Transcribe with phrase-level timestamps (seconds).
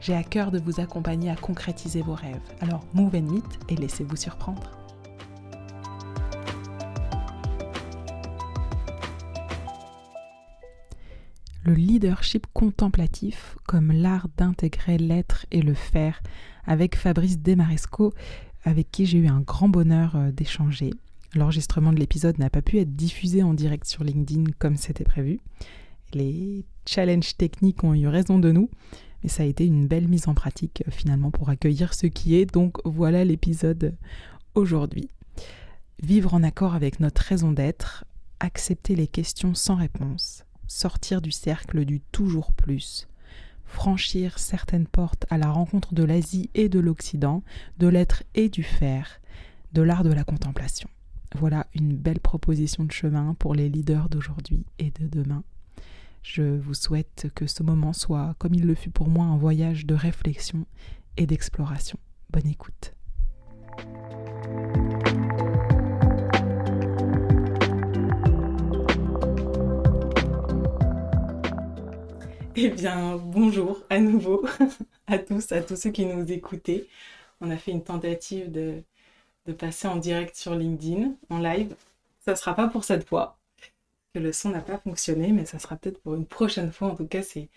[0.00, 2.40] J'ai à cœur de vous accompagner à concrétiser vos rêves.
[2.60, 4.70] Alors move and meet et laissez-vous surprendre.
[11.64, 16.22] Le leadership contemplatif comme l'art d'intégrer l'être et le faire
[16.64, 18.14] avec Fabrice Demaresco
[18.64, 20.94] avec qui j'ai eu un grand bonheur euh, d'échanger.
[21.34, 25.40] L'enregistrement de l'épisode n'a pas pu être diffusé en direct sur LinkedIn comme c'était prévu.
[26.12, 28.68] Les challenges techniques ont eu raison de nous,
[29.22, 32.36] mais ça a été une belle mise en pratique euh, finalement pour accueillir ce qui
[32.36, 32.46] est.
[32.46, 33.94] Donc voilà l'épisode
[34.54, 35.08] aujourd'hui.
[36.02, 38.04] Vivre en accord avec notre raison d'être,
[38.40, 43.06] accepter les questions sans réponse, sortir du cercle du toujours plus,
[43.66, 47.42] franchir certaines portes à la rencontre de l'Asie et de l'Occident,
[47.78, 49.20] de l'être et du faire,
[49.72, 50.88] de l'art de la contemplation.
[51.38, 55.44] Voilà une belle proposition de chemin pour les leaders d'aujourd'hui et de demain.
[56.22, 59.86] Je vous souhaite que ce moment soit, comme il le fut pour moi, un voyage
[59.86, 60.66] de réflexion
[61.16, 61.98] et d'exploration.
[62.30, 62.92] Bonne écoute.
[72.56, 74.44] Eh bien, bonjour à nouveau
[75.06, 76.86] à tous, à tous ceux qui nous écoutaient.
[77.40, 78.82] On a fait une tentative de,
[79.46, 81.74] de passer en direct sur LinkedIn, en live.
[82.20, 83.38] Ça ne sera pas pour cette fois,
[84.14, 86.88] que le son n'a pas fonctionné, mais ça sera peut-être pour une prochaine fois.
[86.88, 87.48] En tout cas, c'est,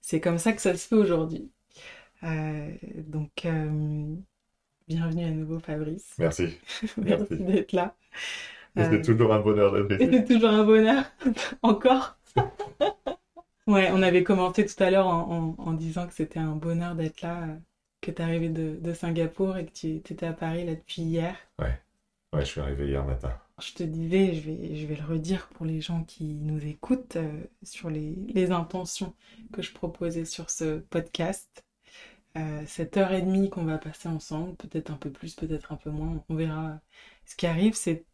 [0.00, 1.50] c'est comme ça que ça se fait aujourd'hui.
[2.22, 4.14] Euh, donc, euh,
[4.88, 6.14] bienvenue à nouveau, Fabrice.
[6.18, 6.58] Merci.
[6.96, 7.94] Merci, d'être là.
[8.76, 10.10] C'est euh, toujours un bonheur d'être ici.
[10.12, 11.04] C'est toujours un bonheur.
[11.62, 12.16] Encore.
[13.66, 17.46] Ouais, on avait commenté tout à l'heure en, disant que c'était un bonheur d'être là,
[18.00, 21.36] que tu es arrivé de, Singapour et que tu étais à Paris là depuis hier.
[21.56, 21.78] Ouais.
[22.32, 23.32] ouais, je suis arrivé hier matin.
[23.60, 27.44] Je te disais, je vais, je le redire pour les gens qui nous écoutent, euh,
[27.62, 29.14] sur les, intentions
[29.52, 31.64] que je proposais sur ce podcast.
[32.36, 35.76] Euh, cette heure et demie qu'on va passer ensemble, peut-être un peu plus, peut-être un
[35.76, 36.80] peu moins, on verra
[37.26, 38.04] ce qui arrive, c'est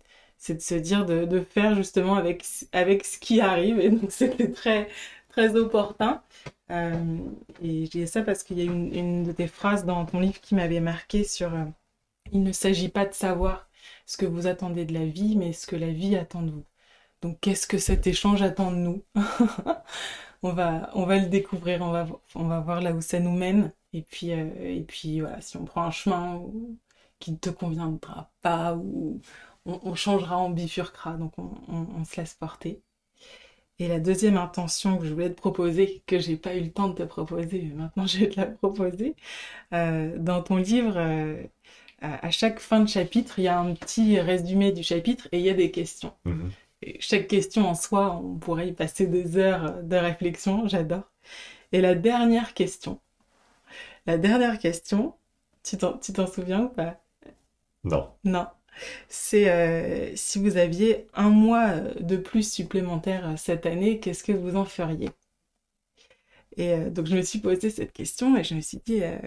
[0.49, 3.79] de se dire de, faire justement avec, ce qui arrive.
[3.81, 4.89] Et donc c'était très,
[5.29, 6.23] très opportun.
[6.71, 7.19] Euh,
[7.63, 10.21] et j'ai dis ça parce qu'il y a une, une, de tes phrases dans ton
[10.21, 11.53] livre qui m'avait marqué sur
[12.33, 13.66] Il ne s'agit pas de savoir
[14.07, 16.65] ce que vous attendez de la vie, mais ce que la vie attend de vous.
[17.23, 19.05] Donc qu'est-ce que cet échange attend de nous
[20.43, 23.33] on, va, on va le découvrir, on va, on va voir là où ça nous
[23.33, 23.73] mène.
[23.93, 26.43] Et puis, euh, et puis voilà, si on prend un chemin
[27.19, 29.21] qui ne te conviendra pas, ou
[29.67, 32.83] on, changera, on bifurquera, donc on, on, on se laisse porter.
[33.79, 36.89] Et la deuxième intention que je voulais te proposer, que j'ai pas eu le temps
[36.89, 39.15] de te proposer, mais maintenant je vais te la proposer,
[39.75, 41.43] euh, dans ton livre, euh,
[42.03, 45.45] à chaque fin de chapitre, il y a un petit résumé du chapitre et il
[45.45, 46.13] y a des questions.
[46.25, 46.51] Mhm.
[46.83, 51.11] Et chaque question en soi, on pourrait y passer des heures de réflexion, j'adore.
[51.73, 53.01] Et la dernière question,
[54.07, 55.15] la dernière question,
[55.63, 57.01] tu t'en souviens ou pas?
[57.85, 58.11] Non.
[58.25, 58.47] Non
[59.09, 64.57] c'est euh, si vous aviez un mois de plus supplémentaire cette année, qu'est-ce que vous
[64.57, 65.11] en feriez?
[66.57, 69.19] Et euh, donc je me suis posé cette question et je me suis dit euh,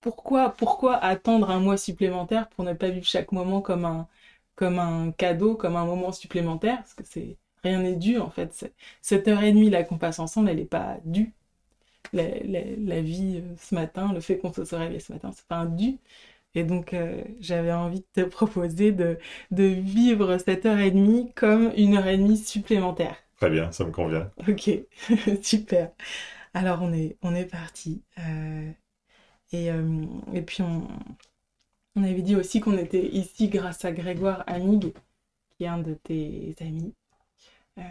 [0.00, 4.08] pourquoi pourquoi attendre un mois supplémentaire pour ne pas vivre chaque moment comme un
[4.56, 6.78] comme un cadeau, comme un moment supplémentaire?
[6.78, 8.72] Parce que c'est rien n'est dû en fait.
[9.02, 11.32] Cette heure et demie là qu'on passe ensemble, elle n'est pas due.
[12.12, 15.56] La, la, vie ce matin, le fait qu'on se soit réveillé ce matin, c'est pas
[15.56, 15.98] un dû.
[16.54, 19.18] Et donc, euh, j'avais envie de te proposer de,
[19.52, 23.16] de vivre cette heure et demie comme une heure et demie supplémentaire.
[23.36, 24.30] Très bien, ça me convient.
[24.48, 24.70] Ok,
[25.42, 25.92] super.
[26.52, 28.02] Alors, on est, on est parti.
[28.18, 28.70] Euh,
[29.52, 30.86] et, euh, et puis, on,
[31.96, 34.92] on avait dit aussi qu'on était ici grâce à Grégoire Amig,
[35.56, 36.94] qui est un de tes amis.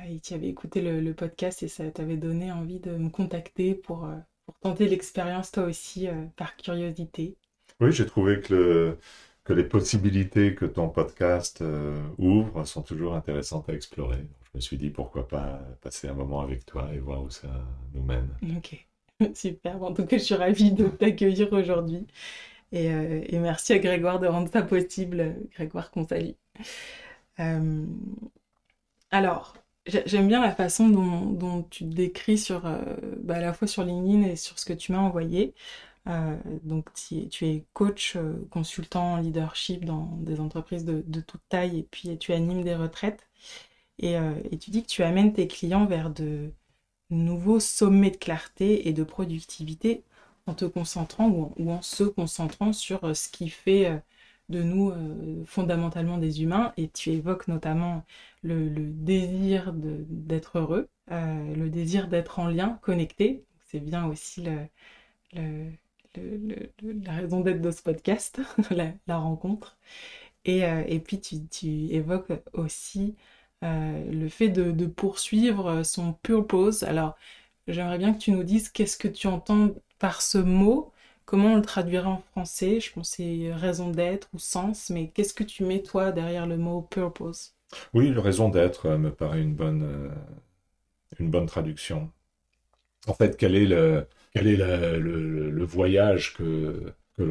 [0.08, 3.76] et qui avait écouté le, le, podcast et ça t'avait donné envie de me contacter
[3.76, 4.10] pour,
[4.46, 7.38] pour tenter l'expérience toi aussi par curiosité.
[7.80, 8.98] Oui, j'ai trouvé que,
[9.46, 14.28] que les possibilités que ton podcast euh, ouvre sont toujours intéressantes à explorer.
[14.44, 17.48] Je me suis dit pourquoi pas passer un moment avec toi et voir où ça
[17.94, 18.38] nous mène.
[18.58, 18.89] Ok,
[19.36, 19.82] super.
[19.84, 22.08] En tout cas, je suis ravie de t'accueillir aujourd'hui.
[22.72, 26.32] Et, euh, et, merci à Grégoire de rendre ça possible, Grégoire qu'on salue.
[27.40, 27.86] Euh,
[29.12, 29.56] alors,
[30.06, 32.80] J'aime bien la façon dont, tu te décris sur, euh,
[33.24, 35.56] bah, à la fois sur LinkedIn et sur ce que tu m'as envoyé.
[36.08, 38.18] Euh, donc tu, es coach,
[38.52, 43.28] consultant leadership dans des entreprises de, toute taille et puis tu animes des retraites.
[44.00, 44.16] Et,
[44.60, 46.52] tu dis que tu amènes tes clients vers de
[47.10, 50.04] nouveaux sommets de clarté et de productivité
[50.48, 54.02] en te concentrant ou en se concentrant sur ce qui fait
[54.50, 58.04] de nous euh, fondamentalement des humains et tu évoques notamment
[58.44, 63.46] le, désir d'être heureux, euh, le désir d'être en lien, connecté.
[63.68, 65.72] C'est bien aussi le,
[66.84, 68.42] la raison d'être de ce podcast,
[69.08, 69.78] la, rencontre.
[70.46, 73.16] Et, euh, puis tu, évoques aussi
[73.62, 76.84] le fait de, de, poursuivre son purpose.
[76.84, 77.18] Alors
[77.68, 80.94] j'aimerais bien que tu nous dises qu'est-ce que tu entends par ce mot
[81.30, 82.80] Comment on le traduirait en français?
[82.80, 86.48] Je pense que c'est raison d'être ou sens, mais qu'est-ce que tu mais toi derrière
[86.48, 87.54] le mot purpose
[87.94, 90.10] Oui, le raison d'être euh, me paraît une bonne, euh,
[91.20, 92.10] une bonne traduction.
[93.06, 97.22] En fait, quel est le, quel est le, voyage que, que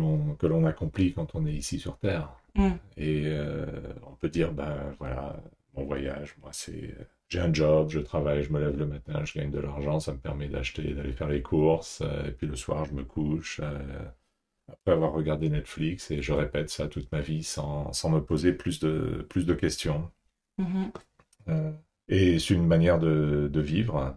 [0.46, 2.30] l'on accomplit quand on est ici sur Terre?
[2.54, 2.69] Mm.
[2.98, 3.66] Et euh,
[4.06, 5.42] on peut dire, ben voilà,
[5.78, 6.94] mon voyage, moi, c'est
[7.28, 10.12] j'ai un job, je travaille, je me lève le matin, je gagne de l'argent, ça
[10.12, 13.60] me permet d'acheter, d'aller faire les courses, euh, et puis le soir je me couche,
[13.62, 13.78] euh,
[14.66, 18.52] après avoir regardé Netflix, et je répète ça toute ma vie sans, sans me poser
[18.52, 20.10] plus de, plus de questions.
[20.58, 20.90] Mm-hmm.
[21.48, 21.72] Euh,
[22.08, 24.16] et c'est une manière de, de vivre.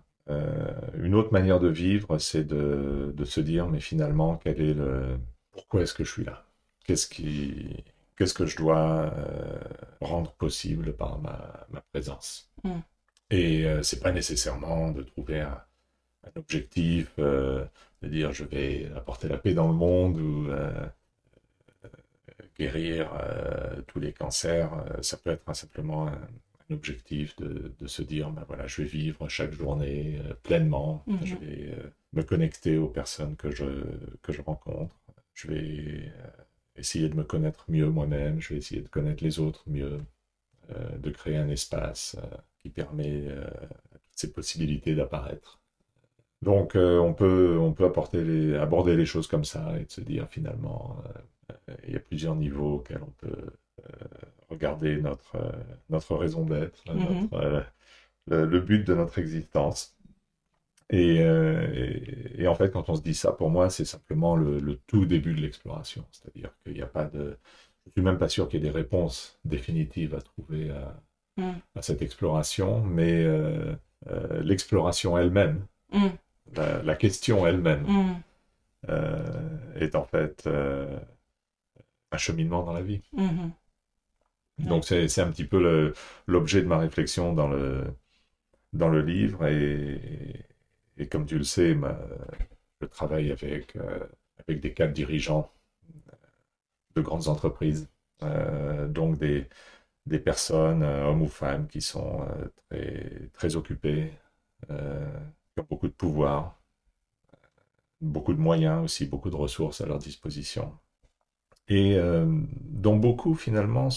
[1.03, 5.19] une autre manière de vivre, c'est de, de, se dire, mais finalement, quel est le...
[5.51, 6.45] Pourquoi est-ce que je suis là?
[6.85, 7.83] Qu'est-ce qui...
[8.21, 9.11] Qu'est-ce que je dois
[9.99, 12.51] rendre possible par ma, ma présence?
[12.63, 12.69] Mm.
[13.31, 15.59] Et euh, c'est pas nécessairement de trouver un,
[16.35, 17.65] objectif, euh,
[18.03, 20.85] de dire je vais apporter la paix dans le monde ou euh,
[22.59, 23.09] guérir
[23.87, 24.69] tous les cancers.
[25.01, 26.19] ça peut être simplement un,
[26.69, 31.25] objectif de, se dire ben voilà, je vais vivre chaque journée pleinement, mhm.
[31.25, 31.75] je vais
[32.13, 33.65] me connecter aux personnes que je,
[34.21, 34.95] que je rencontre,
[35.33, 36.13] je vais
[36.75, 39.99] essayer de me connaître mieux moi-même, je vais essayer de connaître les autres mieux,
[40.99, 42.15] de créer un espace
[42.61, 43.43] qui permet euh,
[44.11, 45.59] ces possibilités d'apparaître.
[46.41, 49.91] Donc euh, on peut, on peut apporter les, aborder les choses comme ça et de
[49.91, 50.97] se dire finalement,
[51.49, 53.45] euh, il y a plusieurs niveaux auxquels on peut
[54.49, 55.37] regarder notre,
[55.89, 57.29] notre raison d'être, mhm.
[58.27, 59.97] le, but de notre existence.
[60.91, 61.17] Et,
[62.37, 65.05] et, en fait, quand on se dit ça, pour moi, c'est simplement le, le, tout
[65.05, 66.05] début de l'exploration.
[66.11, 67.37] C'est-à-dire qu'il n'y a pas de...
[67.85, 71.01] Je ne suis même pas sûr qu'il y ait des réponses définitives à trouver à,
[71.37, 71.51] Mm.
[71.75, 73.73] à cette exploration, mais euh,
[74.07, 76.07] euh, l'exploration elle-même, mm.
[76.83, 78.15] la, question elle-même, mm.
[78.89, 80.47] euh, est en fait
[82.11, 83.01] un cheminement dans la vie.
[83.15, 84.67] Mm-hmm.
[84.67, 85.93] Donc c'est un petit peu
[86.27, 87.83] l'objet de ma réflexion dans le,
[88.73, 90.45] dans le livre et,
[91.01, 91.75] et comme tu le sais,
[92.81, 93.77] je travaille avec,
[94.47, 95.51] avec des cadres dirigeants
[96.95, 97.89] de grandes entreprises,
[98.21, 99.47] donc des,
[100.05, 104.11] des personnes, euh, hommes ou femmes, qui sont euh, très, très occupées,
[104.69, 105.07] euh,
[105.53, 106.59] qui ont beaucoup de pouvoir,
[108.01, 110.77] beaucoup de moyens aussi, beaucoup de ressources à leur disposition.
[111.67, 111.97] Et
[112.65, 113.87] dont beaucoup finalement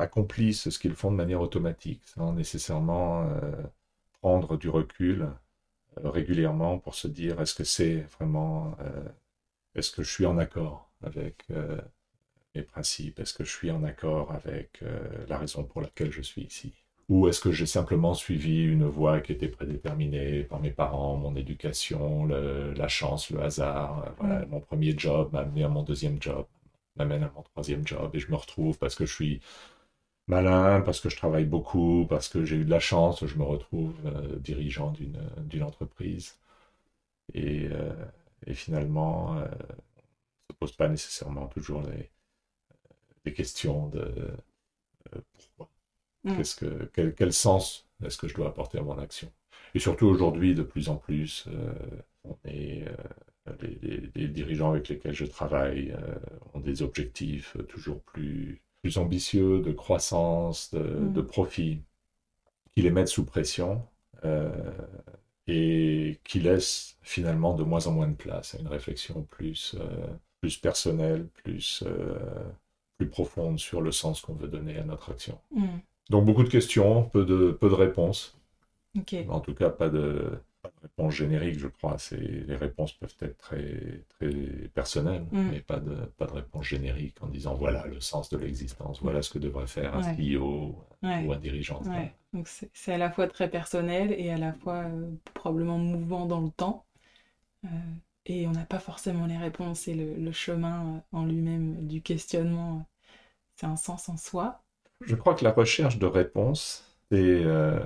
[0.00, 3.28] accomplissent ce qu'ils font de manière automatique, sans nécessairement
[4.20, 5.28] prendre du recul
[6.02, 8.76] régulièrement pour se dire est-ce que c'est vraiment,
[9.74, 11.46] est-ce que je suis en accord avec
[12.54, 13.20] mes principes?
[13.20, 14.98] Est-ce que je suis en accord avec euh,
[15.28, 16.72] la raison pour laquelle je suis ici?
[17.08, 21.36] Ou est-ce que j'ai simplement suivi une voie qui était prédéterminée par mes parents, mon
[21.36, 26.46] éducation, la chance, le hasard euh, Mon premier job m'a amené à mon deuxième job,
[26.96, 29.40] m'amène à mon troisième job, et je me retrouve parce que je suis
[30.26, 33.44] malin, parce que je travaille beaucoup, parce que j'ai eu de la chance, je me
[33.44, 36.36] retrouve euh, dirigeant d'une entreprise.
[37.32, 37.68] Et,
[38.46, 39.46] et finalement, on ne
[40.50, 42.10] se pose pas nécessairement toujours les,
[43.24, 44.00] des questions de
[45.14, 45.70] euh, pourquoi.
[46.24, 46.42] Mm.
[46.58, 49.30] Que, quel, quel sens est-ce que je dois apporter à mon action?
[49.74, 51.72] Et surtout aujourd'hui, de plus en plus, euh,
[52.24, 52.86] on est,
[53.48, 55.94] euh, les, les, dirigeants avec lesquels je travaille
[56.54, 61.12] ont des objectifs toujours plus, plus ambitieux de croissance, de, mm.
[61.14, 61.80] de profit,
[62.72, 63.82] qui les mettent sous pression
[65.46, 69.76] et qui laissent finalement de moins en moins de place à une réflexion plus,
[70.40, 71.84] plus personnelle, plus
[72.96, 75.38] plus profonde sur le sens qu'on veut donner à notre action.
[75.50, 75.78] Hmm.
[76.10, 78.38] Donc beaucoup de questions, peu de, peu de réponses.
[79.28, 80.30] En tout cas, pas de,
[80.84, 81.96] réponse générique, je crois.
[82.12, 84.30] Les réponses peuvent être très très
[84.74, 85.50] personnelles, Mm.
[85.50, 89.22] mais pas de pas de réponse générique en disant voilà le sens de l'existence, voilà
[89.22, 90.14] ce que devrait faire un Ouais.
[90.16, 91.24] CEO Ouais.
[91.26, 91.82] ou un dirigeant.
[91.84, 92.12] Ouais.
[92.32, 96.40] Donc c'est à la fois très personnel et à la fois euh, probablement mouvant dans
[96.40, 96.84] le temps.
[97.64, 97.68] Euh,
[98.26, 102.02] et on n'a pas forcément les réponses et le, le chemin euh, en lui-même du
[102.02, 102.86] questionnement,
[103.56, 104.62] c'est un sens en soi.
[105.00, 107.78] Je crois que la recherche de réponses c'est euh,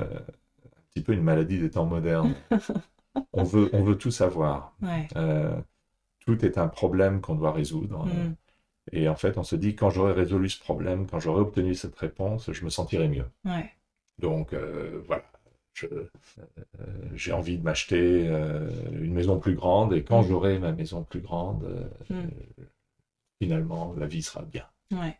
[0.98, 2.34] petit peu une maladie des temps modernes.
[3.32, 4.76] on veut on veut tout savoir.
[4.82, 5.06] Ouais.
[5.16, 5.60] Euh,
[6.26, 8.04] tout est un problème qu'on doit résoudre.
[8.06, 8.34] Mm.
[8.92, 11.96] Et en fait, on se dit, quand j'aurai résolu ce problème, quand j'aurai obtenu cette
[11.98, 13.26] réponse, je me sentirai mieux.
[13.44, 13.70] Ouais.
[14.18, 15.24] Donc, euh, voilà.
[15.84, 16.06] Euh,
[17.14, 18.26] J'ai envie de m'acheter
[18.92, 20.26] une maison plus grande, et quand Mm.
[20.28, 22.28] j'aurai ma maison plus grande, Mm.
[23.40, 24.64] finalement, la vie sera bien.
[24.90, 25.16] Ouais.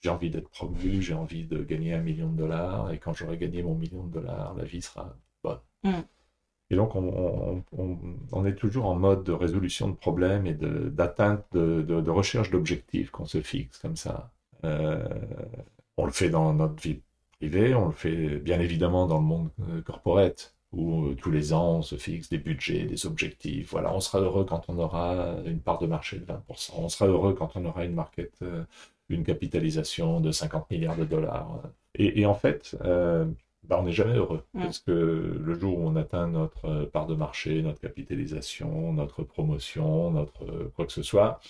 [0.00, 3.36] J'ai envie d'être promu, j'ai envie de gagner un million de dollars, et quand j'aurai
[3.38, 5.60] gagné mon million de dollars, la vie sera bonne.
[5.84, 6.00] Mm.
[6.70, 7.98] Et donc, on, on- on-
[8.32, 12.10] on est toujours en mode de résolution de problèmes et de- d'atteinte, de, de- de
[12.10, 14.30] recherche d'objectifs qu'on se fixe comme ça.
[14.64, 15.08] Euh,
[15.96, 17.00] on le fait dans notre vie
[17.38, 21.52] privée, on le fait bien évidemment dans le monde euh, corporate, où euh, tous les
[21.54, 23.70] ans, on se fixe des budgets, des objectifs.
[23.70, 26.74] Voilà, on sera heureux quand on aura une part de marché de 20%.
[26.78, 28.64] On sera heureux quand on aura une market, euh,
[29.08, 31.62] une capitalisation de 50 milliards de dollars.
[31.94, 33.24] Et, et en fait, euh,
[33.64, 34.44] bah, on n'est jamais heureux.
[34.54, 34.62] Mm.
[34.62, 39.22] Parce que le jour où on atteint notre euh, part de marché, notre capitalisation, notre
[39.22, 41.40] promotion, notre euh, quoi que ce soit,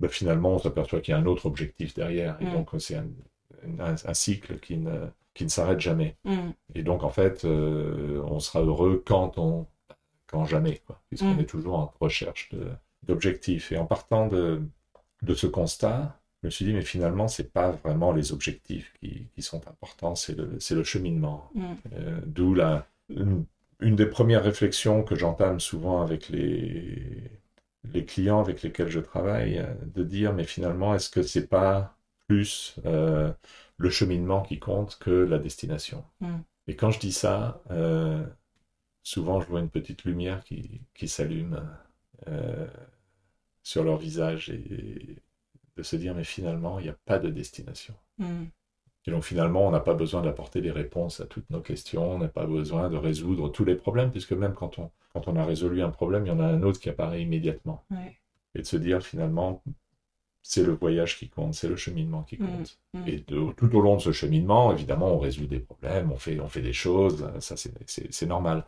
[0.00, 2.36] bah, finalement, on s'aperçoit qu'il y a un autre objectif derrière.
[2.40, 2.52] Et Mm.
[2.52, 3.06] donc, c'est un,
[3.78, 6.16] un- un cycle qui ne, qui ne s'arrête jamais.
[6.24, 6.50] Mm.
[6.74, 9.66] Et donc, en fait, euh, on sera heureux quand on,
[10.26, 12.50] quand jamais, puisqu'on est toujours en recherche
[13.02, 13.70] d'objectifs.
[13.72, 14.62] Et en partant de,
[15.22, 19.28] de ce constat, je me suis dit, mais finalement, c'est pas vraiment les objectifs qui,
[19.34, 21.50] qui sont importants, c'est le, cheminement.
[21.54, 21.72] Mm.
[21.92, 23.44] Euh, D'où la, une,
[23.80, 27.30] une des premières réflexions que j'entame souvent avec les,
[27.92, 31.96] les clients avec lesquels je travaille, euh, de dire, mais finalement, est-ce que c'est pas
[32.28, 33.32] plus euh,
[33.76, 36.04] le cheminement qui compte que la destination?
[36.20, 36.38] Mm.
[36.68, 38.24] Et quand je dis ça, euh,
[39.02, 41.60] souvent je vois une petite lumière qui, qui s'allume
[43.64, 45.16] sur leur visage et
[45.76, 47.94] de se dire, mais finalement, il n'y a pas de destination.
[48.18, 48.44] Mm.
[49.06, 52.18] Et donc finalement, on n'a pas besoin d'apporter des réponses à toutes nos questions, on
[52.18, 55.44] n'a pas besoin de résoudre tous les problèmes, puisque même quand on, quand on a
[55.44, 57.84] résolu un problème, il y en a un autre qui apparaît immédiatement.
[57.90, 58.16] Ouais.
[58.54, 59.62] Et de se dire finalement,
[60.44, 62.46] c'est le voyage qui compte, c'est le cheminement qui Mm.
[62.46, 62.78] compte.
[62.94, 63.08] Mm.
[63.08, 66.38] Et de- tout au long de ce cheminement, évidemment, on résout des problèmes, on fait,
[66.40, 68.64] on fait des choses, ça c'est- normal.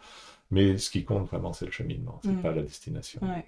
[0.51, 2.43] Mais ce qui compte vraiment, c'est le cheminement, c'est Mm.
[2.43, 3.21] pas la destination.
[3.23, 3.45] Ouais.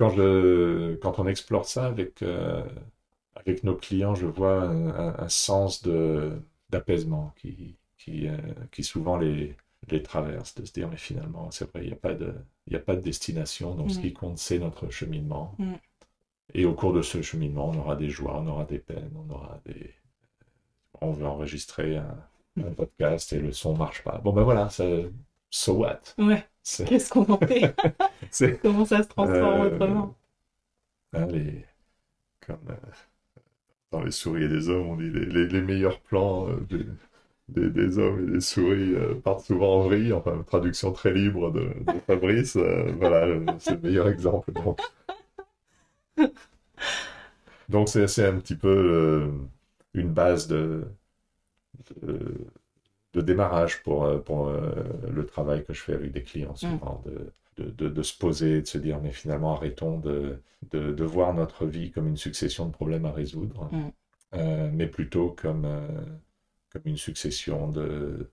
[0.00, 2.64] Quand, je, quand on explore ça avec, euh,
[3.36, 5.82] avec nos clients, je vois un, un- sens
[6.70, 8.36] d'apaisement qui, qui, euh,
[8.72, 9.56] qui souvent les,
[9.90, 12.34] les traverse, de se dire, mais finalement, c'est vrai, il n'y a, pas de-
[12.68, 14.02] y a pas de destination, donc ce Mm.
[14.02, 15.54] qui compte, c'est notre cheminement.
[15.58, 15.74] Mm.
[16.54, 19.32] Et au cours de ce cheminement, on aura des joies, on aura des peines, on
[19.34, 19.94] aura des...
[21.00, 22.16] On veut enregistrer un,
[22.64, 24.18] un podcast et le son marche pas.
[24.18, 24.84] Bon ben voilà, ça,
[25.50, 26.00] so what?
[26.18, 26.44] Ouais.
[26.86, 27.74] Qu'est-ce qu'on en fait?
[28.62, 30.16] Comment ça se transforme Euh, autrement
[31.12, 31.64] hein, les,
[32.40, 32.76] comme euh,
[33.92, 36.84] dans les souris et des hommes, on dit les, les- les meilleurs plans euh, des,
[37.48, 40.12] des- des hommes et des souris euh, partent souvent en vrille.
[40.12, 41.60] Enfin, traduction très libre de,
[41.92, 42.56] de Fabrice.
[42.56, 43.26] voilà,
[43.60, 44.52] c'est le meilleur exemple.
[44.52, 44.80] Donc,
[47.68, 49.30] donc c'est, c'est un petit peu
[49.94, 50.84] une base de,
[52.02, 52.46] de,
[53.14, 57.02] de démarrage pour, pour le travail que je fais avec des clients souvent.
[57.06, 60.42] De, de, de, de se poser, de se dire, mais finalement, arrêtons de,
[61.04, 63.90] voir notre vie comme une succession de problèmes à résoudre, Mm.
[64.34, 65.88] euh, mais plutôt comme, euh,
[66.72, 68.30] comme une succession de,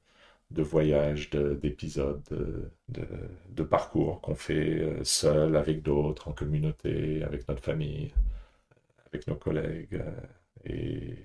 [0.52, 3.08] de voyages, de- d'épisodes, de, de,
[3.50, 8.14] de parcours qu'on fait euh, seul, avec d'autres, en communauté, avec notre famille,
[9.14, 10.02] avec nos collègues,
[10.66, 11.16] et,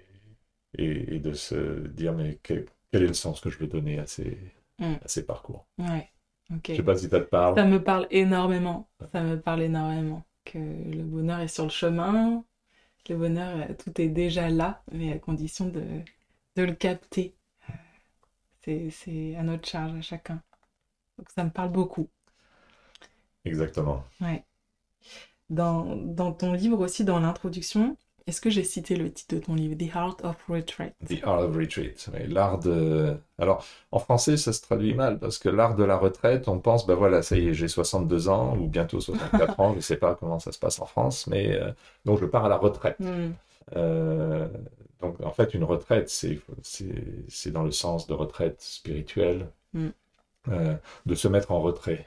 [0.78, 3.98] et, et de se dire, mais quel, quel est le sens que je veux donner
[3.98, 4.38] à ces,
[4.80, 4.98] Mm.
[5.02, 5.66] à ces parcours?
[5.78, 6.10] Ouais.
[6.54, 6.70] Ok.
[6.70, 7.54] Je sais pas si ça te parle.
[7.56, 8.88] Ça me parle énormément.
[9.12, 10.24] Ça me parle énormément.
[10.44, 12.44] Que le bonheur est sur le chemin.
[13.08, 15.82] Le bonheur, euh, tout est déjà là, mais à condition de,
[16.56, 17.34] de le capter.
[17.70, 17.74] Euh,
[18.62, 20.42] C'est, c'est à notre charge, à chacun.
[21.18, 22.08] Donc ça me parle beaucoup.
[23.44, 24.04] Exactement.
[24.20, 24.46] Ouais.
[25.50, 29.54] Dans, dans ton livre aussi, dans l'introduction, est-ce que j'ai cité le titre de ton
[29.54, 30.94] livre, The Art of Retreat?
[31.06, 32.08] The Art of Retreat.
[32.12, 33.16] Oui, l'art de...
[33.38, 36.86] Alors, en français, ça se traduit mal, parce que l'art de la retraite, on pense,
[36.86, 40.14] ben voilà, ça y est, j'ai 62 ans, ou bientôt 64 ans, je sais pas
[40.14, 41.72] comment ça se passe en France, mais euh,
[42.04, 42.98] donc je pars à la retraite.
[43.00, 43.32] Hmm.
[43.76, 44.48] Euh,
[45.00, 46.40] donc, en fait, une retraite, c'est,
[47.50, 49.48] dans le sens de retraite spirituelle.
[49.74, 49.88] Mm.
[51.06, 52.06] de se mettre en retrait.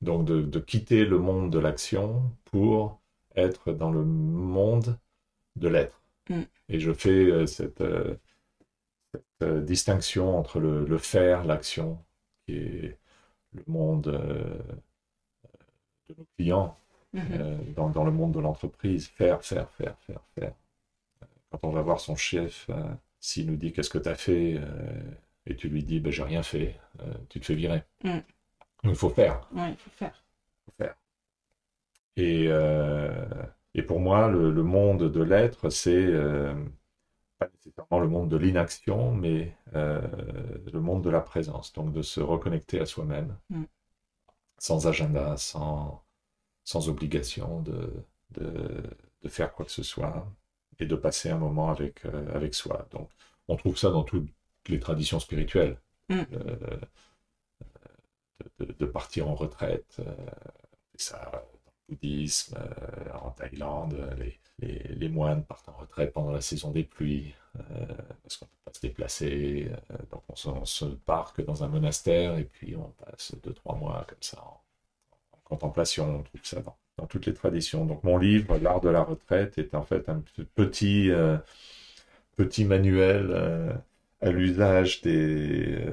[0.00, 3.00] Donc de, quitter le monde de l'action pour
[3.36, 4.98] être dans le monde
[5.58, 6.00] de l'être.
[6.28, 6.42] Mm.
[6.68, 7.82] Et je fais cette,
[9.40, 11.98] distinction entre le, faire, l'action,
[12.44, 12.98] qui est
[13.52, 14.02] le monde
[16.08, 16.76] de nos clients,
[17.14, 17.74] mm-hmm.
[17.74, 19.06] dans, dans, le monde de l'entreprise.
[19.06, 20.52] Faire, faire, faire, faire, faire.
[21.50, 22.68] Quand on va voir son chef,
[23.20, 24.60] s'il nous dit qu'est-ce que tu as fait
[25.46, 26.76] et tu lui dis ben, j'ai rien fait,
[27.28, 27.82] tu te fais virer.
[28.04, 28.18] Mm.
[28.84, 29.48] Il faut faire.
[29.54, 30.24] Il faut faire.
[30.64, 30.94] faut faire.
[32.16, 33.26] Et, euh,
[33.78, 36.54] et pour moi, le, monde de l'être, c'est euh,
[37.38, 40.00] pas nécessairement le monde de l'inaction, mais euh,
[40.72, 41.72] le monde de la présence.
[41.72, 43.64] Donc de se reconnecter à soi-même, mm.
[44.58, 46.02] sans agenda, sans,
[46.64, 47.92] sans obligation de,
[48.32, 48.82] de,
[49.22, 50.26] de, faire quoi que ce soit,
[50.80, 52.04] et de passer un moment avec,
[52.34, 52.88] avec soi.
[52.90, 53.08] Donc
[53.46, 54.28] on trouve ça dans toutes
[54.68, 55.80] les traditions spirituelles.
[56.08, 56.24] Mm
[58.58, 59.96] de, partir en retraite.
[60.00, 60.14] Euh,
[60.96, 61.44] ça
[61.88, 63.96] bouddhisme, euh, en Thaïlande,
[64.58, 67.62] les, moines partent en retraite pendant la saison des pluies, euh,
[68.22, 69.70] parce qu'on ne peut pas se déplacer.
[70.10, 73.76] donc on se, se, part que dans un monastère, et puis on passe deux, trois
[73.76, 74.60] mois comme ça en,
[75.44, 76.18] contemplation.
[76.18, 77.86] On trouve ça dans, toutes les traditions.
[77.86, 80.22] Donc mon livre, L'art de la retraite, est en fait un
[80.54, 81.10] petit,
[82.36, 83.80] petit manuel
[84.20, 85.86] à l'usage des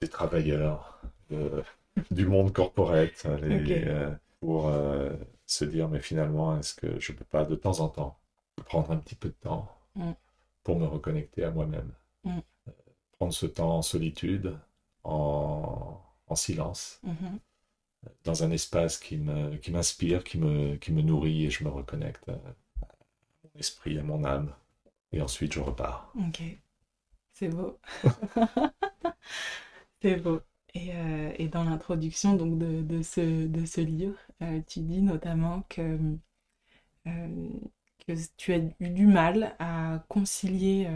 [0.00, 1.00] des travailleurs
[2.10, 5.10] du monde corporate euh, pour euh,
[5.46, 8.18] se dire mais finalement est-ce que je peux pas de temps en temps
[8.66, 10.12] prendre un petit peu de temps mm.
[10.62, 11.92] pour me reconnecter à moi-même
[12.24, 12.38] mm.
[12.68, 12.72] euh,
[13.12, 14.56] prendre ce temps en solitude
[15.04, 16.00] en,
[16.34, 18.08] silence mm-hmm.
[18.24, 21.68] dans un espace qui me qui m'inspire qui me qui me nourrit et je me
[21.68, 24.52] reconnecte à, mon esprit à mon âme
[25.12, 26.42] et ensuite je repars ok
[27.32, 27.78] c'est beau
[30.04, 30.42] C'est beau.
[30.74, 35.62] Et, euh, et, dans l'introduction donc de, ce, de ce livre, euh, tu dis notamment
[35.68, 35.98] que,
[37.06, 37.48] euh,
[38.06, 40.88] que tu as eu du mal à concilier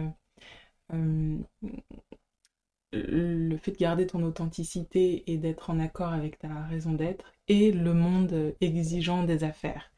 [2.92, 7.72] le fait de garder ton authenticité et d'être en accord avec ta raison d'être et
[7.72, 9.90] le monde exigeant des affaires.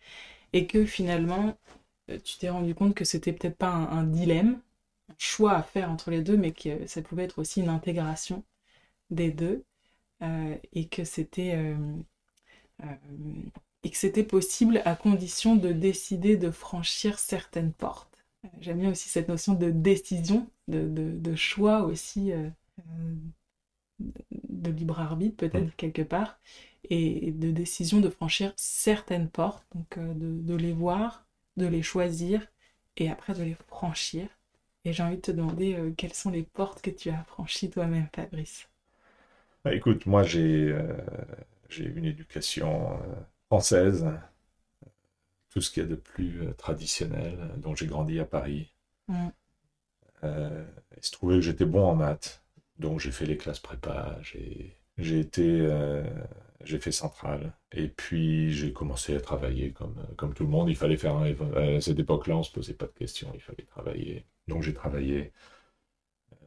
[0.52, 1.56] Et que finalement,
[2.24, 4.60] tu t'es rendu compte que c'était peut-être pas un, un dilemme,
[5.10, 8.44] un choix à faire entre les deux, mais que ça pouvait être aussi une intégration
[9.10, 9.64] des deux
[10.72, 11.76] et que c'était euh,
[12.82, 12.86] euh,
[13.82, 18.24] et que c'était possible à condition de décider de franchir certaines portes.
[18.60, 22.32] J'aime bien aussi cette notion de décision, de, de, choix aussi,
[23.98, 26.38] de libre arbitre peut-être quelque part,
[26.90, 32.46] et de décision de franchir certaines portes, donc de, de, les voir, de les choisir,
[32.96, 34.28] et après de les franchir.
[34.84, 38.08] Et j'ai envie de te demander quelles sont les portes que tu as franchies toi-même,
[38.14, 38.69] Fabrice?
[39.64, 40.96] Bah, écoute, moi j'ai euh,
[41.68, 42.96] j'ai une éducation euh,
[43.46, 44.06] française,
[45.50, 48.72] tout ce qu'il y a de plus euh, traditionnel, donc j'ai grandi à Paris.
[49.08, 49.28] Mm.
[50.22, 52.44] il se trouvait que j'étais bon en maths,
[52.78, 55.68] donc j'ai fait les classes prépa, j'ai été
[56.62, 60.68] j'ai fait centrale et puis j'ai commencé à travailler comme comme tout le monde.
[60.68, 61.32] Il fallait faire un,
[61.76, 64.26] à cette époque-là, on se posait pas de questions, il fallait travailler.
[64.48, 65.32] Donc j'ai travaillé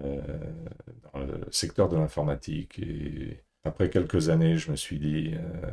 [0.02, 2.80] dans le secteur de l'informatique.
[2.80, 5.72] Et après quelques années, je me suis dit, euh,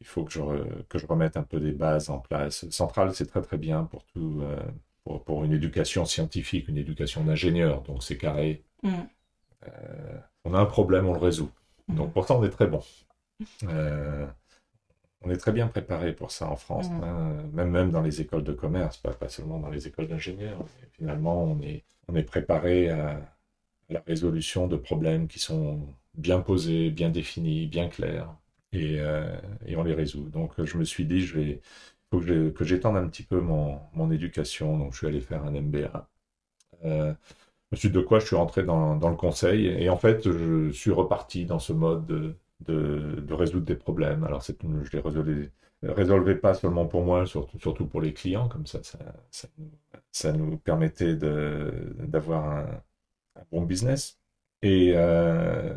[0.00, 0.40] il faut que je,
[0.88, 2.68] que je remette un peu des bases en place.
[2.70, 4.56] Centrale, c'est très très bien pour tout, euh,
[5.04, 8.62] pour, pour, une éducation scientifique, une éducation d'ingénieur, donc c'est carré.
[8.82, 8.92] Mm.
[10.44, 11.50] on a un problème, on le résout.
[11.88, 11.96] Mm.
[11.96, 12.82] Donc pourtant, on est très bon.
[15.22, 17.02] on est très bien préparé pour ça en France, mm.
[17.02, 17.36] hein.
[17.52, 20.64] même, même dans les écoles de commerce, pas, pas seulement dans les écoles d'ingénieurs.
[20.92, 23.20] Finalement, on est, on est préparé à,
[23.88, 25.80] la résolution de problèmes qui sont
[26.14, 28.34] bien posés, bien définis, bien clairs,
[28.72, 30.28] et, euh, et on les résout.
[30.30, 31.60] Donc je me suis dit, je vais,
[32.10, 35.52] faut que j'étende un petit peu mon, mon, éducation, donc je suis allé faire un
[35.52, 36.08] MBA.
[36.84, 37.14] Euh,
[37.72, 40.92] ensuite de quoi je suis rentré dans, dans, le conseil, et en fait je suis
[40.92, 44.24] reparti dans ce mode de, de, résoudre des problèmes.
[44.24, 44.52] Alors je
[44.92, 45.50] les résolvais,
[45.82, 48.98] résolvais pas seulement pour moi, surtout, surtout pour les clients, comme ça, ça,
[49.30, 49.48] ça,
[50.12, 52.82] ça nous permettait d'avoir un
[53.38, 54.18] un bon business.
[54.64, 55.72] Euh,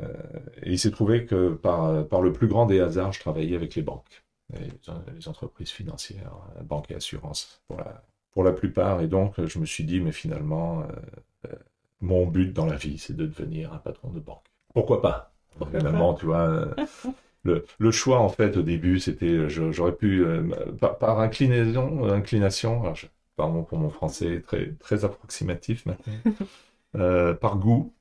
[0.63, 3.75] et, il s'est trouvé que par, par le plus grand des hasards, je travaillais avec
[3.75, 9.01] les banques, les, entreprises financières, banques et assurances pour la, pour la plupart.
[9.01, 10.85] Et donc, je me suis dit, mais finalement, euh,
[11.47, 11.55] euh,
[12.01, 14.45] mon but dans la vie, c'est de devenir un patron de banque.
[14.73, 15.33] Pourquoi pas?
[15.71, 16.69] Finalement, tu vois,
[17.43, 20.25] le, le, choix, en fait, au début, c'était, j'aurais pu,
[20.79, 22.97] par, inclinaison, inclination, alors
[23.35, 26.13] pardon pour mon français très, très approximatif maintenant.
[26.95, 27.93] Euh, par goût,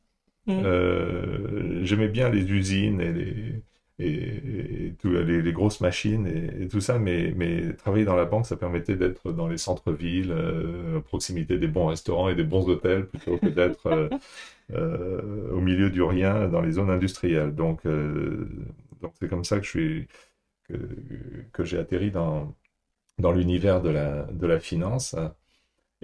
[0.46, 1.84] Mm.
[1.84, 3.62] J'aimais bien les usines et les,
[3.98, 8.96] et, les, grosses machines et, tout ça, mais, mais travailler dans la banque, ça permettait
[8.96, 13.46] d'être dans les centres-villes, à proximité des bons restaurants et des bons hôtels, plutôt que
[13.46, 14.10] d'être
[15.52, 17.54] au milieu du rien dans les zones industrielles.
[17.54, 20.08] Donc, donc c'est comme ça que je suis
[20.68, 20.74] que,
[21.52, 22.54] que j'ai atterri dans
[23.18, 25.14] dans l'univers de la, de la finance.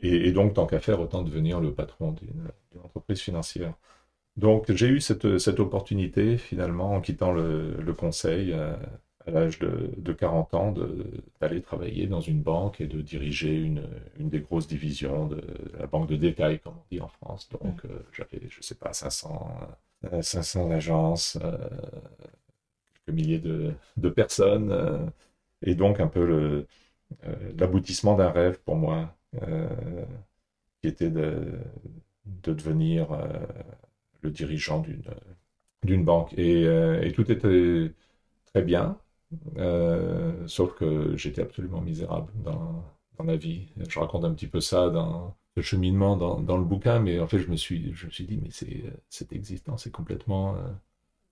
[0.02, 2.48] Et, donc, tant qu'à faire, autant devenir le patron d'une
[2.84, 3.74] entreprise financière.
[4.36, 8.76] Donc, j'ai eu cette, cette, opportunité, finalement, en quittant le, le conseil euh,
[9.26, 10.74] à, l'âge de, de, 40 ans,
[11.40, 13.84] d'aller travailler dans une banque et de diriger une,
[14.18, 15.42] une des grosses divisions de,
[15.78, 17.48] la banque de détail, comme on dit en France.
[17.48, 19.58] Donc, euh, j'avais, je sais pas, 500,
[20.20, 21.38] 500 euh, agences,
[23.06, 25.10] quelques milliers de, de personnes,
[25.62, 26.66] et donc un peu
[27.56, 29.15] l'aboutissement d'un rêve pour moi,
[30.80, 31.52] qui était de,
[32.26, 33.26] de devenir euh,
[34.22, 35.02] le dirigeant d'une
[35.82, 36.32] d'une banque.
[36.36, 37.92] Et, tout était
[38.46, 38.98] très bien,
[40.46, 42.84] sauf que j'étais absolument misérable dans,
[43.18, 43.68] dans, la vie.
[43.88, 47.28] Je raconte un petit peu ça dans le cheminement dans, dans, le bouquin, mais en
[47.28, 50.56] fait, je me suis, je me suis dit, mais c'est, cette existence est complètement,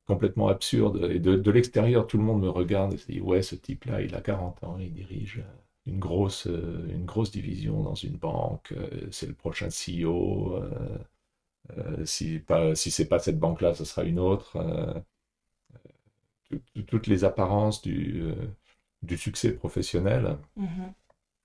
[0.07, 1.09] complètement absurde.
[1.11, 4.03] Et de, de l'extérieur, tout le monde me regarde et se dit, ouais, ce type-là,
[4.03, 5.43] il a 40 ans, il dirige
[5.87, 10.57] une grosse, euh, une grosse division dans une banque, euh, c'est le prochain CEO.
[11.77, 14.59] Euh, si pas, si c'est pas cette banque-là, ce sera une autre.
[16.87, 18.23] toutes les apparences du,
[19.03, 20.39] du succès professionnel.
[20.59, 20.93] Mm-hmm.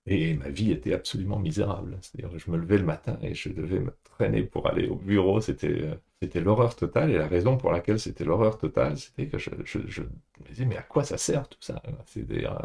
[0.08, 1.97] Et ma vie était absolument misérable.
[2.02, 5.41] C'est-à-dire, je me levais le matin et je devais me traîner pour aller au bureau.
[5.41, 7.12] C'était, c'était l'horreur totale.
[7.12, 10.65] Et la raison pour laquelle c'était l'horreur totale, c'était que je, je, je, me disais,
[10.65, 11.82] mais à quoi ça sert tout ça?
[12.06, 12.60] C'est-à-dire,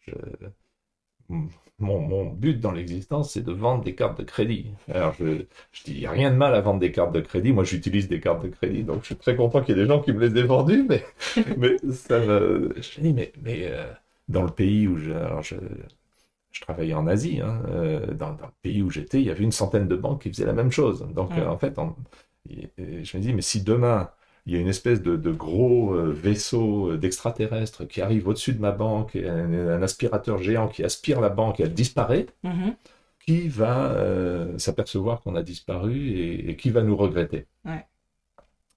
[0.00, 0.12] je,
[1.82, 4.72] mon, but dans l'existence, c'est de vendre des cartes de crédit.
[4.88, 7.20] Alors, je, je dis, il n'y a rien de mal à vendre des cartes de
[7.20, 7.52] crédit.
[7.52, 9.88] Moi, j'utilise des cartes de crédit, donc je suis très content qu'il y ait des
[9.88, 11.04] gens qui me les aient vendues, mais,
[11.58, 12.74] mais ça me...
[12.76, 13.84] Je dis, mais, mais euh,
[14.28, 15.12] dans le pays où je...
[15.12, 15.56] Alors je,
[16.52, 19.44] je travaillais en Asie, hein, euh, dans, dans, le pays où j'étais, il y avait
[19.44, 21.06] une centaine de banques qui faisaient la même chose.
[21.14, 21.74] Donc, euh, en fait,
[22.48, 24.10] je me dis, mais si demain,
[24.46, 28.60] il y a une espèce de, gros euh, vaisseau euh, d'extraterrestres qui arrive au-dessus de
[28.60, 32.26] ma banque, un, aspirateur géant qui aspire la banque et elle disparaît.
[32.44, 32.74] Mm-hmm.
[33.24, 37.46] Qui va euh, s'apercevoir qu'on a disparu et, qui va nous regretter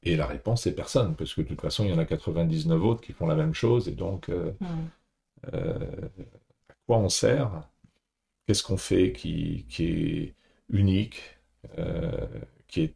[0.04, 2.84] Et la réponse est personne, parce que de toute façon, il y en a 99
[2.84, 5.52] autres qui font la même chose, et donc, mm.
[5.52, 7.68] à quoi on sert?
[8.46, 10.36] Qu'est-ce qu'on fait qui, qui, est
[10.70, 11.40] unique,
[12.68, 12.96] qui est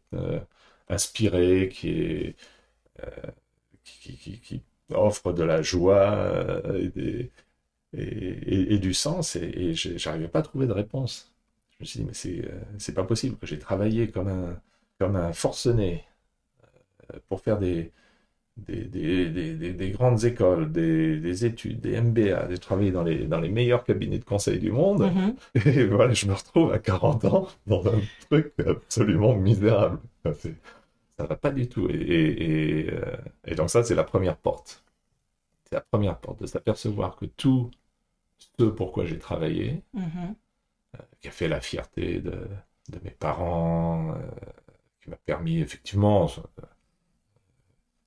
[0.88, 2.36] inspiré, qui est
[3.04, 3.30] euh,
[3.84, 10.66] qui, offre de la joie euh, et, et, du sens, et, j'arrivais pas à trouver
[10.66, 11.32] de réponse.
[11.70, 14.60] Je me suis dit, mais c'est, euh, c'est pas possible que j'ai travaillé comme un,
[14.98, 16.04] comme un forcené
[17.28, 17.92] pour faire des,
[18.56, 23.48] des, des, des, grandes écoles, des, études, des MBA, j'ai travaillé dans les, dans les
[23.48, 25.10] meilleurs cabinets de conseil du monde.
[25.54, 25.68] Mm-hmm.
[25.78, 29.98] Et voilà, je me retrouve à 40 ans dans un truc absolument misérable.
[31.20, 31.86] Ça va pas du tout.
[31.90, 34.82] Et, euh, et, donc ça, c'est la première porte.
[35.64, 37.70] C'est la première porte de s'apercevoir que tout
[38.38, 40.34] ce pourquoi j'ai travaillé, mm-hmm.
[40.94, 42.48] euh, qui a fait la fierté de,
[42.88, 44.30] de mes parents, euh,
[45.02, 46.26] qui m'a permis effectivement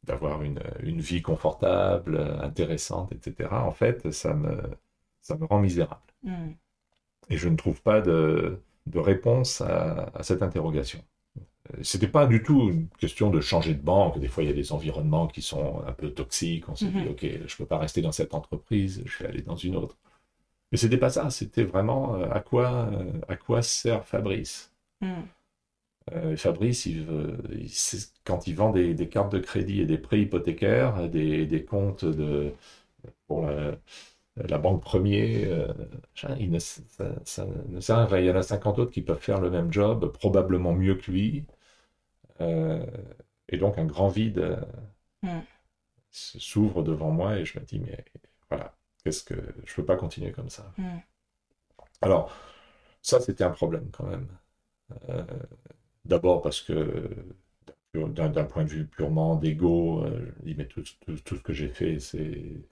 [0.02, 3.50] d'avoir une, une, vie confortable, intéressante, etc.
[3.52, 4.60] En fait, ça me,
[5.22, 6.02] ça me rend misérable.
[6.24, 6.54] Mm.
[7.30, 11.04] Et je ne trouve pas de, de réponse à, à cette interrogation.
[11.82, 14.20] C'était pas du tout une question de changer de banque.
[14.20, 16.68] Des fois, il y a des environnements qui sont un peu toxiques.
[16.68, 17.12] On se dit, mhm.
[17.12, 19.98] OK, je peux pas rester dans cette entreprise, je vais aller dans une autre.
[20.72, 21.30] Mais c'était pas ça.
[21.30, 24.74] C'était vraiment euh, à quoi, euh, à quoi sert Fabrice?
[26.12, 27.06] Euh, Fabrice, il
[28.26, 32.54] quand il vend des, cartes de crédit et des prêts hypothécaires, des, des comptes de,
[33.28, 33.78] pour la,
[34.36, 35.48] banque premier,
[36.40, 38.20] il ne, ça, ne sert à rien.
[38.20, 41.12] Il y en a 50 autres qui peuvent faire le même job, probablement mieux que
[41.12, 41.46] lui.
[42.42, 42.86] Euh,
[43.50, 44.58] et donc un grand vide
[45.24, 45.40] euh,
[46.12, 48.04] s'ouvre devant moi et je me dis, mais
[48.50, 50.74] voilà, qu'est-ce que je peux pas continuer comme ça.
[52.02, 52.36] Alors,
[53.02, 54.28] ça, c'était un problème quand même.
[55.10, 55.24] Euh,
[56.06, 57.10] d'abord parce que
[57.94, 61.70] d'un point de vue purement d'ego, je dis mais tout, tout, tout, ce que j'ai
[61.70, 62.66] fait, c'est,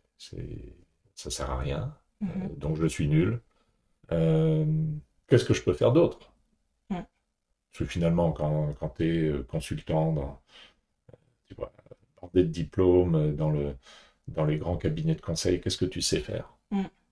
[1.21, 2.57] ça sert à rien, mm-hmm.
[2.57, 3.39] donc je suis nul.
[4.10, 6.31] qu'est-ce que je peux faire d'autre?
[7.71, 10.41] Parce que finalement, quand, quand tu es euh, consultant dans,
[11.45, 11.71] tu vois,
[12.34, 13.75] des diplômes euh, dans, le,
[14.27, 16.53] dans les grands cabinets de conseil, qu'est-ce que tu sais faire?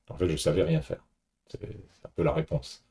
[0.09, 1.05] En fait, je savais rien faire.
[1.47, 2.83] C'est un peu la réponse.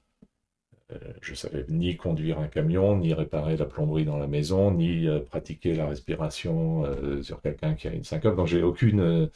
[1.21, 5.75] je savais ni conduire un camion, ni réparer la plomberie dans la maison, ni pratiquer
[5.75, 6.85] la respiration
[7.23, 8.37] sur quelqu'un qui a une syncope.
[8.37, 9.29] Donc j'ai aucune.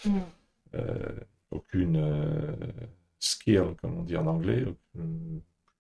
[1.52, 2.02] Aucune
[3.18, 4.64] skill, comme on dit en anglais,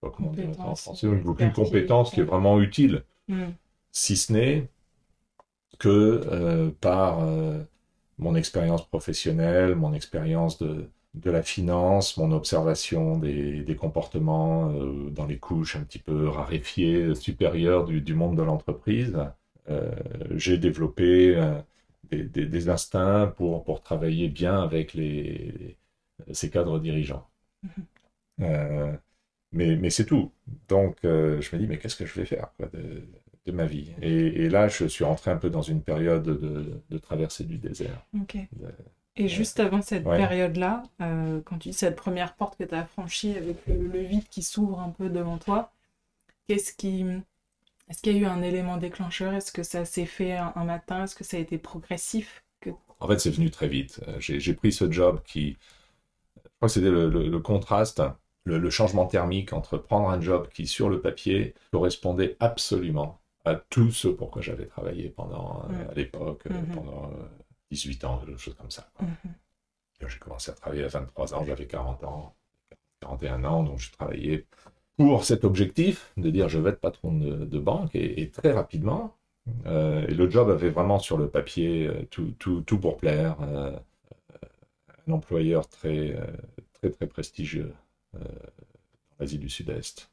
[0.00, 3.44] pas comment dire en français, aucune compétence qui est vraiment utile, mm.
[3.90, 4.68] si ce n'est
[5.78, 7.20] que par
[8.18, 15.10] mon expérience professionnelle, mon expérience de, de la finance, mon observation des, des comportements euh,
[15.10, 19.18] dans les couches un petit peu raréfiées, supérieures du, du monde de l'entreprise,
[19.68, 19.90] euh,
[20.30, 21.54] j'ai développé euh,
[22.16, 25.76] des, des, des, instincts pour, pour travailler bien avec les,
[26.32, 27.28] ces cadres dirigeants.
[27.64, 28.98] Mm-hmm.
[29.52, 30.32] mais mais c'est tout.
[30.68, 31.08] Donc je
[31.54, 33.02] me dis, mais qu'est-ce que je vais faire quoi, de,
[33.46, 33.92] de, ma vie?
[34.02, 37.58] Et, et, là, je suis rentré un peu dans une période de, de traversée du
[37.58, 38.04] désert.
[39.16, 42.86] Et juste avant cette période-là, euh, quand tu dis cette première porte que tu as
[42.86, 45.70] franchie avec le, vide qui s'ouvre un peu devant toi,
[46.46, 47.04] qu'est-ce qui.
[47.92, 49.34] Est-ce qu'il y a eu un élément déclencheur?
[49.34, 51.04] Est-ce que ça s'est fait un, matin?
[51.04, 52.42] Est-ce que ça a été progressif?
[52.62, 52.70] Que...
[53.00, 54.00] En fait, c'est venu très vite.
[54.08, 55.58] Euh, j'ai pris ce job qui.
[56.36, 58.00] Je crois que c'était le, contraste,
[58.44, 63.90] le, changement thermique entre prendre un job qui, sur le papier, correspondait absolument à tout
[63.90, 65.90] ce pour quoi j'avais travaillé pendant, euh, mm.
[65.90, 66.74] à l'époque, mm-hmm.
[66.74, 67.10] pendant
[67.72, 68.90] 18 ans, quelque chose comme ça.
[69.02, 69.34] Mhm.
[70.08, 72.34] J'ai commencé à travailler à 23 ans, j'avais 40 ans,
[73.00, 74.46] 41 ans, donc je travaillais
[75.02, 79.16] pour cet objectif de dire je vais être patron de, banque et, très rapidement.
[79.66, 83.36] Euh, et le job avait vraiment sur le papier euh, tout, tout, tout pour plaire.
[83.40, 83.76] Euh,
[85.08, 86.16] un employeur très,
[86.74, 87.72] très, très prestigieux
[88.14, 88.20] dans
[89.18, 90.08] l'Asie du Sud-Est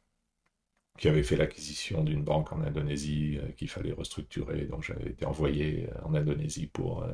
[0.98, 4.66] qui avait fait l'acquisition d'une banque en Indonésie qu'il fallait restructurer.
[4.66, 7.06] Donc j'avais été envoyé en Indonésie pour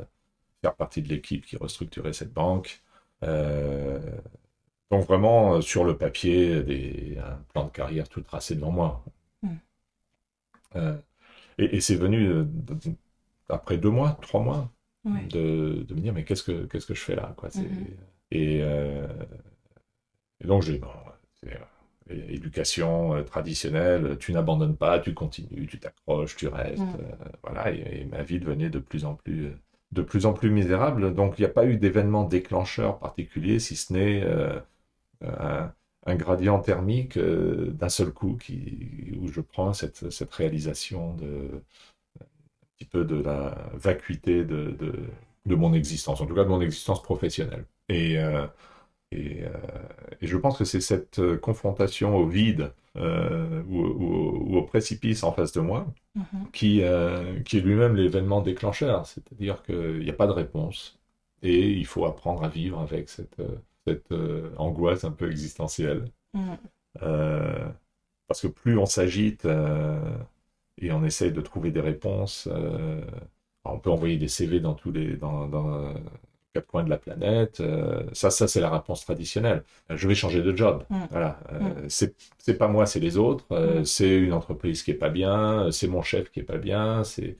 [0.62, 2.82] faire partie de l'équipe qui restructurait cette banque.
[4.92, 8.72] Euh, donc vraiment, euh, sur le papier, des, un plan de carrière tout tracé devant
[8.72, 9.04] moi.
[9.42, 9.56] Hmm.
[10.76, 10.98] Euh,
[11.58, 12.46] et, c'est venu
[13.50, 14.72] après deux mois, trois mois,
[15.06, 17.86] de, me dire, mais qu'est-ce que, qu'est-ce que je fais là quoi, hmm.
[18.32, 18.62] et,
[20.44, 20.78] donc j'ai...
[20.78, 20.90] Bon,
[22.08, 26.84] éducation traditionnelle, tu n'abandonnes pas, tu continues, tu t'accroches, tu restes.
[27.42, 29.56] Voilà, et, et, ma vie devenait de plus en plus
[29.92, 31.14] de plus en plus misérable.
[31.16, 34.60] Donc il n'y a pas eu d'événement déclencheur particulier, si ce n'est euh,
[35.22, 41.62] un, gradient thermique euh, d'un seul coup qui, où je prends cette, cette réalisation de
[42.22, 42.26] un
[42.78, 44.78] petit peu de la vacuité de,
[45.46, 47.66] de, mon existence, en tout cas de mon existence professionnelle.
[47.90, 48.46] Et, euh,
[49.12, 49.44] et,
[50.22, 55.52] et je pense que c'est cette confrontation au vide euh, ou, au précipice en face
[55.52, 56.50] de moi, mhm.
[56.54, 59.06] qui, euh, qui est lui-même l'événement déclencheur.
[59.06, 60.98] C'est-à-dire qu'il n'y a pas de réponse
[61.42, 63.42] et il faut apprendre à vivre avec cette,
[63.88, 66.06] cette euh, angoisse un peu existentielle.
[66.34, 66.58] Mhm.
[68.28, 69.46] parce que plus on s'agite
[70.78, 72.50] et on essaye de trouver des réponses,
[73.64, 75.94] on peut envoyer des CV dans tous les, dans, dans,
[76.56, 77.60] quatre coins de la planète.
[77.60, 79.64] Euh, ça, ça c'est la réponse traditionnelle.
[79.92, 80.84] Euh, je vais changer de job.
[80.90, 80.96] Mm.
[81.12, 81.40] Voilà.
[81.52, 82.14] Euh, mm.
[82.38, 83.46] C'est pas moi, c'est les autres.
[83.54, 83.86] Mm.
[83.86, 85.70] C'est une entreprise qui est pas bien.
[85.72, 87.04] C'est mon chef qui est pas bien.
[87.04, 87.38] C'est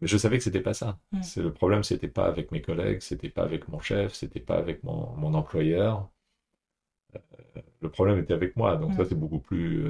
[0.00, 0.98] mais je savais que c'était pas ça.
[1.22, 4.56] C'est le problème, c'était pas avec mes collègues, c'était pas avec mon chef, c'était pas
[4.56, 6.08] avec mon, mon employeur.
[7.80, 8.76] le problème était avec moi.
[8.76, 9.84] Donc ça, c'est beaucoup plus,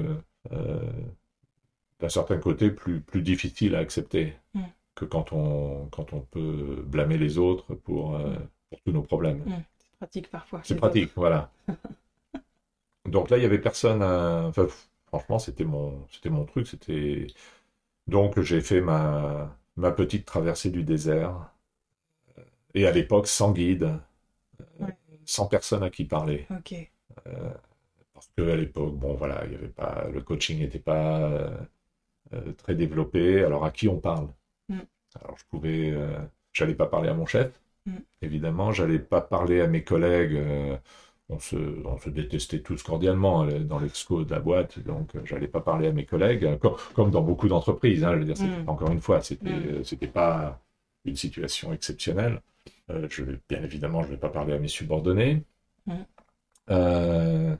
[1.99, 4.33] d'un certain côté, plus plus difficile à accepter
[4.95, 8.35] que quand on, quand on peut blâmer les autres pour, euh,
[8.69, 9.43] pour tous nos problèmes.
[9.79, 10.61] C'est pratique parfois.
[10.63, 11.51] C'est pratique, voilà.
[13.05, 14.03] Donc là, il y avait personne.
[14.03, 14.67] Enfin,
[15.05, 16.67] franchement, c'était mon, c'était mon truc.
[16.67, 17.27] C'était
[18.07, 21.51] donc j'ai fait ma, ma petite traversée du désert.
[22.73, 23.99] Et à l'époque, sans guide,
[25.25, 26.47] sans personne à qui parler.
[26.51, 26.73] Ok.
[27.27, 27.49] Euh,
[28.13, 31.19] parce que à l'époque, bon voilà, il y avait pas, le coaching n'était pas
[32.33, 33.43] euh, très développé.
[33.43, 34.27] Alors à qui on parle?
[34.69, 34.79] Mm.
[35.21, 36.17] Alors je pouvais, euh,
[36.53, 37.97] j'allais pas parler à mon chef, mm.
[38.21, 40.39] évidemment, j'allais pas parler à mes collègues.
[41.29, 45.15] Euh, on se, on se, détestait tous cordialement hein, dans l'exco de la boîte, donc
[45.15, 46.57] euh, j'allais pas parler à mes collègues,
[46.93, 48.03] comme, dans beaucoup d'entreprises.
[48.03, 48.69] Hein, je veux dire, mm.
[48.69, 50.61] encore une fois, c'était, c'était pas
[51.05, 52.41] une situation exceptionnelle.
[52.89, 55.43] je bien évidemment, je vais pas parler à mes subordonnés.
[56.69, 57.55] Euh,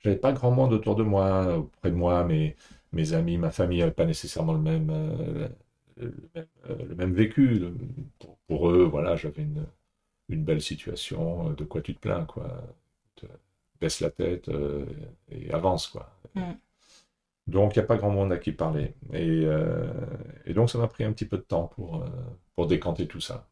[0.00, 2.56] j'avais pas grand monde autour de moi, auprès de moi, mais
[2.92, 5.50] mes amis, ma famille n'avaient pas nécessairement le même,
[5.98, 7.62] le même, vécu.
[8.48, 9.66] Pour, eux, voilà, j'avais une,
[10.28, 11.50] une, belle situation.
[11.52, 12.62] De quoi tu te plains, quoi
[13.80, 14.86] Baisse la tête euh,
[15.30, 16.10] et avance, quoi.
[16.34, 16.52] Mm.
[17.46, 18.94] Donc, il n'y a pas grand monde à qui parler.
[19.12, 19.86] Et, euh,
[20.46, 22.08] et donc, ça m'a pris un petit peu de temps pour, euh,
[22.54, 23.48] pour décanter tout ça.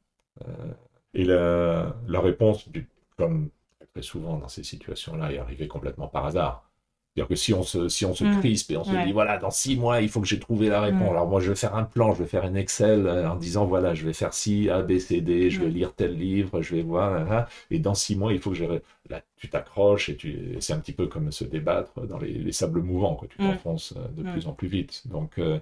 [1.15, 2.69] et la, la réponse,
[3.17, 3.51] comme
[3.93, 6.69] très souvent dans ces situations-là, est arrivée complètement par hasard.
[7.15, 8.41] C'est-à-dire que si on se, si on se Mm.
[8.41, 9.07] crispe et on se Ouais.
[9.07, 11.09] dit, voilà, dans six mois, il faut que j'ai trouvé la réponse.
[11.09, 11.11] Mm.
[11.11, 13.67] Alors moi, je vais faire un plan, je vais faire un Excel euh, en disant,
[13.67, 15.75] voilà, je vais faire ci, A, B, C, D, je vais Mm.
[15.75, 17.47] lire tel livre, je vais voir, hein, hein.
[17.71, 18.69] et dans six mois, il faut que j'ai...
[19.11, 20.57] Là, tu t'accroches et tu...
[20.61, 23.29] c'est un petit peu comme se débattre dans les, les sables mouvants, quoi.
[23.29, 25.07] Tu t'enfonces euh, de plus en plus vite.
[25.07, 25.61] Donc, euh,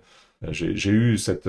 [0.51, 1.49] j'ai eu cette,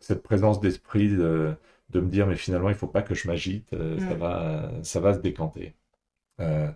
[0.00, 1.54] cette présence d'esprit de,
[1.90, 5.14] de me dire, mais finalement, il faut pas que je m'agite, ça va, ça va
[5.14, 5.74] se décanter.
[6.40, 6.70] Euh,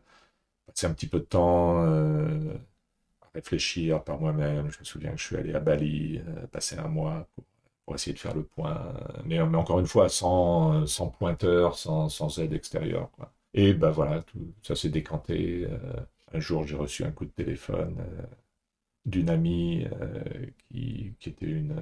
[0.67, 2.55] passer un petit peu de temps euh,
[3.23, 4.71] à réfléchir par moi-même.
[4.71, 8.15] Je me souviens que je suis allé à Bali, euh, passer un mois pour, essayer
[8.15, 8.93] de faire le point,
[9.25, 10.85] mais, encore une fois, sans,
[11.19, 13.09] pointeur, sans, aide extérieure.
[13.55, 15.69] Et ben voilà, tout ça s'est décanté.
[15.71, 15.79] Euh,
[16.33, 17.97] un jour, j'ai reçu un coup de téléphone
[19.05, 19.87] d'une amie
[20.69, 21.77] qui, était une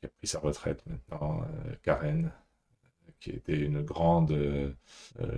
[0.00, 1.42] qui a pris sa retraite maintenant,
[1.84, 2.32] Karen,
[3.20, 4.74] qui était une grande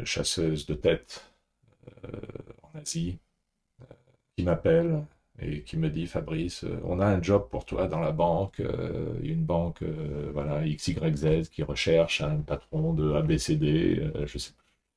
[0.05, 1.38] chasseuse de tête euh,
[2.63, 3.19] en Asie,
[3.83, 3.87] euh,
[4.37, 5.05] qui m'appelle
[5.41, 8.61] et qui me dit Fabrice, euh, on a un job pour toi dans la banque,
[8.61, 14.53] euh, une banque euh, voilà XYZ qui recherche un patron de ABCD, euh, je sais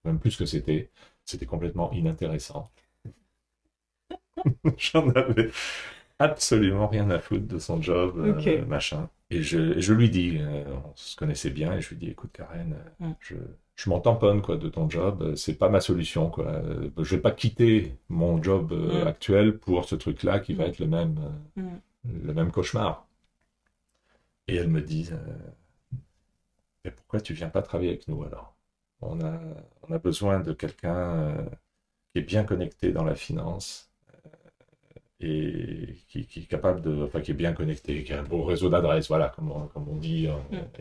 [0.06, 0.90] même plus ce que c'était,
[1.26, 2.72] c'était complètement inintéressant.
[4.78, 5.52] J'en avais
[6.20, 9.10] absolument rien à foutre de son job, euh, machin.
[9.30, 12.32] Et je, je lui dis, euh, on se connaissait bien, et je lui dis, écoute
[12.34, 13.16] Karen, euh, Mm.
[13.22, 13.36] je,
[13.76, 16.62] je m'en tamponne quoi de ton job, c'est pas ma solution quoi.
[16.98, 19.08] Je vais pas quitter mon job euh, Mm.
[19.08, 20.70] actuel pour ce truc-là qui va Mm.
[20.70, 21.20] être le même,
[21.58, 21.80] euh, Mm.
[22.28, 23.08] le même cauchemar.
[24.48, 25.18] Et elle me dit, euh,
[26.86, 28.56] mais pourquoi tu viens pas travailler avec nous alors?
[29.02, 29.40] On a,
[29.88, 31.46] on a besoin de quelqu'un euh,
[32.14, 33.90] qui est bien connecté dans la finance
[35.20, 38.44] et qui, qui est capable de, enfin qui est bien connecté, qui a un beau
[38.44, 40.28] réseau d'adresses, voilà, comme on, comme on dit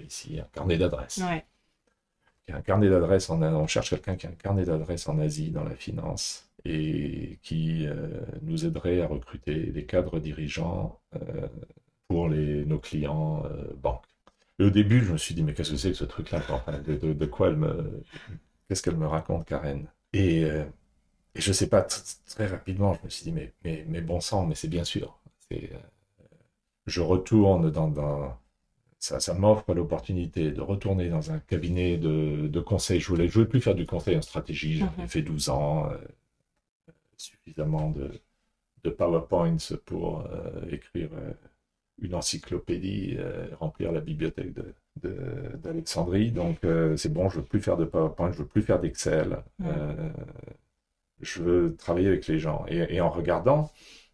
[0.02, 1.44] ici, un carnet d'adresses Ouais.
[2.52, 5.64] Un carnet d'adresses en on cherche quelqu'un qui a un carnet d'adresses en Asie dans
[5.64, 11.48] la finance et qui euh, nous aiderait à recruter des cadres dirigeants euh,
[12.08, 14.04] pour les, nos clients euh, banques.
[14.58, 16.42] Et au début, je me suis dit, mais qu'est-ce que c'est que ce truc-là?
[16.86, 18.02] De, quoi elle me...
[18.68, 19.86] Qu'est-ce qu'elle me raconte, Karen?
[20.12, 24.20] Et, et je sais pas, tr- très rapidement, je me suis dit, mais, mais, bon
[24.20, 25.18] sang, mais c'est bien sûr.
[26.86, 27.88] Je retourne dans,
[29.00, 33.00] ça, ça m'offre l'opportunité de retourner dans un cabinet de, de conseil.
[33.00, 34.78] Je voulais, je voulais plus faire du conseil en stratégie.
[34.78, 35.08] J'avais Mhm.
[35.08, 35.96] fait 12 ans, euh,
[37.16, 38.10] suffisamment de,
[38.84, 41.32] de PowerPoints pour euh, écrire euh,
[42.02, 43.18] une encyclopédie,
[43.60, 44.74] remplir la bibliothèque de-
[45.58, 46.32] d'Alexandrie.
[46.32, 46.58] Donc
[46.96, 49.38] c'est bon, je veux plus faire de PowerPoint, je veux plus faire d'Excel.
[49.60, 50.12] Mhm.
[51.20, 52.64] Je veux travailler avec les gens.
[52.68, 53.70] Et, et en regardant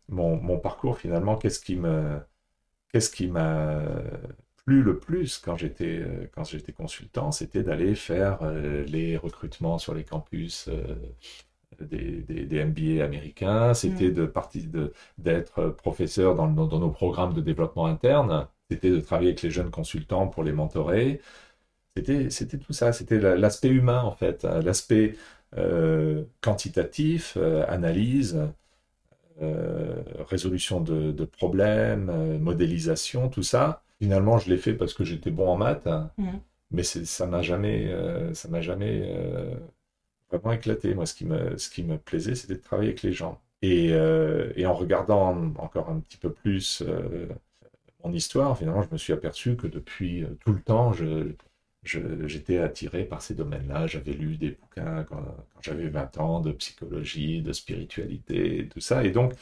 [0.08, 2.20] mon, mon parcours finalement, qu'est-ce qui me,
[2.92, 3.82] qu'est-ce qui m'a
[4.66, 9.78] plu le plus quand j'étais euh, quand j'étais consultant, c'était d'aller faire euh, les recrutements
[9.78, 10.96] sur les campus euh,
[11.80, 14.12] des, des, des MBA américains, c'était Mm.
[14.12, 19.00] de partie de d'être professeur dans, dans, dans nos programmes de développement interne, c'était de
[19.00, 21.20] travailler avec les jeunes consultants pour les mentorer.
[21.96, 25.16] C'était c'était tout ça, c'était la- l'aspect humain en fait, hein, l'aspect
[25.58, 28.38] euh, quantitatif, euh, analyse,
[29.42, 33.82] euh, résolution de, de problèmes, modélisation, tout ça.
[34.00, 36.40] Finalement, je l'ai fait parce que j'étais bon en maths, hein, Mhm.
[36.70, 39.54] mais ça m'a jamais, euh, ça m'a jamais euh,
[40.30, 40.94] vraiment éclaté.
[40.94, 43.40] Moi, ce qui me, ce qui me plaisait, c'était de travailler avec les gens.
[43.62, 46.82] Et, euh, et en regardant encore un petit peu plus
[48.04, 50.92] mon histoire, finalement, je me suis aperçu que depuis tout le temps,
[51.82, 53.86] je- j'étais attiré par ces domaines-là.
[53.86, 55.22] J'avais lu des bouquins quand,
[55.54, 59.04] quand j'avais 20 ans de psychologie, de spiritualité, tout ça.
[59.04, 59.34] Et donc,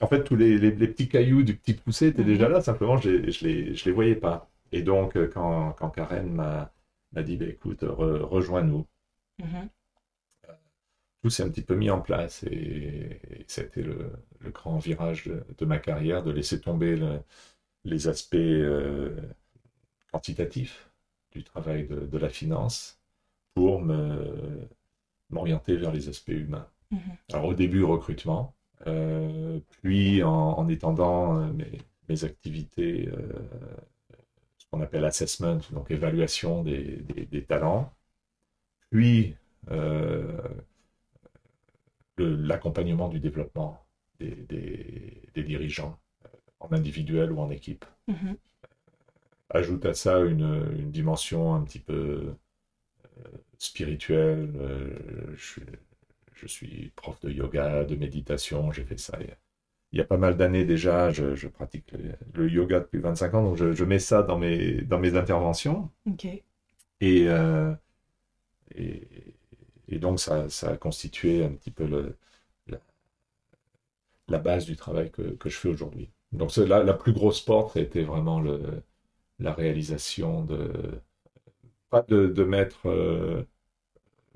[0.00, 2.28] en fait, tous les, les- les petits cailloux du petit poussé étaient Mhm.
[2.28, 4.50] déjà là, simplement, je je les, je les voyais pas.
[4.72, 6.72] Et donc, euh, quand, quand Karen m'a
[7.22, 8.86] dit, bah, écoute, re- rejoins-nous,
[9.38, 9.70] Mhm.
[11.22, 14.10] tout s'est un petit peu mis en place et, et c'était le,
[14.40, 17.20] le grand virage de, de ma carrière, de laisser tomber le-
[17.84, 19.16] les aspects euh,
[20.12, 20.90] quantitatifs
[21.32, 23.00] du travail de, de la finance
[23.54, 24.68] pour me
[25.30, 26.68] m'orienter vers les aspects humains.
[26.90, 27.18] Mhm.
[27.32, 28.59] Alors au début recrutement, euh,
[29.82, 33.32] puis en, en étendant euh, mes, mes activités, euh,
[34.58, 37.92] ce qu'on appelle assessment, donc évaluation des, des- des talents,
[38.90, 39.36] puis
[39.70, 40.42] euh,
[42.18, 43.84] l'accompagnement du développement
[44.18, 46.28] des, des- des dirigeants, euh,
[46.60, 47.84] en individuel ou en équipe.
[48.08, 48.36] Mhm.
[49.50, 52.32] Ajoute à ça une, une dimension un petit peu euh,
[53.58, 54.52] spirituelle.
[54.56, 55.62] euh, je, suis-
[56.40, 59.18] je suis prof de yoga, de méditation, j'ai fait ça
[59.92, 61.10] il y a, pas mal d'années déjà.
[61.10, 64.38] Je, je pratique le, le yoga depuis 25 ans, donc je, je mets ça dans
[64.38, 65.90] mes, dans mes interventions.
[66.06, 66.42] Ok.
[67.00, 67.74] Et, euh,
[68.74, 69.36] et,
[69.88, 72.16] et donc ça, ça a constitué un petit peu le,
[72.68, 72.78] la,
[74.28, 76.10] la base du travail que, que je fais aujourd'hui.
[76.32, 78.82] Donc la, la plus grosse porte a été vraiment le,
[79.40, 80.72] la réalisation de
[81.90, 83.44] pas de, de mettre euh,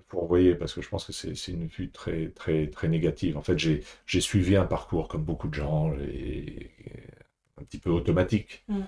[0.08, 3.36] pour voyez parce que je pense que c'est une vue très très très négative.
[3.36, 8.64] En fait, j'ai suivi un parcours comme beaucoup de gens, un petit peu automatique.
[8.68, 8.82] Mm.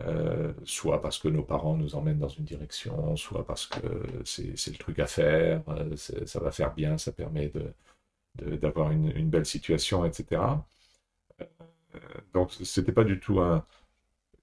[0.00, 3.78] Euh, soit parce que nos parents nous emmènent dans une direction, soit parce que
[4.24, 7.52] c'est le truc à faire, euh, ça va faire bien, ça permet
[8.34, 10.42] d'avoir de, une, une, belle situation, etc.
[11.40, 11.44] Euh,
[12.32, 13.64] donc c'était pas du tout un,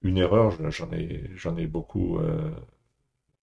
[0.02, 2.18] une erreur, j'en ai, j'en ai beaucoup,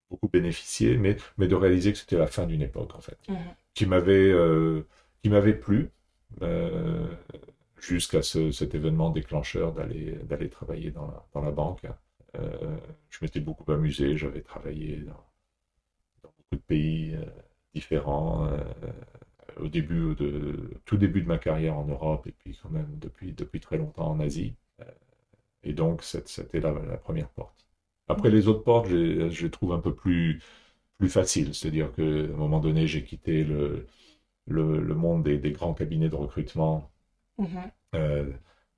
[0.10, 3.36] beaucoup bénéficié, mais, mais de réaliser que c'était la fin d'une époque en fait, mmh.
[3.74, 4.34] qui m'avait
[5.22, 5.92] qui m'avait plu
[7.80, 11.86] jusqu'à cet événement déclencheur d'aller d'aller travailler dans la, dans la banque.
[12.36, 12.78] Euh,
[13.10, 15.26] je m'étais beaucoup amusé, j'avais travaillé dans,
[16.24, 17.26] beaucoup de pays euh,
[17.74, 18.48] différents.
[18.48, 18.64] Euh,
[19.60, 23.34] au début de tout début de ma carrière en Europe et puis quand même depuis
[23.34, 24.56] depuis très longtemps en Asie.
[25.64, 27.66] et donc c'était la, la, première porte.
[28.10, 30.42] Après les autres portes, je les trouve un peu plus
[30.98, 33.88] plus faciles, c'est-à-dire qu'à un moment donné, j'ai quitté le,
[34.48, 36.92] le, le monde des, des, grands cabinets de recrutement
[37.40, 37.72] Mm-hmm.
[37.96, 38.32] Euh,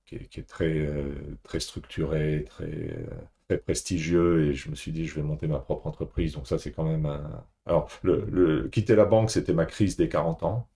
[0.06, 3.08] qui, est, très, euh, très structuré, très, euh,
[3.48, 6.34] très prestigieux, et je me suis dit, je vais monter ma propre entreprise.
[6.34, 7.46] Donc ça, c'est quand même un...
[7.66, 10.68] Alors, le, quitter la banque, c'était ma crise des 40 ans.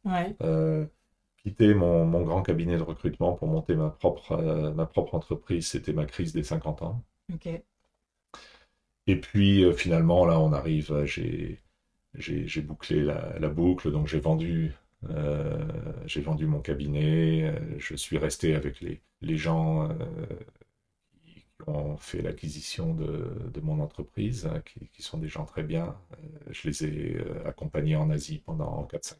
[1.38, 4.38] quitter mon, mon, grand cabinet de recrutement pour monter ma propre,
[4.74, 7.03] ma propre entreprise, c'était ma crise des 50 ans.
[9.08, 11.60] Et puis, finalement, là, on arrive, j'ai
[12.18, 14.74] j'ai bouclé la, boucle, donc j'ai vendu
[15.10, 15.64] euh,
[16.18, 19.95] vendu mon cabinet, euh, je suis resté avec les, les gens euh,
[21.24, 25.64] qui ont fait l'acquisition de, de, mon entreprise, hein, qui, qui, sont des gens très
[25.64, 25.95] bien.
[26.49, 29.18] je les ai accompagnés en Asie pendant 4-5 ans.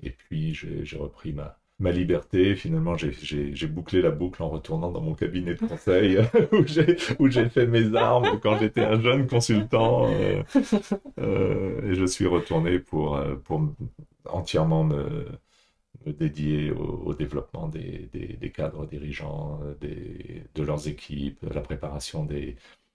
[0.00, 2.56] Et puis j'ai repris ma, ma liberté.
[2.56, 6.18] Finalement, j'ai bouclé la boucle en retournant dans mon cabinet de conseil
[7.18, 10.10] où j'ai fait mes armes quand j'étais un jeune consultant.
[10.10, 10.42] Euh,
[11.20, 13.62] euh, et je suis retourné pour, pour
[14.26, 15.26] entièrement me,
[16.06, 22.87] dédier au, développement des, cadres dirigeants, de leurs équipes, la préparation des, euh,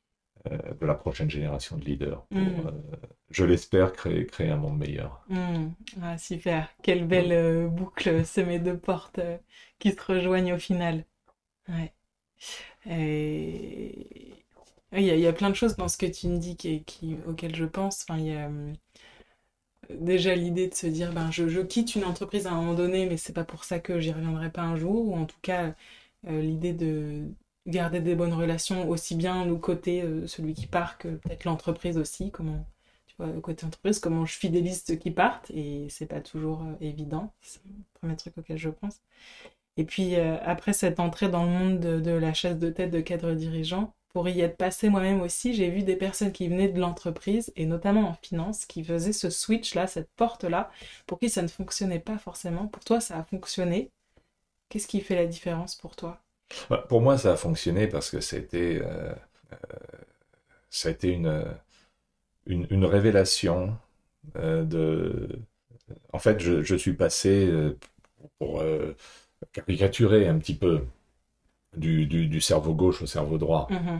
[0.50, 2.68] de la prochaine génération de leaders pour, mm.
[2.68, 2.98] euh,
[3.30, 5.24] je l'espère, créer, créer un monde meilleur.
[5.30, 5.70] Mm.
[6.02, 9.22] Ah, super, quelle belle euh, boucle semée de portes
[9.80, 11.06] qui se rejoignent au final.
[11.70, 11.94] Ouais.
[12.90, 14.34] Et...
[14.92, 16.56] Il, y a, il y, a, plein de choses dans ce que tu me dis
[16.56, 18.06] qui, qui, auxquelles je pense.
[18.08, 18.52] Enfin, il y a
[19.90, 23.06] déjà l'idée de se dire ben je, je, quitte une entreprise à un moment donné
[23.06, 25.76] mais c'est pas pour ça que j'y reviendrai pas un jour ou en tout cas
[26.26, 27.28] l'idée de
[27.68, 31.98] garder des bonnes relations aussi bien nous côté euh, celui qui part que peut-être l'entreprise
[31.98, 32.66] aussi comment
[33.08, 36.76] tu vois côté entreprise comment je fidélise ceux qui partent et c'est pas toujours euh,
[36.82, 39.00] évident c'est le premier truc auquel je pense.
[39.78, 43.02] Et puis euh, après cette entrée dans le monde de, la chaise de tête de
[43.02, 46.80] cadre dirigeant pour y être passé moi-même aussi j'ai vu des personnes qui venaient de
[46.80, 50.72] l'entreprise et notamment en finance qui faisaient ce switch là cette porte là
[51.08, 52.68] pour qui ça ne fonctionnait pas forcément.
[52.68, 53.92] Pour toi ça a fonctionné.
[54.70, 56.23] Qu'est-ce qui fait la différence pour toi?
[56.90, 59.14] Pour moi, ça a fonctionné parce que c'était, euh,
[59.54, 59.56] euh,
[60.70, 61.46] ça a été une,
[62.46, 63.78] une, une révélation
[64.38, 65.40] euh, de.
[66.14, 67.78] En fait, je, je suis passé, euh,
[68.40, 68.96] pour euh,
[69.54, 70.86] caricaturer un petit peu,
[71.78, 73.68] du, du, du, cerveau gauche au cerveau droit.
[73.72, 74.00] Mm-hmm.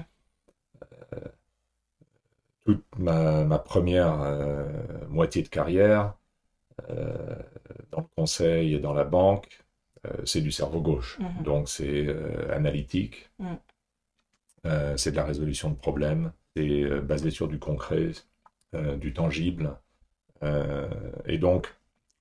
[2.66, 4.18] toute ma, ma première
[5.10, 6.14] moitié de carrière,
[7.92, 9.63] dans le conseil et dans la banque,
[10.26, 11.18] c'est du cerveau gauche.
[11.20, 11.44] Mhm.
[11.44, 13.58] Donc c'est euh, analytique, mhm.
[14.66, 18.12] euh, c'est de la résolution de problèmes, c'est basé sur du concret,
[18.98, 19.76] du tangible.
[21.26, 21.74] et donc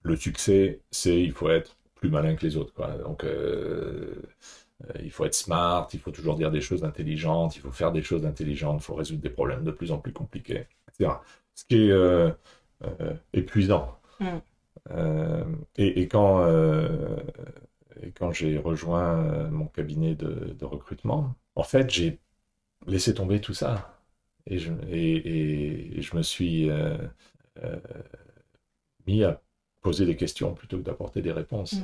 [0.02, 2.72] le succès, c'est il faut être plus malin que les autres.
[2.72, 2.88] Quoi.
[2.98, 3.26] Donc
[5.00, 8.02] il faut être smart, il faut toujours dire des choses intelligentes, il faut faire des
[8.02, 11.12] choses intelligentes, il faut résoudre des problèmes de plus en plus compliqués, etc.
[11.54, 13.04] Ce qui est
[13.34, 13.98] épuisant.
[14.20, 14.40] Mhm.
[15.76, 16.42] et, et, quand
[18.00, 22.18] et quand j'ai rejoint euh, mon cabinet de, recrutement, en fait, j'ai
[22.86, 23.98] laissé tomber tout ça.
[24.46, 26.96] Et je, et, et, je me suis euh,
[27.62, 27.76] euh,
[29.06, 29.40] mis à
[29.82, 31.76] poser des questions plutôt que d'apporter des réponses.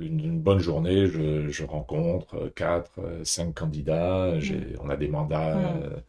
[0.00, 4.32] Une, bonne journée, je, je, rencontre quatre, cinq candidats,
[4.80, 6.00] on a des mandats euh,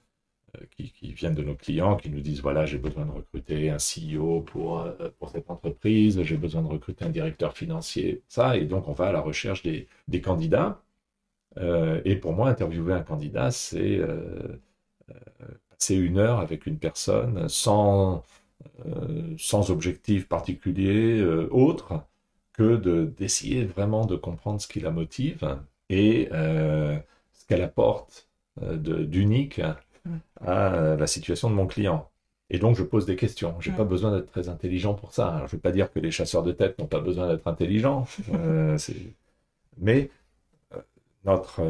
[0.71, 3.77] qui, qui, viennent de nos clients, qui nous disent voilà, j'ai besoin de recruter un
[3.77, 8.65] CEO pour, euh, pour cette entreprise, j'ai besoin de recruter un directeur financier, ça, et
[8.65, 10.81] donc on va à la recherche des, des candidats.
[11.57, 14.59] Euh, et pour moi, interviewer un candidat, c'est euh,
[15.69, 18.23] passer une heure avec une personne sans,
[19.37, 22.03] sans objectif particulier autre
[22.53, 25.57] que de d'essayer vraiment de comprendre ce qui la motive
[25.89, 26.97] et euh,
[27.33, 28.29] ce qu'elle apporte
[28.61, 29.61] euh, d'unique
[30.45, 32.09] à la situation de mon client.
[32.49, 33.55] Et donc, je pose des questions.
[33.59, 35.37] Je n'ai pas besoin d'être très intelligent pour ça.
[35.39, 38.05] je ne veux pas dire que les chasseurs de tête n'ont pas besoin d'être intelligents.
[39.77, 40.09] mais
[41.25, 41.61] notre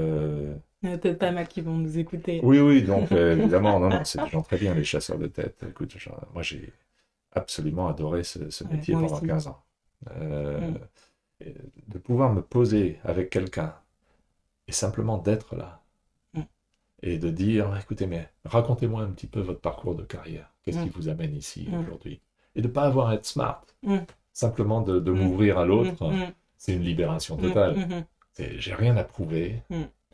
[0.84, 2.41] il y a peut-être pas mal qui vont nous écouter.
[2.43, 5.27] Oui, oui, donc euh, évidemment, non, non, c'est des gens très bien, les chasseurs de
[5.27, 5.63] tête.
[5.67, 5.95] Écoute,
[6.34, 6.73] moi j'ai
[7.31, 9.63] absolument adoré ce, métier pendant 15 ans.
[10.11, 10.79] Euh, mm.
[11.88, 13.73] De pouvoir me poser avec quelqu'un
[14.67, 15.81] et simplement d'être là.
[17.04, 17.08] Mm.
[17.08, 20.49] Et de dire, écoutez, mais racontez-moi un petit peu votre parcours de carrière.
[20.64, 20.93] Qu'est-ce qui mm.
[20.95, 22.22] vous amène ici aujourd'hui?
[22.56, 23.66] Et de ne pas avoir à être smart.
[24.32, 26.12] Simplement de, de m'ouvrir à l'autre,
[26.58, 28.06] c'est une libération totale.
[28.38, 29.62] J'ai rien à prouver.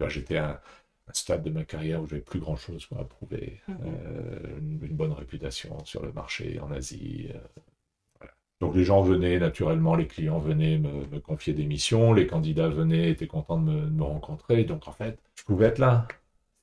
[0.07, 0.61] J'étais à
[1.09, 3.59] un stade de ma carrière où j'avais plus grand chose à prouver.
[3.67, 3.77] Mhm.
[3.85, 7.29] Euh, une, bonne réputation sur le marché en Asie.
[7.33, 8.27] Euh,
[8.61, 13.09] Donc les gens venaient naturellement, les clients venaient me, confier des missions, les candidats venaient,
[13.09, 14.63] étaient contents de me, rencontrer.
[14.65, 16.07] Donc en fait, je pouvais être là.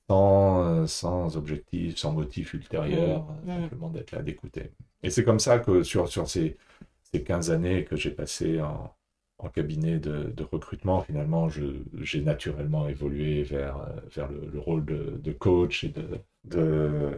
[0.08, 3.54] Sans, euh, sans objectif, sans motif ultérieur, mhm.
[3.54, 3.60] Mhm.
[3.62, 4.70] simplement d'être là, d'écouter.
[5.02, 6.56] Et c'est comme ça que sur, sur ces,
[7.02, 8.94] ces 15 années que j'ai passées en,
[9.38, 15.84] en cabinet de, recrutement, finalement, j'ai naturellement évolué vers, euh, vers le, rôle de, coach
[15.84, 17.12] et de, de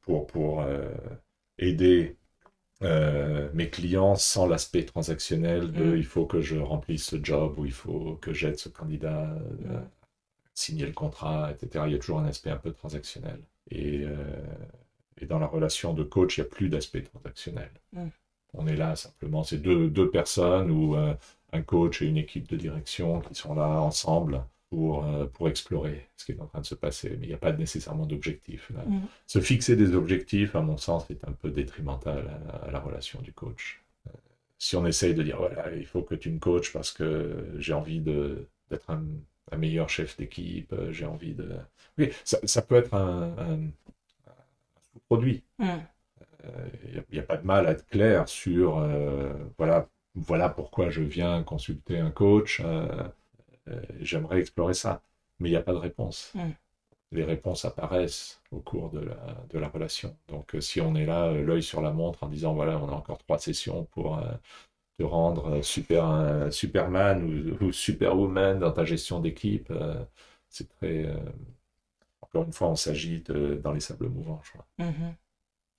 [0.00, 0.88] pour, pour euh,
[1.58, 2.16] aider
[2.82, 5.96] euh, mes clients sans l'aspect transactionnel de mm.
[5.96, 9.34] il faut que je remplisse ce job ou il faut que j'aide ce candidat à
[9.34, 9.88] mm.
[10.62, 11.84] Signer le contrat, etc.
[11.86, 13.40] Il y a toujours un aspect un peu transactionnel.
[13.70, 14.04] Et,
[15.20, 17.70] et dans la relation de coach, il n'y a plus d'aspect transactionnel.
[17.92, 18.08] Mm.
[18.54, 20.96] On est là simplement, c'est deux, deux personnes ou
[21.52, 26.08] un coach et une équipe de direction qui sont là ensemble pour, euh, pour explorer
[26.16, 27.10] ce qui est en train de se passer.
[27.20, 28.70] Mais il n'y a pas nécessairement d'objectif.
[28.70, 29.00] Mm.
[29.26, 33.32] Se fixer des objectifs, à mon sens, est un peu détrimental à, la relation du
[33.34, 33.82] coach.
[34.06, 34.10] Euh,
[34.58, 37.74] si on essaye de dire, voilà, il faut que tu me coaches parce que j'ai
[37.74, 39.04] envie d'être un,
[39.52, 41.56] un, meilleur chef d'équipe, euh, j'ai envie de...
[41.98, 43.58] Oui, ça, ça peut être un, un,
[44.92, 45.42] sous-produit.
[45.58, 45.84] Il mm.
[47.12, 48.86] n'y a, a, pas de mal à être clair sur,
[49.58, 52.60] voilà, voilà pourquoi je viens consulter un coach.
[52.64, 52.86] Euh,
[53.68, 55.02] euh, j'aimerais explorer ça.
[55.38, 56.32] Mais il n'y a pas de réponse.
[56.34, 56.50] Mm.
[57.12, 60.16] Les réponses apparaissent au cours de la, de la relation.
[60.28, 62.92] Donc, euh, si on est là, l'œil sur la montre, en disant voilà, on a
[62.92, 64.22] encore trois sessions pour
[65.02, 69.72] te rendre super, Superman ou, Superwoman dans ta gestion d'équipe,
[70.48, 71.12] c'est très.
[72.20, 74.66] encore une fois, on s'agite dans les sables mouvants, je crois.
[74.78, 75.14] Mm-hmm.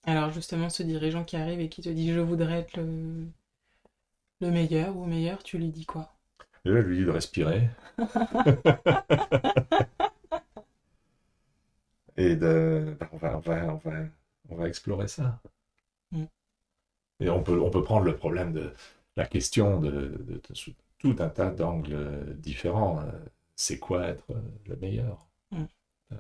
[0.06, 3.28] Alors, justement, ce dirigeant qui arrive et qui te dit je voudrais être le
[4.44, 6.10] le meilleur ou meilleur, tu lui dis quoi?
[6.66, 7.70] Je lui dis de respirer.
[12.16, 13.76] Et de, bah, on, va, on, va,
[14.50, 15.42] on, va, explorer ça.
[16.12, 16.26] Mm.
[17.22, 18.72] Et on peut, on peut prendre le problème de
[19.16, 20.42] la question de,
[21.00, 23.04] tout un tas d'angles différents.
[23.56, 24.26] C'est quoi être
[24.66, 25.28] le meilleur?
[25.52, 25.64] Mm.
[26.12, 26.16] euh,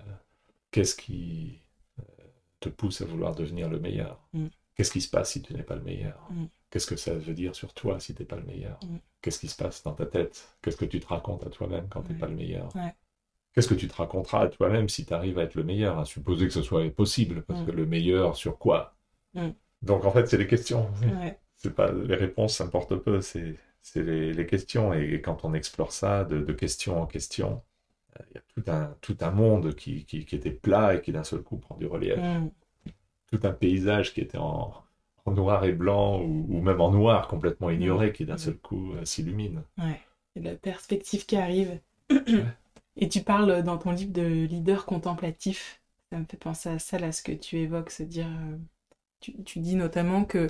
[0.72, 1.60] Qu'est-ce qui
[2.00, 2.04] euh,
[2.60, 4.20] te pousse à vouloir devenir le meilleur?
[4.34, 4.48] Mm.
[4.76, 6.28] Qu'est-ce qui se passe si tu n'es pas le meilleur?
[6.70, 8.80] Qu'est-ce que ça veut dire sur toi si tu n'es pas le meilleur?
[8.84, 8.98] Mm.
[9.22, 10.58] Qu'est-ce qui se passe dans ta tête?
[10.62, 12.70] Qu'est-ce que tu te racontes à toi-même quand tu n'es pas le meilleur?
[13.54, 16.00] Qu'est-ce que tu te raconteras à toi-même si tu arrives à être le meilleur?
[16.00, 17.66] À supposer que ce soit possible, parce mm.
[17.66, 18.96] que le meilleur sur quoi?
[19.34, 19.50] Mm.
[19.84, 20.90] Donc en fait, c'est les questions.
[21.64, 23.22] C'est pas les réponses, ça importe peu.
[23.22, 23.56] C'est
[23.96, 24.94] les, questions.
[24.94, 27.62] Et, quand on explore ça de, question en question,
[28.20, 31.02] euh, il y a tout un, tout un monde qui, qui, qui était plat et
[31.02, 32.20] qui d'un seul coup prend du relief.
[33.32, 34.74] Tout un paysage qui était en,
[35.26, 39.06] en noir et blanc ou, même en noir complètement ignoré qui d'un seul coup euh,
[39.06, 39.64] s'illumine.
[39.78, 40.00] Ouais,
[40.36, 41.80] la perspective qui arrive.
[42.96, 45.82] Et tu parles dans ton livre de leader contemplatif.
[46.12, 48.28] Ça me fait penser à ça, là, ce que tu évoques, se dire.
[48.28, 48.58] Euh,
[49.20, 50.48] tu, dis notamment que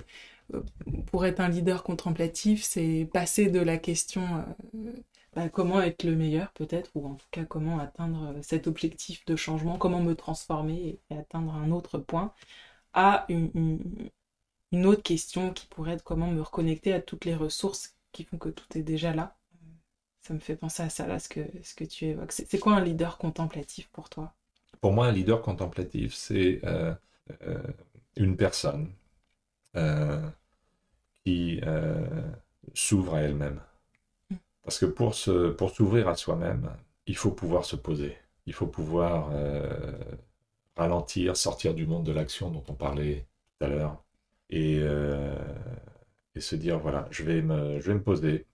[1.08, 4.46] pour être un leader contemplatif, c'est passer de la question
[5.36, 9.36] bah, comment être le meilleur, peut-être, ou en tout cas comment atteindre cet objectif de
[9.36, 12.34] changement, comment me transformer et atteindre un autre point,
[12.94, 14.12] à une,
[14.72, 18.38] une autre question qui pourrait être comment me reconnecter à toutes les ressources qui font
[18.38, 19.38] que tout est déjà là.
[20.22, 22.32] Ça me fait penser à ça, là, ce que, ce que tu évoques.
[22.32, 24.34] C'est quoi un leader contemplatif pour toi?
[24.82, 26.94] Pour moi, un leader contemplatif, c'est euh,
[27.42, 27.62] euh,
[28.16, 28.92] une personne
[29.76, 30.22] euh,
[31.26, 31.62] qui
[32.74, 33.60] s'ouvre à elle-même.
[34.64, 36.70] Parce que pour s'ouvrir pour à soi-même,
[37.08, 38.18] il faut pouvoir se poser.
[38.46, 39.30] Il faut pouvoir
[40.76, 43.26] ralentir, sortir du monde de l'action dont on parlait
[43.60, 44.04] tout à l'heure
[44.50, 45.36] et, euh,
[46.36, 48.46] et se dire voilà, je vais me, je vais me poser.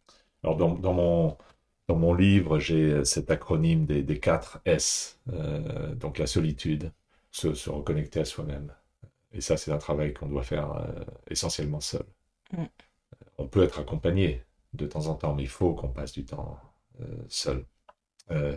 [0.43, 1.37] Alors, dans, mon,
[1.87, 6.91] dans mon livre, j'ai cet acronyme des, des 4 S, euh, donc la solitude,
[7.31, 8.73] se, se reconnecter à soi-même.
[9.33, 12.03] Et ça, c'est un travail qu'on doit faire euh, essentiellement seul.
[12.53, 12.65] Mm.
[13.37, 14.43] On peut être accompagné,
[14.73, 16.59] de temps en temps, mais il faut qu'on passe du temps
[17.29, 17.65] seul.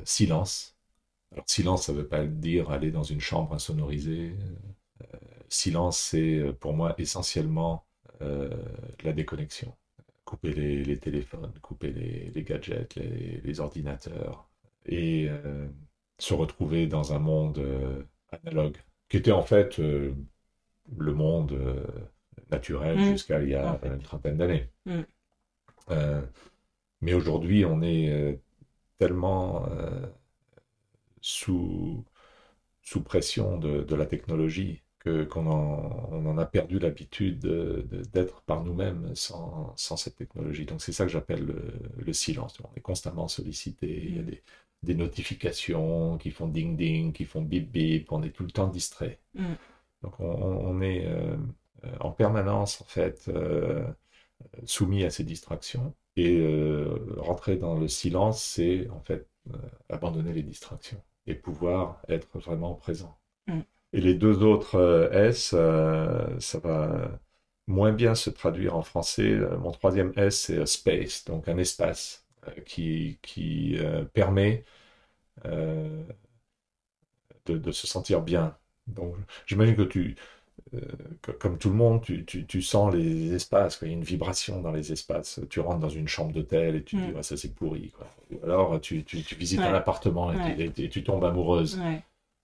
[0.04, 0.76] silence.
[1.30, 4.34] Alors silence, ça ne veut pas dire aller dans une chambre insonorisée.
[5.48, 7.86] silence, c'est pour moi essentiellement
[8.20, 9.74] la déconnexion
[10.24, 14.48] couper les, téléphones, couper les, gadgets, les, ordinateurs,
[14.86, 15.68] et euh,
[16.18, 18.78] se retrouver dans un monde euh, analogue,
[19.08, 20.14] qui était en fait euh,
[20.96, 21.58] le monde
[22.52, 23.12] naturel mmh.
[23.12, 24.68] jusqu'à il y a une trentaine d'années.
[24.86, 25.00] Mmh.
[27.00, 28.38] mais aujourd'hui, on est
[28.98, 29.66] tellement
[31.20, 32.04] sous,
[32.82, 37.40] sous pression de la technologie qu'on en, on en a perdu l'habitude
[38.12, 40.64] d'être par nous-mêmes sans, sans, cette technologie.
[40.64, 41.44] Donc c'est ça que j'appelle
[41.96, 42.58] le, silence.
[42.60, 44.26] On est constamment sollicité, il y a mm.
[44.26, 44.42] des,
[44.84, 49.18] des, notifications qui font ding-ding, qui font bip-bip, on est tout le temps distrait.
[49.34, 49.54] Mm.
[50.02, 51.36] Donc on, on est euh,
[52.00, 53.84] en permanence en fait euh,
[54.64, 55.94] soumis à ces distractions.
[56.16, 59.26] Et euh, rentrer dans le silence, c'est en fait
[59.88, 63.16] abandonner les distractions et pouvoir être vraiment présent.
[63.46, 63.60] Mm.
[63.92, 67.10] Et les deux autres euh, S, euh, ça va
[67.66, 69.30] moins bien se traduire en français.
[69.30, 72.26] Euh, mon troisième S, c'est space, donc un espace
[72.66, 73.78] qui, qui
[74.14, 74.64] permet
[77.46, 78.56] de, se sentir bien.
[78.88, 79.14] Donc,
[79.46, 80.16] j'imagine que tu,
[81.38, 84.72] comme tout le monde, tu, tu, sens les espaces, il y a une vibration dans
[84.72, 85.40] les espaces.
[85.50, 87.22] Tu rentres dans une chambre d'hôtel et tu dis, mm.
[87.22, 87.90] ça c'est pourri.
[87.90, 88.08] Quoi.
[88.42, 89.04] alors, tu,
[89.38, 91.78] visites un appartement et, tu tombes amoureuse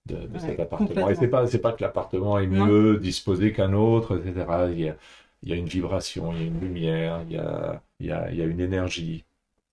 [0.06, 1.08] de, cet appartement.
[1.08, 4.46] Et c'est pas, pas que l'appartement est mieux disposé qu'un autre, etc.
[4.72, 4.96] Il y, a,
[5.42, 8.12] il y, a, une vibration, il y a une lumière, il y a, il y
[8.12, 9.24] a, il y a une énergie.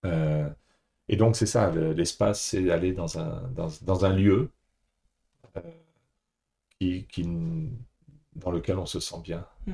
[0.05, 0.47] Euh,
[1.09, 4.49] et donc c'est ça, l'espace, c'est aller dans un, dans, dans un lieu
[5.57, 5.61] euh,
[6.79, 7.23] qui, qui,
[8.35, 9.73] dans lequel on se sent bien mm.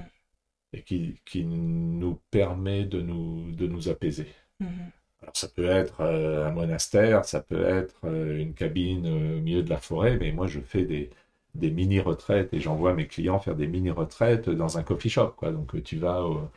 [0.73, 4.27] et qui, qui, nous permet de nous, de nous apaiser.
[4.61, 4.91] Mm-hmm.
[5.21, 9.41] Alors ça peut être euh, un monastère, ça peut être euh, une cabine euh, au
[9.41, 11.11] milieu de la forêt, mais moi je fais des,
[11.53, 15.33] des mini-retraites et j'envoie mes clients faire des mini-retraites dans un coffee shop.
[15.37, 15.51] Quoi.
[15.51, 16.49] Donc tu vas au,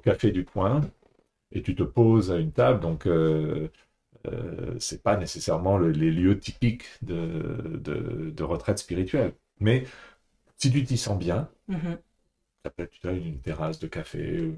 [0.00, 0.82] café du coin
[1.52, 2.80] et tu te poses à une table.
[2.80, 3.08] Donc
[4.78, 7.80] c'est pas nécessairement les lieux typiques de,
[8.34, 9.32] de, retraite spirituelle.
[9.60, 9.84] Mais
[10.58, 11.48] si tu t'y sens bien,
[12.64, 14.52] ça peut être une terrasse de café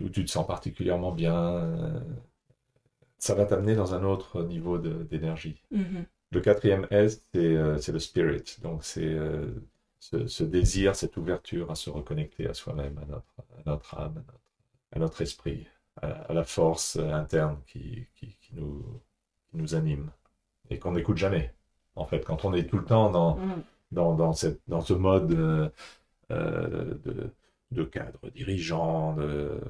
[0.00, 2.00] où tu te sens particulièrement bien, euh,
[3.18, 5.60] ça va t'amener dans un autre niveau d'énergie.
[5.72, 6.04] Mm-hmm.
[6.32, 8.56] Le quatrième S, euh, c'est le spirit.
[8.62, 9.46] Donc, c'est euh,
[9.98, 13.34] ce, désir, cette ouverture à se reconnecter à soi-même, à notre,
[13.66, 14.24] notre, âme,
[14.92, 15.66] à notre, esprit,
[16.00, 19.00] à, la force interne qui, qui, nous,
[19.52, 20.10] nous anime
[20.70, 21.54] et qu'on n'écoute jamais.
[21.94, 23.62] En fait, quand on est tout le temps dans, mm.
[23.92, 25.70] dans, dans, cette, dans ce mode de
[27.72, 29.60] de cadre dirigeant, de,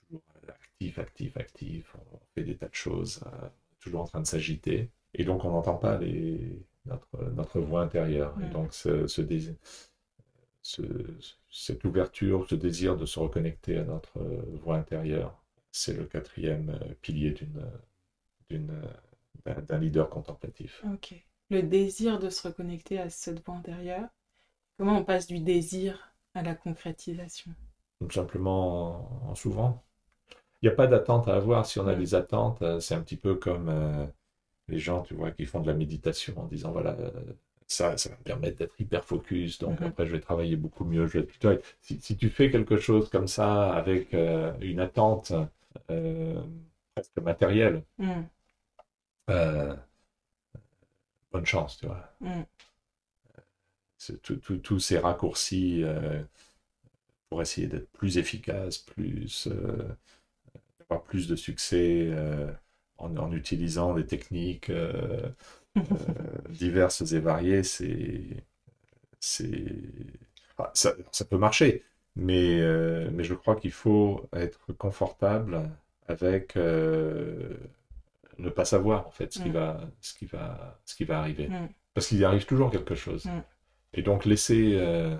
[0.00, 3.48] toujours actif, actif, actif, on fait des tas de choses, euh,
[3.80, 4.90] toujours en train de s'agiter.
[5.14, 8.34] Et donc on n'entend pas les, notre, notre voix intérieure.
[8.42, 9.22] Et donc ce, ce,
[11.50, 14.20] cette ouverture, ce désir de se reconnecter à notre
[14.62, 15.42] voix intérieure,
[15.72, 17.32] c'est le quatrième euh, pilier
[18.50, 18.82] d'une,
[19.44, 20.84] d'un, leader contemplatif.
[20.92, 21.14] Ok.
[21.50, 24.08] Le désir de se reconnecter à cette voix intérieure,
[24.76, 27.52] comment on passe du désir à la concrétisation?
[28.00, 29.82] Tout simplement en, s'ouvrant.
[30.60, 31.64] Il n'y a pas d'attente à avoir.
[31.64, 34.06] Si on a des attentes, euh, c'est un petit peu comme euh,
[34.68, 37.10] les gens, tu vois, qui font de la méditation en disant, voilà, euh,
[37.66, 39.86] ça, ça va me permettre d'être hyper focus, donc mm-hmm.
[39.86, 41.06] après je vais travailler beaucoup mieux.
[41.06, 44.12] Je vais si, si, tu fais quelque chose comme ça avec
[44.60, 45.32] une attente
[46.94, 48.22] presque matérielle, mm.
[51.32, 52.12] Bonne chance, tu vois.
[52.20, 52.42] Mm
[54.62, 56.22] tous ces raccourcis euh,
[57.28, 59.88] pour essayer d'être plus efficace, plus, euh,
[60.80, 62.50] avoir plus de succès euh,
[62.98, 64.72] en, utilisant des techniques
[66.50, 68.44] diverses et variées, c'est,
[70.58, 71.84] ah, ça, peut marcher,
[72.16, 72.60] mais,
[73.12, 75.70] mais je crois qu'il faut être confortable
[76.08, 76.56] avec
[78.38, 79.52] ne pas savoir en fait ce qui mm.
[79.52, 81.68] va, ce qui va, ce qui va arriver, mm.
[81.94, 83.26] parce qu'il y arrive toujours quelque chose.
[83.26, 83.42] Mm.
[83.94, 85.16] Et donc laisser, euh,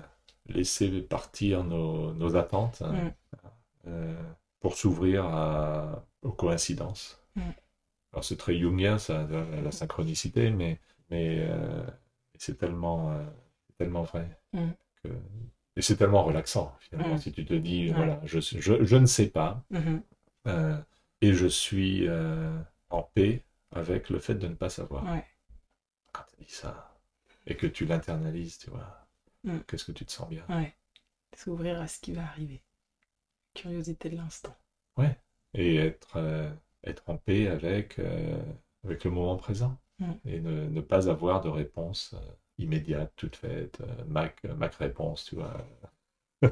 [0.47, 3.11] laisser partir nos, nos attentes hein,
[3.87, 4.15] euh,
[4.59, 5.25] pour s'ouvrir
[6.21, 7.21] aux coïncidences.
[8.11, 9.27] Alors c'est très jungien, ça,
[9.63, 11.83] la, synchronicité, mais, mais euh,
[12.37, 13.15] c'est tellement,
[13.77, 14.29] tellement vrai.
[15.03, 15.09] Que...
[15.75, 19.29] Et c'est tellement relaxant, finalement, si tu te dis, voilà, je, je, je, ne sais
[19.29, 20.83] pas, mm-hmm.
[21.21, 22.07] et je suis
[22.89, 25.05] en paix avec le fait de ne pas savoir.
[26.11, 26.95] Quand tu dis ça,
[27.45, 29.07] et que tu l'internalises, tu vois,
[29.43, 29.59] mm.
[29.67, 30.43] qu'est-ce que tu te sens bien?
[30.49, 30.73] Ouais,
[31.35, 32.61] s'ouvrir à ce qui va arriver.
[33.53, 34.55] curiosité de l'instant.
[34.97, 35.17] Ouais.
[35.53, 36.51] Et être, euh,
[36.83, 37.99] être en paix avec,
[38.83, 39.77] avec le moment présent.
[39.99, 40.11] Mm.
[40.25, 42.15] Et ne, ne, pas avoir de réponse
[42.57, 43.79] immédiate, toute faite.
[44.07, 45.53] Mac, Mac réponse, tu vois.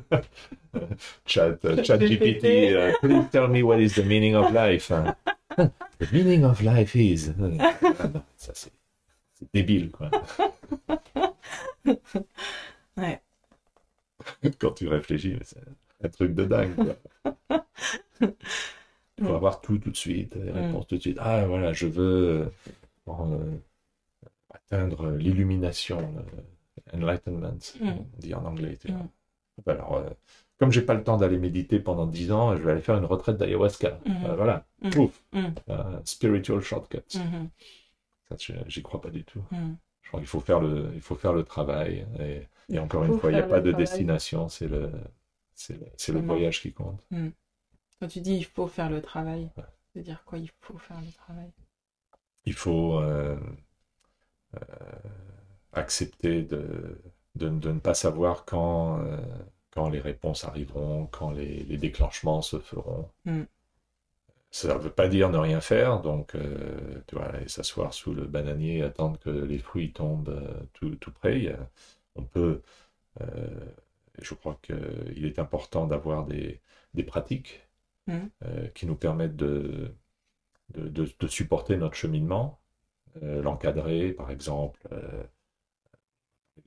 [1.26, 4.92] chat, chat GPT, uh, please tell me what is the meaning of life.
[5.58, 7.34] the meaning of life is.
[8.00, 8.72] Ah non, ça c'est
[9.54, 10.10] débile, quoi.
[12.98, 13.22] ouais.
[14.60, 15.62] Quand tu réfléchis, c'est
[16.04, 17.66] un truc de dingue, quoi.
[19.20, 21.18] Il faut avoir tout tout de suite, les réponses tout de suite.
[21.20, 22.52] Ah voilà, je veux
[23.08, 23.58] euh,
[24.52, 26.14] atteindre l'illumination,
[26.94, 28.78] enlightenment, on dit en anglais.
[28.80, 29.74] Tu vois.
[29.74, 30.10] Alors, euh,
[30.58, 33.06] comme j'ai pas le temps d'aller méditer pendant 10 ans, je vais aller faire une
[33.06, 34.00] retraite d'ayahuasca.
[34.08, 35.24] Euh, voilà, pouf,
[36.04, 37.02] spiritual shortcut.
[37.10, 38.36] Ça,
[38.68, 39.44] j'y crois pas du tout.
[40.02, 42.08] Je crois qu'il faut faire le, il faut faire le travail.
[42.20, 44.92] Et, et encore une fois, il n'y a pas de destination, c'est le,
[45.54, 47.02] c'est le, voyage qui compte.
[48.00, 49.64] Quand tu dis il faut faire le travail, ouais.
[49.94, 51.52] c'est dire quoi Il faut faire le travail?
[52.46, 53.38] Il faut euh,
[55.74, 57.02] accepter de,
[57.36, 59.00] de, de, ne pas savoir quand,
[59.78, 63.12] quand les réponses arriveront, quand les, les déclenchements se feront.
[63.26, 63.44] Mm.
[64.50, 68.16] Ça ne veut pas dire ne rien faire, donc euh, tu vois, aller s'asseoir sous
[68.16, 71.56] le bananier, attendre que les fruits tombent euh, tout, tout, près.
[72.16, 72.64] On peut,
[73.22, 73.26] euh,
[74.20, 76.60] je crois qu'il est important d'avoir des,
[76.96, 77.62] des, pratiques
[78.08, 78.20] mm.
[78.74, 79.94] qui nous permettent de,
[80.74, 82.60] de, de, de supporter notre cheminement,
[83.22, 84.80] l'encadrer, par exemple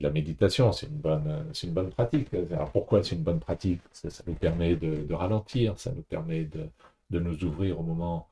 [0.01, 2.33] la méditation, c'est une bonne, c'est une bonne pratique.
[2.33, 3.81] Alors pourquoi c'est une bonne pratique?
[3.91, 6.67] Ça, ça, nous permet de, de, ralentir, ça nous permet de,
[7.09, 8.29] de nous ouvrir au moment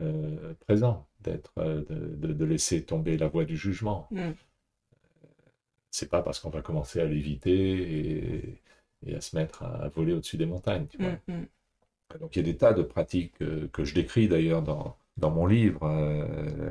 [0.00, 4.06] euh, présent, d'être, de, de, laisser tomber la voie du jugement.
[4.10, 4.30] Mm.
[5.90, 8.62] C'est pas parce qu'on va commencer à l'éviter et,
[9.06, 10.86] et, à se mettre à, voler au-dessus des montagnes.
[10.86, 11.18] Tu vois.
[11.26, 12.18] Mm, mm.
[12.20, 15.30] Donc il y a des tas de pratiques que, que je décris d'ailleurs dans, dans
[15.30, 16.70] mon livre, euh,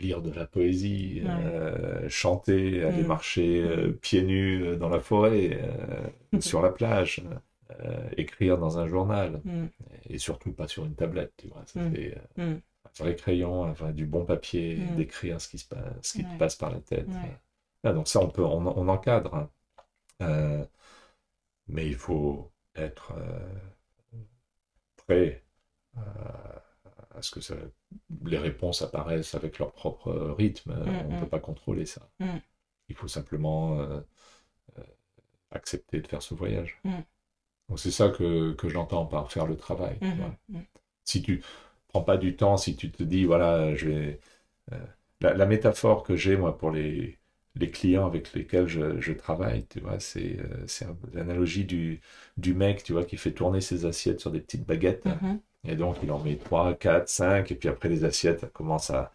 [0.00, 1.30] lire de la poésie, ouais.
[1.30, 3.06] euh, chanter, aller Mm.
[3.06, 5.60] marcher euh, pieds nus dans la forêt,
[6.40, 7.22] sur la plage,
[8.16, 9.66] écrire dans un journal, Mm.
[10.10, 11.62] et surtout pas sur une tablette, tu vois.
[11.66, 11.92] Ça Mm.
[11.92, 12.60] fait un
[12.98, 16.32] vrai crayon, enfin, du bon papier, d'écrire ce qui, se passe, ce qui Ouais.
[16.34, 17.08] te passe par la tête.
[17.08, 17.36] Ouais.
[17.84, 19.48] Ah, donc ça, on, peut, on, on encadre, hein.
[21.68, 23.12] Mais il faut être
[25.06, 25.42] prêt
[25.96, 27.54] à ce que ça,
[28.24, 30.72] les réponses apparaissent avec leur propre rythme.
[30.72, 31.20] Mm, on ne mm.
[31.20, 32.08] peut pas contrôler ça.
[32.20, 32.38] Mm.
[32.88, 34.00] Il faut simplement euh,
[34.78, 34.82] euh,
[35.52, 36.78] accepter de faire ce voyage.
[37.68, 39.98] Donc c'est ça que, que j'entends par faire le travail.
[40.00, 40.34] tu Mhm, vois.
[40.48, 40.60] mm.
[41.04, 41.42] Si tu
[41.88, 44.20] prends pas du temps, si tu te dis, voilà, je vais...
[44.72, 44.86] euh,
[45.20, 47.18] la, la métaphore que j'ai, moi, pour les,
[47.56, 50.38] les clients avec lesquels je, je travaille, tu vois, c'est
[51.14, 52.00] l'analogie du,
[52.36, 55.06] du mec, tu vois, qui fait tourner ses assiettes sur des petites baguettes.
[55.06, 55.40] Mhm.
[55.66, 59.12] Et donc, il en met 3, 4, 5, et puis après, les assiettes commencent à,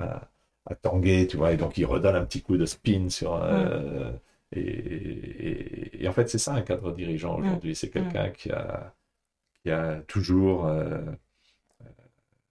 [0.00, 0.28] à,
[0.66, 3.34] à tanguer, tu vois, et donc il redonne un petit coup de spin sur.
[3.36, 4.12] euh,
[4.52, 7.74] et, et- et en fait, c'est ça un cadre dirigeant aujourd'hui.
[7.76, 8.94] C'est quelqu'un qui, a,
[9.62, 11.00] qui a toujours euh,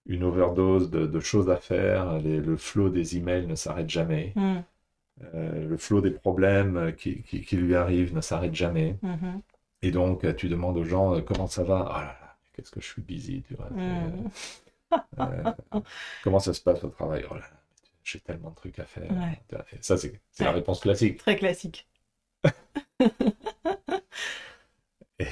[0.06, 2.20] une overdose de, de choses à faire.
[2.20, 4.38] Les- le flot des emails ne s'arrête jamais.
[5.36, 8.98] Euh, le flot des problèmes qui, qui, qui lui arrivent ne s'arrête jamais.
[9.04, 9.42] Mhm.
[9.84, 11.86] Et donc, euh, tu demandes aux gens euh, comment ça va?
[11.90, 12.18] Oh là,
[12.54, 13.70] qu'est-ce que je suis busy, tu vois.
[13.72, 14.30] Mm.
[15.20, 15.52] Euh,
[16.24, 17.26] comment ça se passe au travail?
[17.32, 17.36] Oh
[18.04, 19.10] j'ai tellement de trucs à faire.
[19.12, 19.40] Ouais.
[19.52, 21.18] Vois, Ça, c'est la réponse classique.
[21.18, 21.88] Très classique.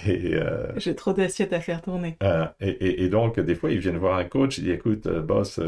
[0.05, 2.15] Euh, J'ai trop d'assiettes à faire tourner.
[2.23, 5.07] euh, et, et- et donc, des fois, ils viennent voir un coach, ils disent, écoute,
[5.07, 5.59] boss,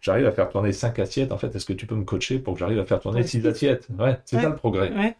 [0.00, 1.32] j'arrive à faire tourner cinq assiettes.
[1.32, 3.46] En fait, est-ce que tu peux me coacher pour que j'arrive à faire tourner six
[3.46, 3.88] assiettes?
[3.98, 4.42] Ouais, c'est Ouais.
[4.42, 4.92] ça le progrès.
[4.92, 5.16] Ouais.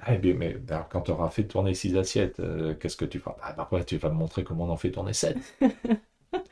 [0.00, 0.56] Ah, bien, mais
[0.90, 3.36] quand tu auras fait tourner six assiettes, euh, qu'est-ce que tu feras?
[3.42, 5.56] Ah, bah, après, tu vas me montrer comment on en fait tourner sept.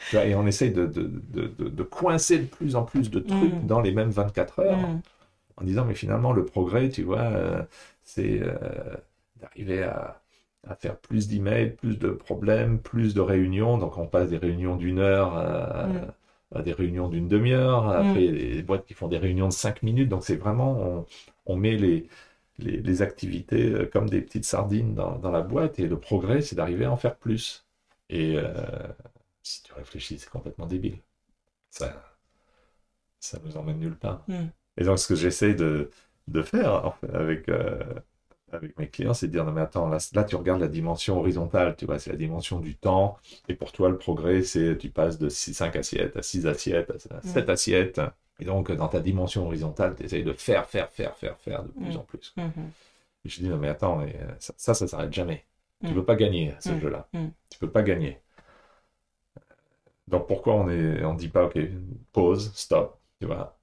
[0.08, 3.18] Tu vois, et on essaye de, de, de, de- coincer de plus en plus de
[3.20, 3.66] trucs Mm.
[3.66, 5.02] dans les mêmes 24 heures, Mm.
[5.56, 7.62] en disant, mais finalement, le progrès, tu vois, euh,
[8.04, 8.56] c'est euh,
[9.40, 10.22] d'arriver à,
[10.68, 13.78] à faire plus d'emails, plus de problèmes, plus de réunions.
[13.78, 16.06] Donc, on passe des réunions d'une heure à, Mm.
[16.54, 17.88] à des réunions d'une demi-heure.
[17.90, 20.08] Après, il y a des boîtes qui font des réunions de cinq minutes.
[20.08, 21.06] Donc, c'est vraiment, on,
[21.46, 22.08] on met les,
[22.58, 25.78] les, les activités euh, comme des petites sardines dans, dans la boîte.
[25.78, 27.66] Et le progrès, c'est d'arriver à en faire plus.
[28.08, 28.52] Et euh,
[29.42, 30.98] si tu réfléchis, c'est complètement débile.
[31.70, 32.16] Ça,
[33.20, 34.24] ça nous emmène nulle part.
[34.28, 34.46] Mm.
[34.78, 35.90] Et donc, ce que j'essaie de,
[36.28, 37.82] de faire en fait, avec, euh,
[38.52, 41.18] avec mes clients, c'est de dire, non mais attends, là, là, tu regardes la dimension
[41.18, 43.18] horizontale, tu vois, c'est la dimension du temps.
[43.48, 47.20] Et pour toi, le progrès, c'est tu passes de 5 assiettes à 6 assiettes, à
[47.22, 48.00] 7 assiettes.
[48.40, 51.68] Et donc, dans ta dimension horizontale, tu essayes de faire, faire, faire, faire, faire de
[51.70, 51.98] plus Mm.
[51.98, 52.34] en plus.
[52.36, 52.70] Mhm.
[53.24, 55.44] Et je dis, non mais attends, mais, euh, ça, ça, ça s'arrête jamais.
[55.82, 57.08] Tu ne peux pas gagner ce jeu-là.
[57.12, 58.18] Tu ne peux pas gagner.
[60.08, 61.58] Donc pourquoi on ne on dit pas, ok,
[62.12, 63.58] pause, stop, tu vois,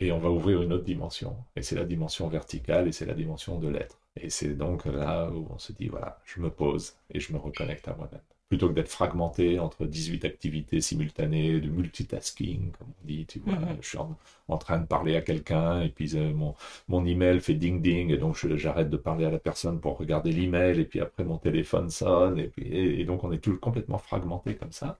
[0.00, 1.36] et on va ouvrir une autre dimension.
[1.56, 3.98] Et c'est la dimension verticale et c'est la dimension de l'être.
[4.16, 7.38] Et c'est donc là où on se dit, voilà, je me pose et je me
[7.38, 8.20] reconnecte à moi-même.
[8.48, 13.54] Plutôt que d'être fragmenté entre 18 activités simultanées, de multitasking, comme on dit, tu vois,
[13.54, 13.76] mm-hmm.
[13.82, 16.54] je suis en, train de parler à quelqu'un et puis euh, mon,
[16.88, 20.80] mon email fait ding-ding et donc j'arrête de parler à la personne pour regarder l'email
[20.80, 24.56] et puis après mon téléphone sonne et, puis, et, donc on est tout complètement fragmenté
[24.56, 24.98] comme ça,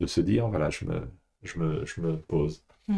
[0.00, 1.08] de se dire, voilà, je me,
[1.42, 2.64] je me, je me pose.
[2.88, 2.94] Mm-hmm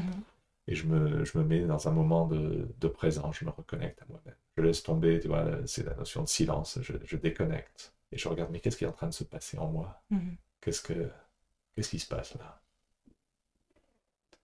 [0.68, 4.02] et je me, je me mets dans un moment de, de présence, je me reconnecte
[4.02, 4.34] à moi-même.
[4.56, 8.28] Je laisse tomber, tu vois, c'est la notion de silence, je, je, déconnecte et je
[8.28, 10.02] regarde, mais qu'est-ce qui est en train de se passer en moi?
[10.10, 10.36] Mhm.
[10.60, 11.10] Qu'est-ce que
[11.74, 12.62] qu'est-ce qui se passe là?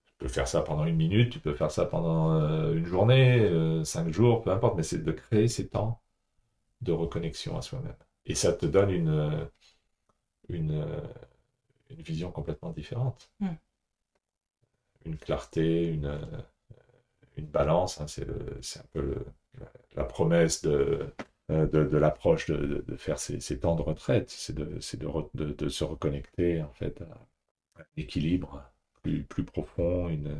[0.06, 3.40] Tu peux faire ça pendant une minute, tu peux faire ça pendant euh, une journée,
[3.40, 6.00] euh, cinq jours, peu importe, mais c'est de créer ces temps
[6.82, 7.96] de reconnexion à soi-même.
[8.26, 9.48] Et ça te donne une,
[10.48, 10.86] une,
[11.90, 13.30] une vision complètement différente.
[13.40, 13.56] Mhm
[15.04, 16.42] une clarté, une, euh,
[17.36, 18.00] une balance.
[18.00, 19.24] Hein, c'est un peu
[19.96, 21.06] la, promesse de,
[21.50, 24.78] euh, de, l'approche de, de, faire ces, ces, temps de retraite, c'est de,
[25.68, 28.62] se reconnecter en fait à un équilibre
[29.02, 30.36] plus, plus profond, une,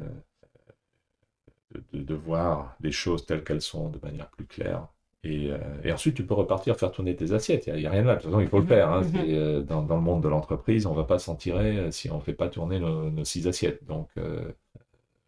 [1.92, 4.86] de, voir les choses telles qu'elles sont de manière plus claire.
[5.24, 7.66] Et, euh, et, ensuite, tu peux repartir faire tourner tes assiettes.
[7.68, 8.16] Il n'y a, rien de mal.
[8.18, 8.90] De toute façon, il faut le faire.
[8.90, 9.02] Hein.
[9.02, 9.62] Mhm.
[9.62, 12.22] dans, dans, le monde de l'entreprise, on ne va pas s'en tirer si on ne
[12.22, 13.84] fait pas tourner nos, six assiettes.
[13.84, 14.52] Donc, euh,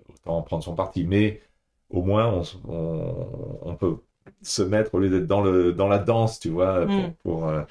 [0.08, 1.04] autant prendre son parti.
[1.04, 1.40] Mais
[1.90, 3.98] au moins, on, on, peut
[4.42, 7.14] se mettre, au lieu d'être dans, le, dans la danse, tu vois, pour, mm.
[7.22, 7.62] pour euh,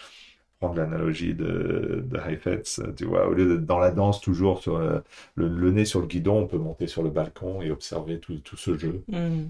[0.59, 4.79] prendre l'analogie de, de Heifetz, tu vois, au lieu d'être dans la danse, toujours sur
[4.79, 5.03] le,
[5.35, 8.57] le, nez sur le guidon, on peut monter sur le balcon et observer tout, tout
[8.57, 9.03] ce jeu.
[9.07, 9.45] Mm.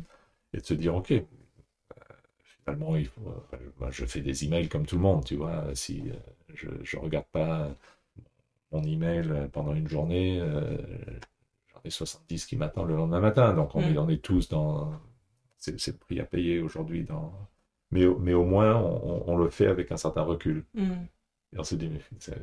[0.54, 1.14] Et de se dire, OK,
[2.66, 3.22] finalement, il faut,
[3.90, 5.64] je fais des emails comme tout le monde, tu vois.
[5.74, 6.14] Si euh,
[6.84, 7.70] je ne regarde pas
[8.72, 10.78] mon email pendant une journée, euh,
[11.74, 13.54] j'en ai 70 qui m'attendent le lendemain matin.
[13.54, 13.98] Donc, on, mm.
[13.98, 14.92] en est tous dans.
[15.64, 17.04] C'est le prix à payer aujourd'hui.
[17.04, 17.34] Dans...
[17.92, 20.66] Mais, mais au moins, on, le fait avec un certain recul.
[20.74, 20.92] Mm.
[21.54, 21.90] Et on se dit,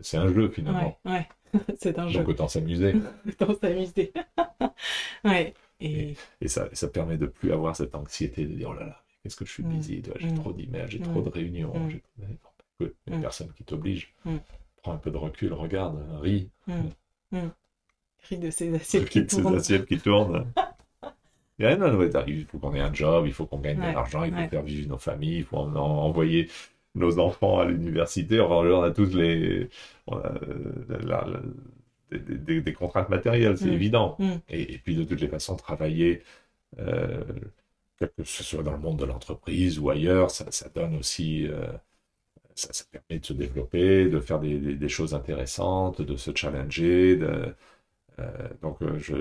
[0.03, 0.99] c'est un jeu finalement.
[1.05, 1.29] Ouais,
[1.77, 2.21] c'est un jeu.
[2.21, 2.95] Donc, autant s'amuser.
[3.29, 4.13] autant s'amuser.
[5.25, 5.55] ouais.
[5.81, 6.17] Et...
[6.41, 9.37] Et, ça, ça permet de plus avoir cette anxiété de dire, oh là là, Qu'est-ce
[9.37, 9.69] que je suis mm.
[9.69, 10.35] busy J'ai mm.
[10.35, 11.25] trop d'emails, j'ai trop mm.
[11.25, 11.73] de réunions.
[11.91, 14.15] J'ai une personne qui t'oblige.
[14.83, 16.51] Prends un peu de recul, regarde, ris.
[18.29, 19.53] Ris de ces assiettes qui, tournent.
[19.61, 20.51] Ces assiettes qui tournent.
[21.61, 24.63] Il faut qu'on ait un job, il faut qu'on gagne de l'argent, il faut faire
[24.63, 26.49] vivre nos familles, il faut envoyer
[26.95, 28.41] nos enfants à l'université.
[28.41, 29.69] on a tous les,
[32.11, 34.17] des, contraintes matérielles, c'est évident.
[34.49, 36.23] Et, puis de toutes les façons, travailler
[36.79, 37.25] euh,
[38.01, 41.67] que ce soit dans le monde de l'entreprise ou ailleurs, ça, donne aussi, euh,
[42.55, 47.17] ça, permet de se développer, de faire des, choses intéressantes, de se challenger.
[47.17, 47.55] De,
[48.19, 49.15] euh, donc je,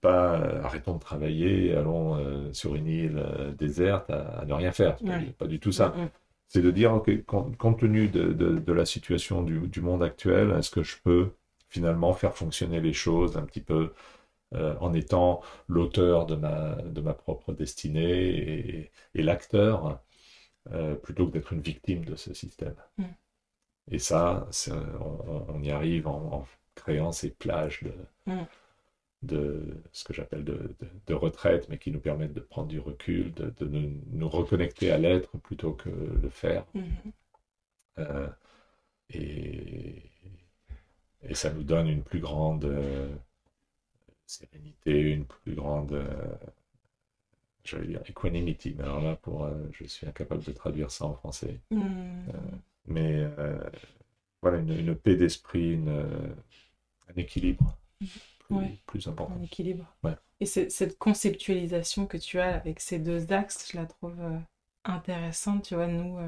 [0.00, 3.22] pas arrêtons de travailler, allons sur une île
[3.58, 4.96] déserte à, ne rien faire.
[4.98, 5.88] C'est pas, du tout ça.
[5.90, 6.08] Mm, mm.
[6.48, 10.82] C'est de dire, que compte, tenu de, la situation du, du monde actuel, est-ce que
[10.82, 11.30] je peux
[11.68, 13.92] finalement faire fonctionner les choses un petit peu
[14.54, 20.00] euh, en étant l'auteur de ma, de ma propre destinée et, l'acteur,
[20.72, 22.74] euh, plutôt que d'être une victime de ce système?
[22.98, 23.04] Mm.
[23.92, 24.48] Et ça,
[25.00, 26.44] on, y arrive en,
[26.74, 27.92] créant ces plages de.
[29.22, 30.74] De ce que j'appelle de,
[31.06, 35.36] de, retraite, mais qui nous permettent de prendre du recul, de, nous, reconnecter à l'être
[35.38, 36.64] plutôt que le faire.
[36.74, 37.12] Mm-hmm.
[37.98, 38.28] Euh,
[39.10, 40.02] et,
[41.22, 42.64] et, ça nous donne une plus grande
[44.30, 46.34] sérénité, une plus grande, euh,
[47.64, 51.14] j'allais dire equanimity, mais alors là, pour, euh, je suis incapable de traduire ça en
[51.14, 51.58] français.
[51.70, 51.80] Hmm.
[51.82, 52.32] Euh,
[52.86, 53.28] mais
[54.42, 57.76] voilà, une, paix d'esprit, un équilibre
[58.86, 59.34] plus, important.
[59.38, 59.86] Un équilibre.
[60.40, 64.16] Et cette conceptualisation que tu as avec ces deux axes, je la trouve
[64.84, 65.64] intéressante.
[65.64, 66.18] Tu vois, nous,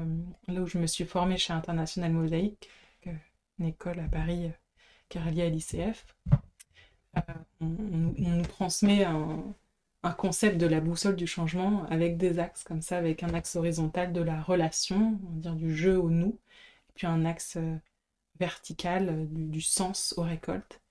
[0.47, 2.69] là où je me suis formée chez International Mosaïque,
[3.59, 4.51] une école à Paris
[5.09, 6.05] qui est reliée à l'ICF,
[7.17, 7.21] euh,
[7.61, 9.43] on, nous transmet un,
[10.17, 14.11] concept de la boussole du changement avec des axes comme ça, avec un axe horizontal
[14.11, 16.37] de la relation, on va dire du jeu au nous,
[16.93, 17.77] puis un axe euh,
[18.39, 20.81] vertical euh, du, sens aux récoltes.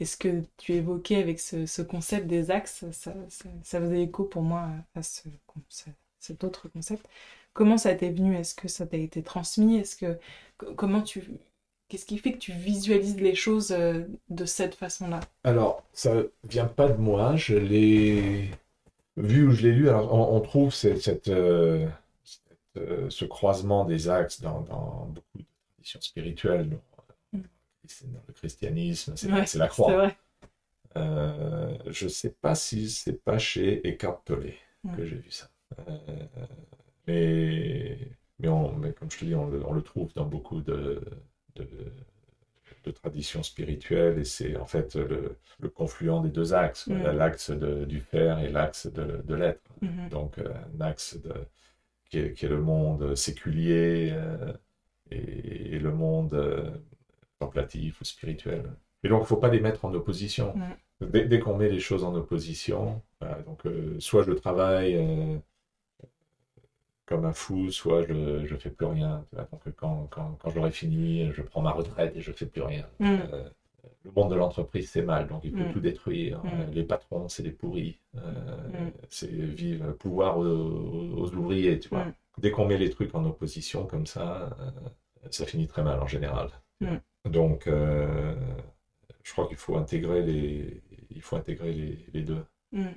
[0.00, 3.14] Et ce que tu évoquais avec ce, concept des axes, ça,
[3.62, 7.06] faisait écho pour moi à cet autre concept.
[7.52, 8.36] Comment ça t'est venu?
[8.36, 9.76] Est-ce que ça t'a été transmis?
[9.76, 10.18] Est-ce que
[10.76, 11.22] comment tu
[11.88, 15.20] Qu'est-ce qui fait que tu visualises les choses euh, de cette façon-là?
[15.44, 16.14] Alors, ça
[16.48, 17.36] vient pas de moi.
[17.36, 18.50] Je l'ai
[19.16, 19.88] vu ou je l'ai lu.
[19.88, 21.86] Alors, on, trouve cette, euh,
[22.74, 26.70] ce croisement des axes dans, beaucoup de traditions spirituelles,
[27.84, 28.12] mm.
[28.12, 30.10] dans le christianisme, c'est la croix.
[30.96, 34.52] Euh, je ne sais pas si c'est pas chez Eckhart Tolle
[34.96, 35.48] que j'ai vu ça.
[35.88, 35.98] Euh,
[37.06, 37.98] mais,
[38.38, 41.02] mais, mais, comme je te dis, on le, trouve dans beaucoup de,
[41.56, 47.02] de, traditions spirituelles et c'est en fait le, le, confluent des deux axes, mm.
[47.12, 49.62] l'axe du faire et l'axe de, l'être.
[49.82, 50.08] Mm-hmm.
[50.10, 51.18] Donc un axe
[52.10, 54.52] qui, est, qui, est, le monde séculier euh,
[55.10, 56.34] et, le monde
[57.44, 58.64] contemplatif ou spirituel.
[59.02, 60.54] Et donc, il ne faut pas les mettre en opposition.
[60.56, 61.06] Mm.
[61.06, 63.02] Dès, qu'on met les choses en opposition,
[63.46, 65.36] donc, euh, soit je travaille euh,
[67.04, 69.24] comme un fou, soit je ne fais plus rien.
[69.52, 72.62] Donc, quand, quand, quand j'aurai fini, je prends ma retraite et je ne fais plus
[72.62, 72.86] rien.
[73.00, 73.16] Mm.
[73.32, 73.48] Euh,
[74.04, 75.72] le monde de l'entreprise, c'est mal, donc il faut mm.
[75.72, 76.40] tout détruire.
[76.72, 78.00] Les patrons, c'est des pourris.
[79.10, 82.06] C'est vivre, pouvoir aux, ouvriers, tu vois.
[82.38, 84.56] Dès qu'on met les trucs en opposition comme ça,
[85.30, 86.50] ça finit très mal en général.
[87.24, 92.44] Donc, je crois qu'il faut intégrer les, il faut intégrer les, les deux.
[92.72, 92.88] Mm.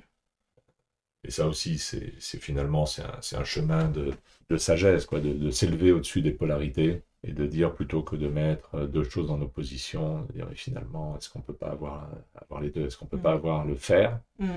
[1.24, 4.12] Et ça aussi, c'est finalement, c'est un, un, chemin de,
[4.50, 8.28] de, sagesse, quoi, de, de s'élever au-dessus des polarités et de dire plutôt que de
[8.28, 12.70] mettre deux choses en opposition, de dire finalement, est-ce qu'on peut pas avoir, avoir les
[12.70, 12.86] deux?
[12.86, 13.38] Est-ce qu'on peut pas mm.
[13.38, 14.20] avoir le faire?
[14.38, 14.50] Mm.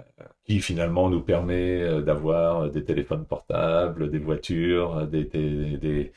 [0.00, 6.12] euh, qui finalement nous permet euh, d'avoir des téléphones portables, des voitures, des, des, des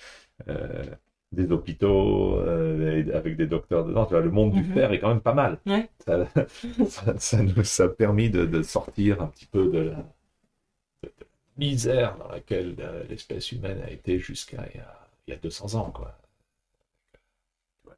[0.49, 0.85] euh,
[1.33, 4.07] des hôpitaux euh, avec des docteurs dedans.
[4.11, 4.73] le monde du mhm.
[4.73, 5.59] fer est quand même pas mal.
[7.17, 11.09] Ça, nous a permis de, sortir un petit peu de la,
[11.57, 15.91] misère dans laquelle euh, l'espèce humaine a été jusqu'à il, y a 200 ans.
[15.91, 16.15] Quoi.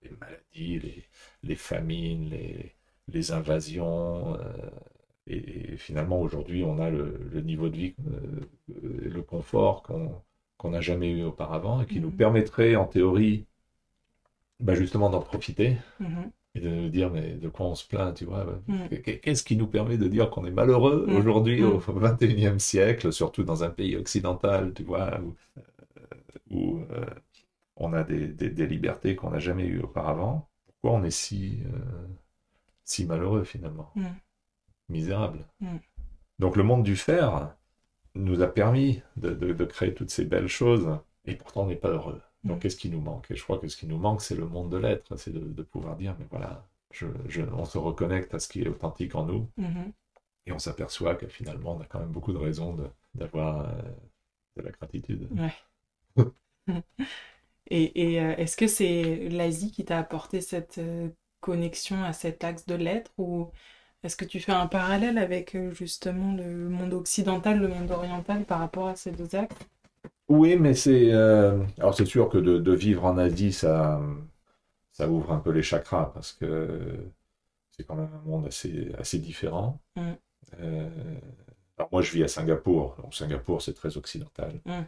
[0.01, 1.03] Les maladies,
[1.43, 2.29] les, famines,
[3.07, 4.35] les, invasions.
[4.35, 4.69] Euh,
[5.27, 7.95] et, finalement, aujourd'hui, on a le, niveau de vie,
[8.67, 10.21] le confort qu'on
[10.65, 12.17] qu'on n'a jamais eu auparavant et qui nous mhm.
[12.17, 13.45] permettrait en théorie
[14.59, 16.31] bah, justement d'en profiter mhm.
[16.55, 18.89] et de nous dire mais de quoi on se plaint, tu vois mhm.
[19.21, 23.63] Qu'est-ce qui nous permet de dire qu'on est malheureux aujourd'hui au 21e siècle, surtout dans
[23.63, 25.19] un pays occidental, tu vois,
[26.49, 27.05] où, euh, euh,
[27.75, 30.49] on a des, des, libertés qu'on n'a jamais eues auparavant?
[30.65, 32.07] Pourquoi on est si, euh,
[32.83, 33.93] si malheureux finalement?
[34.89, 35.45] Misérable.
[36.39, 37.55] Donc le monde du fer,
[38.15, 42.21] nous a permis de, créer toutes ces belles choses, et pourtant on n'est pas heureux.
[42.43, 42.59] Donc mm.
[42.59, 43.29] qu'est-ce qui nous manque?
[43.29, 45.63] Et je crois que ce qui nous manque, c'est le monde de l'être, c'est de,
[45.63, 47.07] pouvoir dire, mais voilà, je,
[47.53, 49.91] on se reconnecte à ce qui est authentique en nous, mm-hmm.
[50.47, 52.77] et on s'aperçoit que finalement, on a quand même beaucoup de raisons
[53.13, 53.81] d'avoir euh,
[54.57, 55.27] de, la gratitude.
[56.17, 56.23] Ouais.
[57.69, 61.09] et, euh, est-ce que c'est l'Asie qui t'a apporté cette euh,
[61.41, 63.51] connexion à cet axe de l'être, ou
[64.05, 68.45] est-ce que tu fais un parallèle avec euh, justement le monde occidental, le monde oriental
[68.45, 69.55] par rapport à ces deux axes
[70.29, 73.99] Oui, mais c'est euh, alors c'est sûr que de, vivre en Asie, ça
[74.91, 77.09] ça ouvre un peu les chakras parce que
[77.71, 79.81] c'est quand même un monde assez assez différent.
[79.95, 80.11] Mm.
[80.59, 80.89] Euh,
[81.77, 84.61] alors moi, je vis à Singapour, donc Singapour c'est très occidental.
[84.65, 84.81] Mm.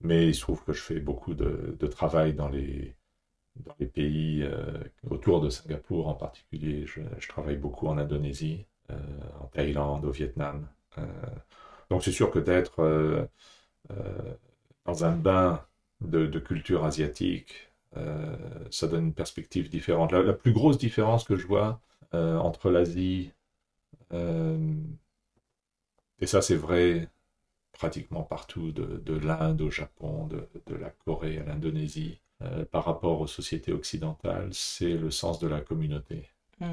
[0.00, 2.97] mais il se trouve que je fais beaucoup de travail dans les
[3.64, 4.78] dans les pays euh,
[5.08, 6.84] autour de Singapour en particulier.
[6.86, 8.96] Je, travaille beaucoup en Indonésie, euh,
[9.40, 10.68] en Thaïlande, au Vietnam.
[10.98, 11.02] Euh,
[11.90, 13.28] donc c'est sûr que d'être
[14.84, 15.64] dans un bain
[16.00, 17.72] de, culture asiatique,
[18.70, 20.12] ça donne une perspective différente.
[20.12, 21.80] La, plus grosse différence que je vois
[22.12, 23.32] entre l'Asie,
[24.12, 24.16] et
[26.26, 27.08] ça c'est vrai
[27.72, 33.20] pratiquement partout, de, l'Inde au Japon, de, de la Corée à l'Indonésie, euh, par rapport
[33.20, 36.30] aux sociétés occidentales, c'est le sens de la communauté.
[36.60, 36.72] Mm.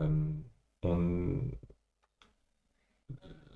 [0.00, 1.40] Euh,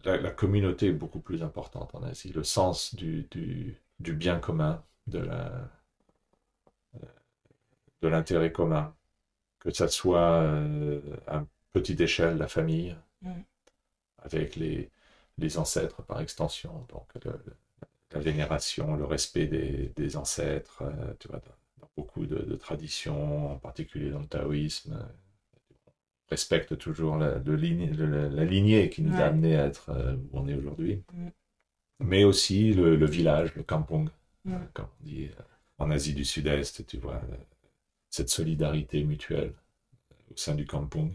[0.05, 2.33] la, communauté est beaucoup plus importante en Asie.
[2.33, 5.71] Le sens du, du, bien commun, de la
[8.03, 8.95] de l'intérêt commun,
[9.61, 13.31] que ça soit euh, à petite échelle la famille, mm.
[14.19, 14.91] avec les,
[15.39, 17.09] les ancêtres par extension, donc
[18.13, 24.11] la vénération, le respect des, ancêtres, euh, tu vois, dans, beaucoup de, traditions, en particulier
[24.11, 29.91] dans le taoïsme, on respecte toujours la, la, lignée qui nous a amené à être
[29.91, 31.03] euh, où on est aujourd'hui.
[31.13, 31.29] Mm.
[32.01, 34.09] Mais aussi le, village, le kampong,
[34.45, 34.57] mm.
[34.73, 35.43] comme on dit euh,
[35.79, 37.21] en Asie du Sud-Est, tu vois,
[38.09, 39.53] cette solidarité mutuelle
[40.31, 41.13] au sein du kampong.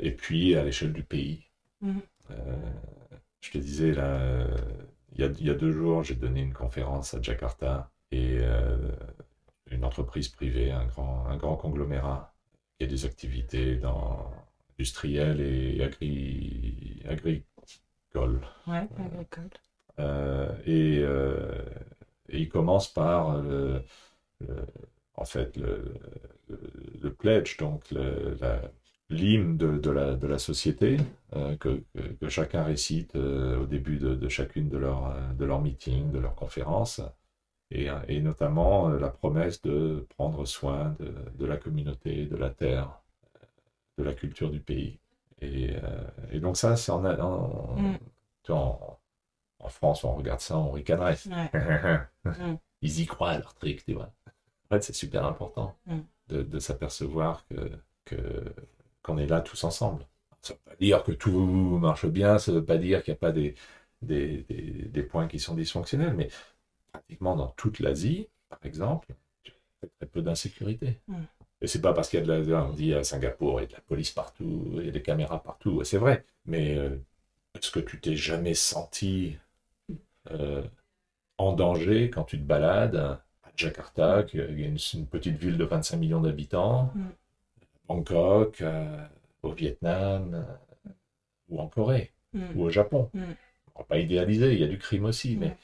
[0.00, 1.44] et puis à l'échelle du pays.
[1.80, 1.98] Mm.
[3.40, 4.46] je te disais, là,
[5.16, 8.76] il y a, deux jours, j'ai donné une conférence à Jakarta et euh,
[9.70, 12.34] une entreprise privée, un grand, un grand conglomérat
[12.78, 14.30] qui a des activités dans
[14.78, 17.44] industrielles et agri, agri
[18.14, 18.40] agricole.
[18.66, 19.50] Ouais, agricole.
[20.66, 23.84] Et, et, il commence par le,
[25.14, 25.94] en fait le,
[27.00, 27.90] le, pledge, donc
[29.12, 30.96] l'hymne de, de, la, de la société
[31.60, 31.82] que,
[32.20, 36.34] que, chacun récite au début de, de chacune de leurs de leur meetings, de leurs
[36.34, 37.00] conférences
[38.08, 43.00] et, notamment euh, la promesse de prendre soin de, la communauté, de la terre,
[43.36, 43.46] euh,
[43.98, 44.98] de la culture du pays.
[45.40, 47.98] Et, euh, donc ça, c'est en, mm.
[48.50, 48.98] en,
[49.58, 51.16] en, France, on regarde ça, on ricanerait.
[52.24, 52.54] Mm.
[52.82, 54.12] Ils y croient à leur truc, tu vois.
[54.26, 55.98] En fait, c'est super important mm.
[56.28, 57.44] de, s'apercevoir
[58.04, 58.54] que,
[59.02, 60.06] qu'on est là tous ensemble.
[60.40, 61.30] Ça ne veut pas dire que tout
[61.78, 63.54] marche bien, ça ne veut pas dire qu'il n'y a pas des,
[64.02, 64.44] des,
[64.88, 66.28] des, points qui sont dysfonctionnels, mais
[66.92, 70.86] pratiquement dans toute l'Asie, par exemple, il y a très peu d'insécurité.
[71.08, 71.26] Et mm.
[71.62, 73.66] Et c'est pas parce qu'il y a de la, on dit à Singapour, il y
[73.66, 76.24] a de la police partout, il y a des caméras partout, c'est vrai.
[76.44, 76.96] Mais euh,
[77.54, 79.38] est-ce que tu t'es jamais senti
[80.32, 80.64] euh,
[81.38, 83.24] en danger quand tu te balades à
[83.56, 87.00] Jakarta, qui est une, petite ville de 25 millions d'habitants, mm.
[87.94, 89.06] Bangkok, euh,
[89.42, 90.46] au Vietnam,
[91.48, 92.56] ou en Corée, mm.
[92.56, 93.10] ou au Japon
[93.74, 95.56] On va pas idéaliser, il y a du crime aussi, mais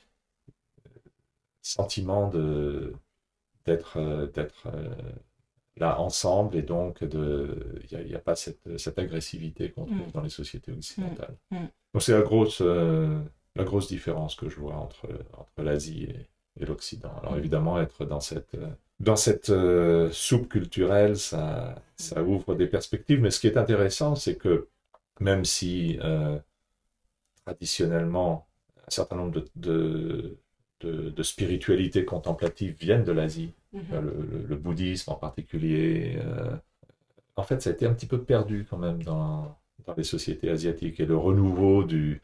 [1.68, 2.94] sentiment de
[3.66, 4.94] d'être euh, d'être euh,
[5.76, 10.12] là ensemble et donc de il n'y a, pas cette, cette agressivité qu'on trouve mm.
[10.12, 11.36] dans les sociétés occidentales.
[11.50, 11.56] Mm.
[11.58, 11.68] Mm.
[11.94, 13.20] Donc c'est la grosse euh,
[13.54, 16.28] la grosse différence que je vois entre entre l'Asie et,
[16.66, 17.12] l'Occident.
[17.20, 18.56] Alors évidemment être dans cette
[19.00, 19.52] dans cette
[20.12, 23.20] soupe culturelle, ça, ça ouvre des perspectives.
[23.20, 24.68] Mais ce qui est intéressant, c'est que
[25.20, 25.98] même si
[27.44, 28.48] traditionnellement
[28.86, 30.38] un certain nombre de
[30.80, 33.82] de, spiritualité contemplative viennent de l'Asie, mhm.
[34.48, 36.18] le, bouddhisme en particulier.
[36.18, 36.56] Euh,
[37.36, 39.56] en fait, ça a été un petit peu perdu quand même dans,
[39.96, 41.00] les sociétés asiatiques.
[41.00, 42.20] Et le renouveau du,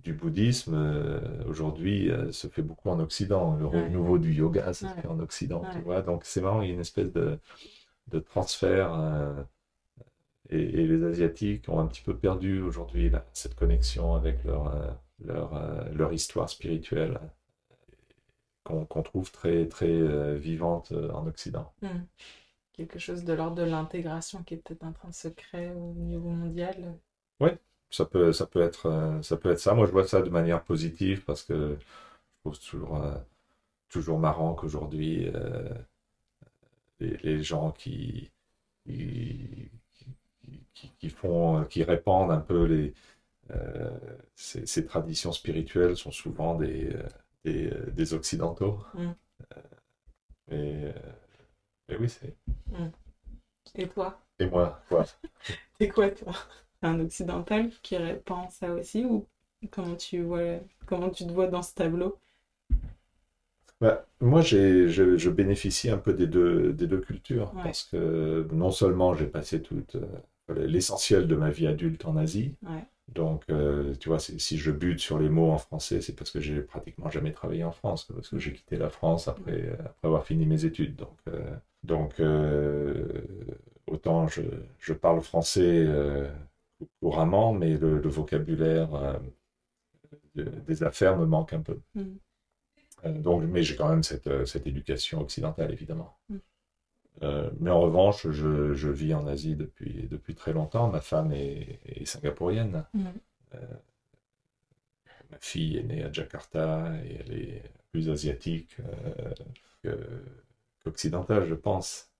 [0.00, 3.56] du bouddhisme, euh, aujourd'hui, euh, se fait beaucoup en Occident.
[3.56, 6.02] Le renouveau du yoga se fait en Occident, tu vois.
[6.02, 7.38] Donc, c'est marrant, il y a une espèce de,
[8.08, 9.36] de transfert.
[10.50, 16.12] Et, les Asiatiques ont un petit peu perdu aujourd'hui cette connexion avec leur, leur, leur
[16.12, 17.20] histoire spirituelle
[18.86, 21.72] qu'on trouve très, très euh, vivante euh, en Occident.
[21.82, 22.04] Hmm.
[22.72, 25.94] Quelque chose de l'ordre de l'intégration qui est peut-être en train de se créer au
[25.94, 26.94] niveau mondial.
[27.40, 27.50] Oui,
[27.90, 29.74] ça peut, ça, peut être, euh, ça peut être ça.
[29.74, 33.02] Moi, je vois ça de manière positive parce que je trouve toujours,
[33.88, 35.30] toujours marrant qu'aujourd'hui,
[37.00, 38.30] les, gens qui,
[38.86, 39.70] qui,
[40.98, 42.94] qui, font, qui répandent un peu les,
[44.34, 46.90] ces, ces, traditions spirituelles sont souvent des
[47.48, 48.80] euh, des, Occidentaux.
[48.94, 49.10] Mm.
[50.52, 50.92] Euh,
[51.88, 52.36] et, oui, c'est.
[52.66, 52.88] Mm.
[53.74, 54.20] Et toi?
[54.38, 55.04] Et moi, quoi?
[55.78, 56.32] T'es quoi, toi?
[56.82, 59.26] Un occidental qui répand ça aussi Ou
[59.70, 62.18] comment tu, vois, comment tu te vois dans ce tableau?
[63.80, 68.70] Bah, moi, je, je, bénéficie un peu des deux, des deux cultures parce que non
[68.70, 72.84] seulement j'ai passé toute euh, l'essentiel de ma vie adulte en Asie, ouais.
[73.08, 76.40] Donc, euh, tu vois, si je bute sur les mots en français, c'est parce que
[76.40, 80.24] j'ai pratiquement jamais travaillé en France, parce que j'ai quitté la France après, après, avoir
[80.26, 80.96] fini mes études.
[80.96, 83.06] Donc, euh, donc euh,
[83.86, 84.42] autant je,
[84.78, 85.86] je, parle français
[87.00, 89.20] couramment, mais le, vocabulaire
[90.34, 91.80] des affaires me manque un peu.
[91.94, 93.20] Mm.
[93.20, 96.16] donc, mais j'ai quand même cette, cette éducation occidentale, évidemment.
[96.28, 96.36] Mm.
[97.22, 100.88] Euh, mais en revanche, je, je, vis en Asie depuis, depuis très longtemps.
[100.88, 102.84] Ma femme est, est singapourienne.
[102.94, 103.06] Mm.
[103.54, 103.58] Euh,
[105.30, 108.76] ma fille est née à Jakarta et elle est plus asiatique
[109.84, 110.22] euh,
[110.82, 112.10] qu'occidentale, je pense.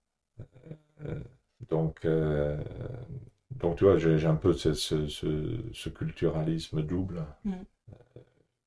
[1.68, 2.06] donc,
[3.50, 7.52] donc, tu vois, j'ai un peu ce, ce, ce, culturalisme double mm.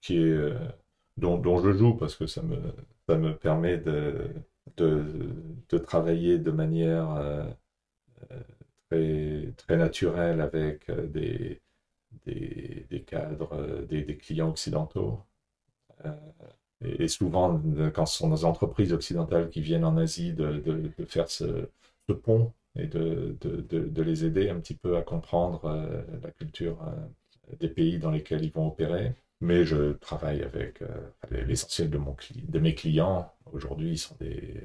[0.02, 0.54] qui est,
[1.18, 2.58] dont, dont, je joue parce que ça me,
[3.08, 4.32] ça me permet de
[4.78, 7.44] de, travailler de manière euh,
[8.32, 8.40] euh,
[8.90, 11.62] très, très naturelle avec euh, des,
[12.26, 15.20] des, cadres, des, clients occidentaux.
[16.84, 17.62] Et, souvent,
[17.94, 21.70] quand ce sont des entreprises occidentales qui viennent en Asie, de, faire ce,
[22.24, 26.78] pont et de, de, les aider un petit peu à comprendre la culture
[27.60, 29.14] des pays dans lesquels ils vont opérer.
[29.42, 30.82] Mais je travaille avec
[31.30, 33.34] l'essentiel de, mon, de mes clients.
[33.52, 34.64] Aujourd'hui, ils sont des,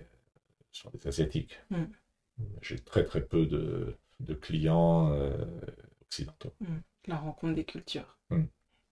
[0.77, 1.59] sont des Asiatiques.
[1.71, 1.85] Mm.
[2.63, 5.33] J'ai très très peu de, de clients euh,
[6.03, 6.53] occidentaux.
[6.61, 6.77] Mm.
[7.07, 8.19] La rencontre des cultures.
[8.31, 8.45] Mm.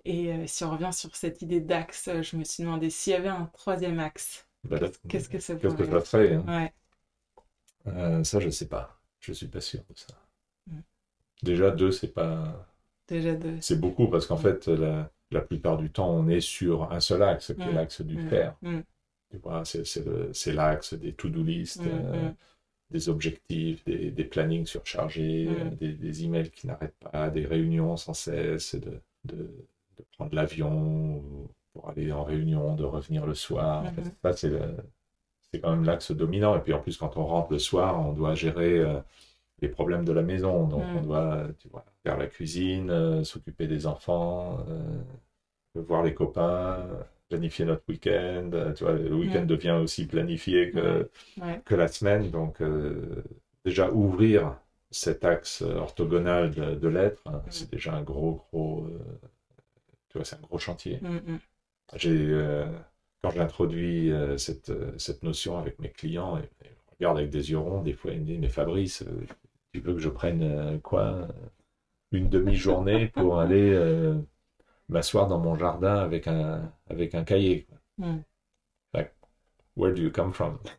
[0.07, 3.17] Et euh, si on revient sur cette idée d'axe, je me suis demandé s'il y
[3.17, 4.47] avait un troisième axe.
[4.65, 4.79] Bah,
[5.09, 6.73] qu'est-ce que ça Qu'est-ce que ça hein ouais.
[7.87, 8.99] Euh, ça, je ne sais pas.
[9.25, 10.15] Je suis pas sûr de ça.
[11.43, 12.67] Déjà, deux, c'est pas.
[13.09, 13.57] Déjà deux.
[13.61, 17.23] C'est beaucoup parce qu'en fait, la, la plupart du temps, on est sur un seul
[17.23, 17.75] axe, qui est Mm.
[17.75, 18.29] l'axe du Mm.
[18.29, 18.57] faire.
[18.63, 18.81] Mm.
[19.43, 22.35] Vois, c'est l'axe des to-do list, Mm, euh, mm.
[22.91, 25.69] des objectifs, des, des plannings surchargés, Mm.
[25.69, 29.37] euh, des, des emails qui n'arrêtent pas, des réunions sans cesse, de, de,
[29.99, 31.23] de prendre l'avion
[31.73, 33.85] pour aller en réunion, de revenir le soir.
[33.87, 34.13] En fait, Mhm.
[34.23, 34.51] ça, c'est
[35.55, 36.57] c'est quand même l'axe dominant.
[36.57, 39.01] Et puis en plus, quand on rentre le soir, on doit gérer euh,
[39.63, 40.67] les problèmes de la maison.
[40.69, 40.97] Donc Mm.
[40.99, 46.87] on doit tu vois, faire la cuisine, euh, s'occuper des enfants, euh, voir les copains,
[47.29, 48.51] planifier notre week-end.
[48.77, 49.47] Tu vois, le week-end Mm.
[49.47, 51.11] devient aussi planifié que,
[51.41, 51.63] Ouais.
[51.65, 52.31] que la semaine.
[52.31, 52.59] Donc
[53.65, 54.57] déjà ouvrir
[54.91, 58.89] cet axe orthogonal de, de l'être, hein, c'est déjà un gros, gros...
[60.09, 61.01] tu vois, c'est un gros chantier.
[61.03, 61.41] Mm, mm.
[61.97, 62.35] J'ai,
[63.25, 67.31] quand j'introduis euh, cette, euh, cette notion avec mes clients, et, et je regarde avec
[67.31, 69.27] des yeux ronds, des fois ils me disent, mais Fabrice, euh,
[69.73, 71.27] tu veux que je prenne euh, quoi
[72.13, 74.15] Une demi-journée pour aller
[74.91, 77.63] m'asseoir dans mon jardin avec un, avec un cahier.
[77.63, 77.79] quoi?
[77.97, 78.23] Mm.
[78.93, 79.15] Like,
[79.75, 80.59] where do you come from?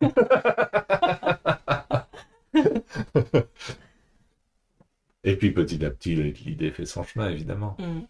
[5.24, 7.76] Et puis petit à petit, l'idée fait son chemin, évidemment.
[7.80, 8.02] Mm.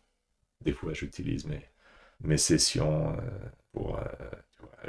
[0.63, 1.63] Des fois, j'utilise mes,
[2.21, 3.21] mes sessions euh,
[3.77, 4.03] pour euh,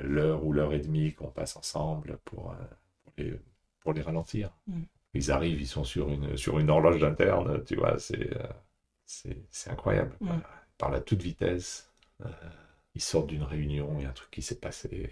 [0.02, 2.56] l'heure ou l'heure et demie qu'on passe ensemble pour, euh,
[3.04, 3.34] pour, les,
[3.82, 4.52] pour les ralentir.
[4.68, 4.84] Mm.
[5.14, 8.48] Ils arrivent, ils sont sur une, sur une horloge interne, tu vois, c'est euh,
[9.06, 10.16] c'est c'est incroyable.
[10.22, 10.30] Mm.
[10.38, 11.92] Ils parlent à toute vitesse.
[12.26, 12.30] euh,
[12.96, 15.12] ils sortent d'une réunion, il y a un truc qui s'est passé.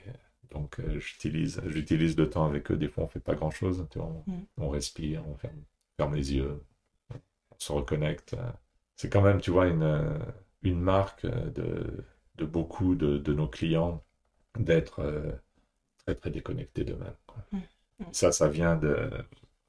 [0.51, 2.77] Donc, j'utilise j'utilise le temps avec eux.
[2.77, 3.87] Des fois, on fait pas grand-chose.
[3.91, 4.45] tu vois, On, Mm.
[4.57, 5.61] on respire, on ferme,
[5.97, 6.63] ferme les yeux,
[7.51, 8.35] on se reconnecte.
[8.95, 10.19] C'est quand même, tu vois, une,
[10.63, 12.05] une marque de,
[12.37, 14.03] de beaucoup de, de nos clients
[14.59, 15.31] d'être euh,
[16.05, 17.15] très, très déconnectés d'eux-mêmes.
[17.27, 17.43] quoi.
[17.51, 17.57] Mm.
[17.99, 18.05] Mm.
[18.11, 19.09] Ça, ça vient de,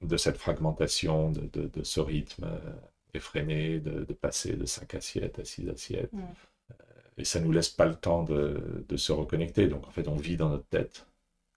[0.02, 2.72] de cette fragmentation, de, de, de ce rythme euh,
[3.14, 6.12] effréné, de, de passer de 5 assiettes à 6 assiettes.
[6.12, 6.20] Mm.
[6.20, 6.74] Euh,
[7.18, 9.68] Et ça nous laisse pas le temps de, de se reconnecter.
[9.68, 11.06] Donc, en fait, on vit dans notre tête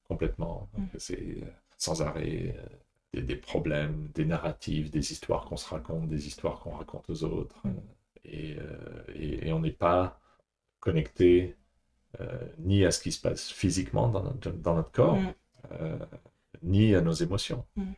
[0.08, 0.70] complètement.
[0.98, 1.38] C'est
[1.78, 2.56] sans arrêt
[3.14, 7.24] des, des problèmes, des narratifs, des histoires qu'on se raconte, des histoires qu'on raconte aux
[7.24, 7.62] autres.
[8.26, 8.58] Et,
[9.16, 10.20] et, et on n'est pas
[10.80, 11.56] connecté
[12.22, 15.34] euh, ni à ce qui se passe physiquement dans notre, dans notre corps, Mm.
[15.74, 15.98] euh,
[16.64, 17.66] ni à nos émotions.
[17.76, 17.92] Mm.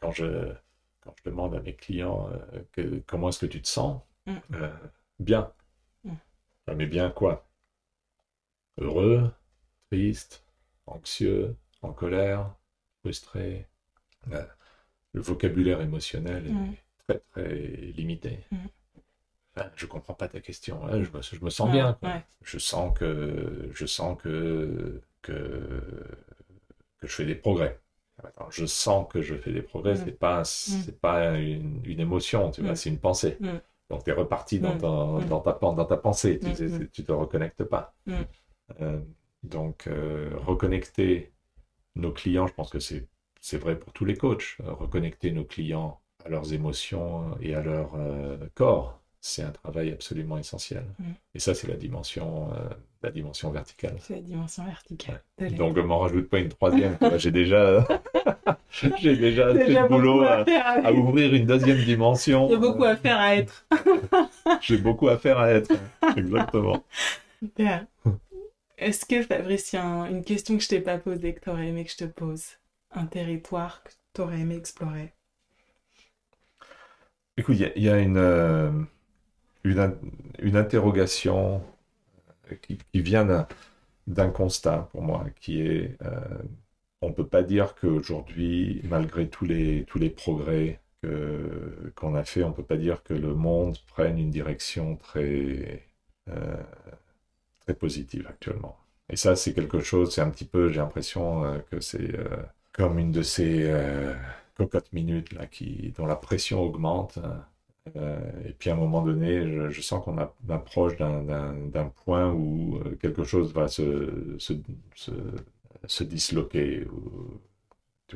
[0.00, 0.52] Quand, je,
[1.00, 4.36] quand je demande à mes clients euh, que- comment est-ce que tu te sens, Mm.
[5.20, 5.52] bien.
[6.66, 7.48] Ah, Mais bien quoi?
[8.78, 9.30] Heureux,
[9.90, 10.44] triste,
[10.86, 12.54] anxieux, en colère,
[13.00, 13.66] frustré.
[15.14, 16.74] Le vocabulaire émotionnel est Mm.
[17.06, 17.56] très très
[17.96, 18.40] limité.
[19.58, 19.66] Mm.
[19.66, 20.84] Enfin, je comprends pas ta question.
[20.86, 21.98] Là, je, me, je me sens bien.
[22.02, 22.22] ouais.
[22.42, 25.32] Je sens que je sens que que
[26.98, 27.78] que je fais des progrès.
[28.22, 29.94] Attends, je sens que je fais des progrès.
[29.94, 30.02] Mm.
[30.04, 32.76] C'est pas c'est pas une, une émotion, tu vois, Mm.
[32.76, 33.36] c'est une pensée.
[33.40, 33.48] Mm.
[33.90, 34.78] Donc tu es reparti dans, Mm.
[34.78, 35.24] ton- Mm.
[35.26, 36.38] dans ta dans ta pensée.
[36.40, 36.78] Tu, Mm.
[36.78, 36.88] Mm.
[36.88, 37.94] tu te reconnectes pas.
[38.06, 38.12] Mm.
[38.80, 39.00] Euh,
[39.44, 41.32] donc euh, reconnecter
[41.94, 43.06] nos clients, je pense que c'est
[43.40, 44.56] c'est vrai pour tous les coachs.
[44.64, 50.38] reconnecter nos clients à leurs émotions et à leur euh, corps, c'est un travail absolument
[50.38, 50.84] essentiel.
[50.98, 51.04] Mm.
[51.34, 52.56] Et ça, c'est la dimension, euh,
[53.02, 53.96] la dimension verticale.
[54.00, 55.22] C'est la dimension verticale.
[55.56, 56.96] Donc, m'en rajoute pas une troisième.
[57.16, 57.86] J'ai déjà,
[58.70, 62.48] j'ai déjà Déjà le boulot à ouvrir une deuxième dimension.
[62.48, 63.66] Il y a beaucoup à faire à être.
[64.60, 65.72] J'ai beaucoup à faire à être.
[66.16, 66.84] Exactement.
[67.40, 67.86] Super.
[68.78, 71.40] Est-ce que Fabrice, il y a un- une question que je t'ai pas posée, que
[71.40, 72.44] tu aurais aimé que je te pose?
[72.92, 75.12] Un territoire que tu aurais aimé explorer?
[77.36, 78.70] Écoute, il y a, il y a une, euh,
[79.70, 79.96] une, in-
[80.40, 81.62] une interrogation
[82.52, 83.24] euh, qui, vient
[84.06, 86.20] d'un, constat pour moi, qui est, euh,
[87.02, 90.80] on ne peut pas dire qu'aujourd'hui, malgré tous les, tous les progrès
[91.94, 95.82] qu'on a fait, on ne peut pas dire que le monde prenne une direction très,
[96.28, 96.56] euh,
[97.60, 98.76] très positive actuellement.
[99.10, 102.12] Et ça, c'est quelque chose, c'est un petit peu, j'ai l'impression que c'est
[102.72, 103.72] comme une de ces
[104.56, 107.18] cocottes minutes là, qui, dont la pression augmente.
[107.18, 107.36] Euh,
[108.46, 113.24] et puis à un moment donné, je, sens qu'on approche d'un- point où euh, quelque
[113.24, 114.54] chose va se, se,
[115.86, 116.84] se, disloquer.
[116.86, 117.40] où,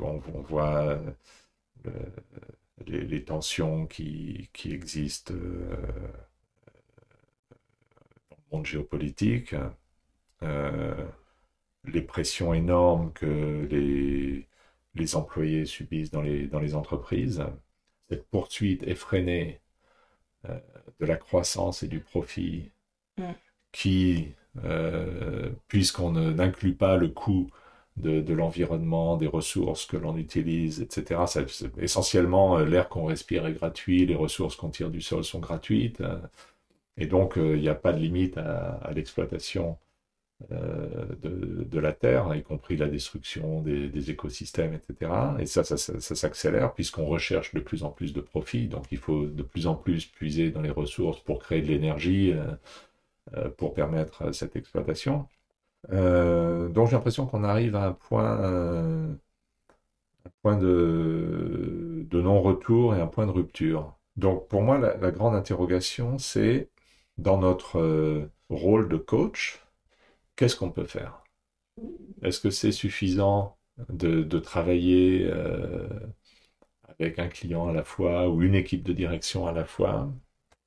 [0.01, 0.99] on, voit
[1.87, 1.91] euh,
[2.87, 5.77] les, tensions qui, qui existent euh,
[8.31, 9.55] dans le monde géopolitique,
[10.43, 11.07] euh,
[11.85, 14.49] les pressions énormes que les,
[14.95, 17.45] les employés subissent dans les, dans les entreprises,
[18.09, 19.62] cette poursuite effrénée
[20.49, 20.59] euh,
[21.01, 22.71] de la croissance et du profit
[23.19, 23.35] Mm.
[23.73, 24.29] qui,
[24.65, 27.49] euh, puisqu'on ne- n'inclut pas le coût
[27.97, 31.43] de, de l'environnement, des ressources que l'on utilise, etc., ça-
[31.79, 36.03] essentiellement, euh, l'air qu'on respire est gratuit, les ressources qu'on tire du sol sont gratuites.
[36.97, 39.79] Et donc, il n'y a pas de limite à, l'exploitation
[40.51, 45.11] de, la Terre, y compris la destruction des, écosystèmes, etc.
[45.39, 48.69] Et ça, ça, s'accélère puisqu'on recherche de plus en plus de profits.
[48.69, 52.35] Donc, il faut de plus en plus puiser dans les ressources pour créer de l'énergie,
[53.57, 55.27] pour permettre cette exploitation.
[55.91, 59.17] donc, j'ai l'impression qu'on arrive à un point
[60.27, 63.95] un point de, non-retour et un point de rupture.
[64.17, 66.71] Donc pour moi, la, grande interrogation, c'est
[67.19, 69.61] dans notre euh, rôle de coach,
[70.43, 71.23] qu'est-ce qu'on peut faire?
[72.23, 73.57] Est-ce que c'est suffisant
[73.89, 75.87] de, travailler euh,
[76.99, 80.13] avec un client à la fois ou une équipe de direction à la fois?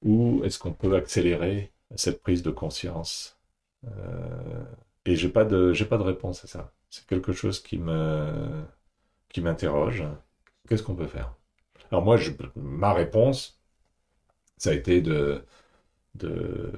[0.02, 3.38] Ou est-ce qu'on peut accélérer cette prise de conscience?
[3.86, 4.64] Euh,
[5.06, 6.74] Et j'ai pas de j'ai pas de réponse à ça.
[6.90, 8.64] C'est quelque chose qui me
[9.30, 10.06] qui m'interroge.
[10.70, 11.36] Qu'est-ce qu'on peut faire?
[11.92, 13.62] Alors moi, je, ma réponse,
[14.58, 15.46] ça a été de,
[16.16, 16.72] de,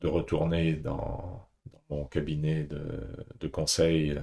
[0.00, 1.48] de retourner dans,
[1.92, 2.82] mon cabinet de,
[3.40, 4.20] de conseil euh,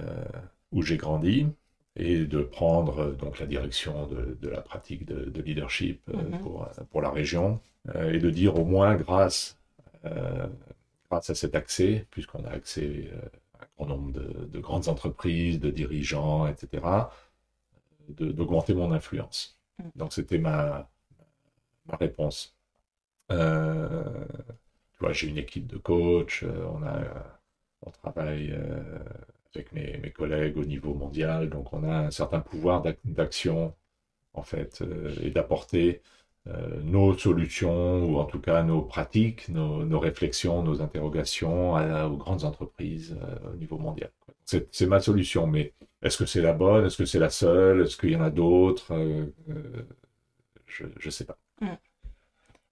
[0.72, 1.46] où j'ai grandi
[1.96, 6.38] et de prendre donc la direction de, de la pratique de, leadership euh, mhm.
[6.40, 7.60] pour, pour la région
[7.94, 9.56] euh, et de dire au moins grâce,
[11.10, 13.10] grâce à cet accès, puisqu'on a accès
[13.86, 16.84] nombre de, grandes entreprises, de dirigeants, etc.,
[18.08, 19.58] d'augmenter mon influence.
[19.78, 19.84] Mm.
[19.96, 20.88] Donc c'était ma,
[21.86, 22.56] ma réponse.
[23.30, 24.04] Euh,
[24.92, 27.39] tu vois, j'ai une équipe de coachs, euh, on, a,
[27.82, 28.98] on travaille euh,
[29.54, 33.74] avec mes, collègues au niveau mondial, donc on a un certain pouvoir d'action,
[34.34, 34.82] en fait,
[35.22, 36.02] et d'apporter
[36.48, 42.44] euh, nos solutions, ou en tout cas nos pratiques, nos, réflexions, nos interrogations aux grandes
[42.44, 44.10] entreprises euh, au niveau mondial.
[44.46, 46.86] C'est ma solution, mais est-ce que c'est la bonne?
[46.86, 47.82] Est-ce que c'est la seule?
[47.82, 48.92] Est-ce qu'il y en a d'autres?
[48.92, 49.26] Euh,
[50.66, 51.38] Je ne sais pas.
[51.60, 51.76] Mm.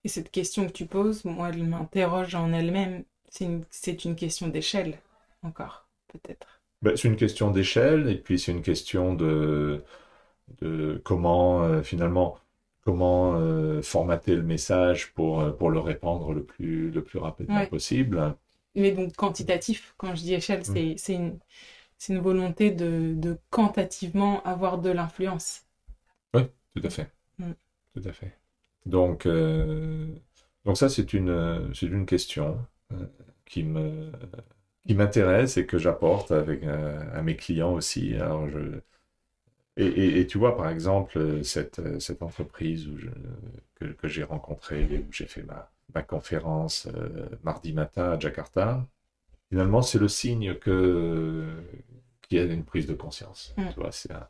[0.05, 3.05] Et cette question que tu poses, moi, elle m'interroge en elle-même.
[3.30, 3.64] C'est une,
[4.05, 4.98] une, question d'échelle,
[5.42, 6.60] encore, peut-être.
[6.82, 9.82] Ben, c'est une question d'échelle, et puis c'est une question de,
[10.60, 12.38] de comment, finalement,
[12.88, 17.66] comment euh, formater le message pour, euh, pour le répandre le plus, le plus rapidement
[17.66, 18.34] possible.
[18.74, 20.96] Mais donc quantitatif, quand je dis échelle, mm.
[20.96, 21.38] c'est une,
[22.09, 25.66] une, volonté de, de, quantitativement avoir de l'influence.
[26.32, 26.44] Oui,
[26.74, 27.10] tout à fait.
[27.38, 27.52] Mm.
[27.94, 28.38] Tout à fait.
[28.86, 30.06] Donc, euh,
[30.64, 32.59] donc ça, c'est une, une question
[33.44, 34.12] qui me
[34.86, 38.15] qui m'intéresse et que j'apporte avec à mes clients aussi.
[38.16, 38.81] Alors, je,
[39.81, 42.97] et, tu vois, par exemple, cette, cette entreprise où
[43.77, 48.85] que, j'ai rencontrée, où j'ai fait ma, ma conférence euh, mardi matin à Jakarta,
[49.51, 51.47] finalement, c'est le signe que
[52.23, 53.55] qu'il y a une prise de conscience.
[53.56, 53.69] Mm.
[53.69, 54.28] Tu vois, c'est un,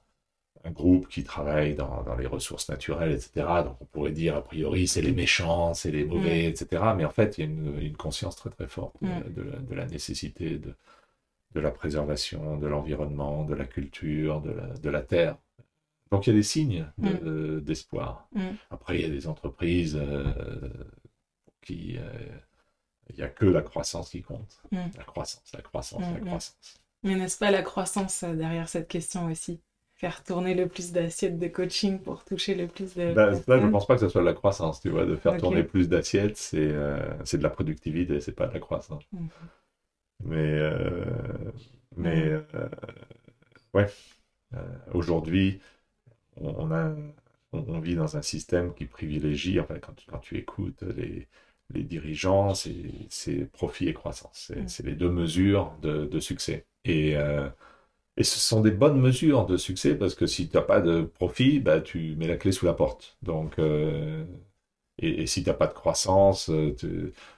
[0.69, 3.47] un, groupe qui travaille dans, dans, les ressources naturelles, etc.
[3.65, 6.51] Donc, on pourrait dire, a priori, c'est les méchants, c'est les mauvais, mm.
[6.51, 6.83] etc.
[6.97, 9.75] Mais en fait, il y a une, une conscience très, très forte de, mm.
[9.75, 10.75] la nécessité de
[11.55, 15.37] de la préservation de l'environnement, de la culture, de la, de la terre.
[16.11, 17.61] Donc il y a des signes mm.
[17.61, 18.29] d'espoir.
[18.33, 18.49] Mm.
[18.71, 20.33] Après, il y a des entreprises euh,
[21.63, 21.97] qui...
[21.99, 22.11] Euh,
[23.11, 24.61] il n'y a que la croissance qui compte.
[24.71, 24.77] Mm.
[24.97, 26.75] La croissance, la croissance, la croissance.
[27.03, 29.61] Mais n'est-ce pas la croissance euh, derrière cette question aussi?
[29.99, 33.13] Faire tourner le plus d'assiettes de coaching pour toucher le plus de...
[33.13, 35.05] Ben, je ne pense pas que ce soit de la croissance, tu vois.
[35.05, 39.03] De faire tourner plus d'assiettes, c'est de la productivité, c'est pas de la croissance.
[40.25, 41.05] Mais, euh,
[41.97, 42.69] mais euh,
[43.75, 43.87] ouais,
[44.55, 44.59] euh,
[44.93, 45.61] aujourd'hui,
[46.37, 46.95] on, a,
[47.53, 51.27] on, vit dans un système qui privilégie, enfin, quand, quand tu écoutes les,
[51.75, 54.53] les dirigeants, c'est profit et croissance.
[54.69, 56.67] C'est les deux mesures de, de succès.
[56.85, 57.17] Et,
[58.19, 61.03] et ce sont des bonnes mesures de succès parce que si tu n'as pas de
[61.03, 63.17] profit, bah, tu mets la clé sous la porte.
[63.23, 63.59] Donc,
[65.01, 66.75] et, si tu n'as pas de croissance, euh,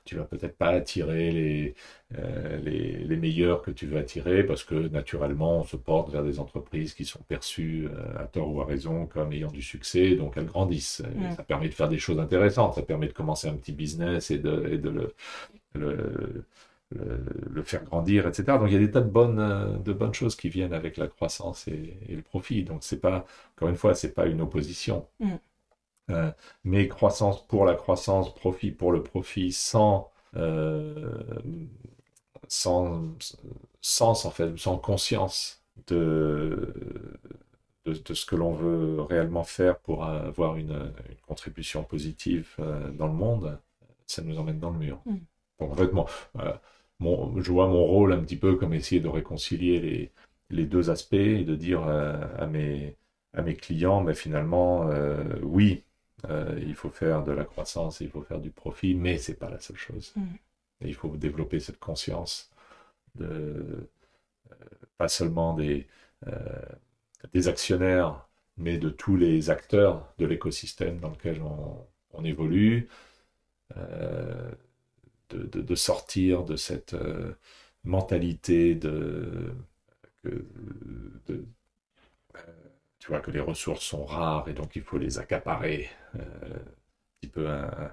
[0.04, 1.74] tu, ne vas peut-être pas attirer
[2.18, 6.24] euh, les, les, meilleurs que tu veux attirer parce que naturellement, on se porte vers
[6.24, 10.14] des entreprises qui sont perçues euh, à tort ou à raison comme ayant du succès,
[10.16, 11.02] donc elles grandissent.
[11.36, 14.38] Ça permet de faire des choses intéressantes, ça permet de commencer un petit business et
[14.38, 15.14] de, et de le,
[15.74, 16.44] le,
[17.64, 18.44] faire grandir, etc.
[18.58, 21.06] Donc il y a des tas de bonnes, de bonnes choses qui viennent avec la
[21.06, 22.64] croissance et, le profit.
[22.64, 23.24] Donc c'est pas,
[23.56, 25.06] encore une fois, c'est pas une opposition.
[25.20, 25.36] Mm.
[26.10, 26.30] Euh,
[26.64, 31.12] mais croissance pour la croissance, profit pour le profit, sans, euh,
[32.48, 33.02] sans
[33.80, 36.74] sens, en fait, sans conscience de,
[37.84, 40.92] de, ce que l'on veut réellement faire pour avoir une,
[41.26, 43.58] contribution positive euh, dans le monde,
[44.06, 45.00] ça nous emmène dans le mur.
[45.06, 45.16] Mm.
[45.76, 45.90] Fait,
[47.00, 50.10] mon, je vois mon rôle un petit peu comme essayer de réconcilier les,
[50.50, 52.96] les deux aspects et de dire à, mes,
[53.34, 54.88] à mes clients, mais finalement,
[55.42, 55.84] oui,
[56.28, 59.60] il faut faire de la croissance, il faut faire du profit, mais c'est pas la
[59.60, 60.12] seule chose.
[60.16, 60.22] Mm.
[60.82, 62.50] il faut développer cette conscience
[63.14, 63.88] de
[64.98, 65.86] pas seulement des,
[67.32, 72.88] des actionnaires, mais de tous les acteurs de l'écosystème dans lequel on, évolue,
[75.34, 76.94] de, sortir de cette
[77.84, 79.54] mentalité de,
[80.24, 80.44] de,
[82.98, 85.88] tu vois, que les ressources sont rares et donc il faut les accaparer.
[86.16, 87.92] Euh, un petit peu un,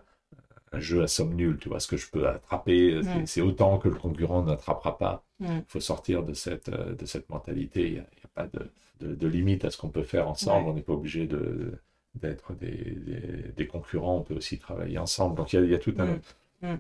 [0.80, 3.96] jeu à somme nulle, tu vois, ce que je peux attraper, c'est autant que le
[3.96, 5.24] concurrent n'attrapera pas.
[5.40, 7.88] Il faut sortir de cette, euh, de cette mentalité.
[7.88, 8.06] Il n'y a,
[8.36, 10.70] pas de, de, limite à ce qu'on peut faire ensemble.
[10.70, 11.74] On n'est pas obligé de
[12.16, 12.98] d'être des,
[13.56, 15.36] des, concurrents, on peut aussi travailler ensemble.
[15.36, 16.20] Donc il y a, il y a tout un,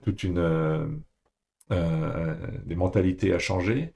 [0.03, 2.35] toute une, euh,
[2.65, 3.93] des mentalités à changer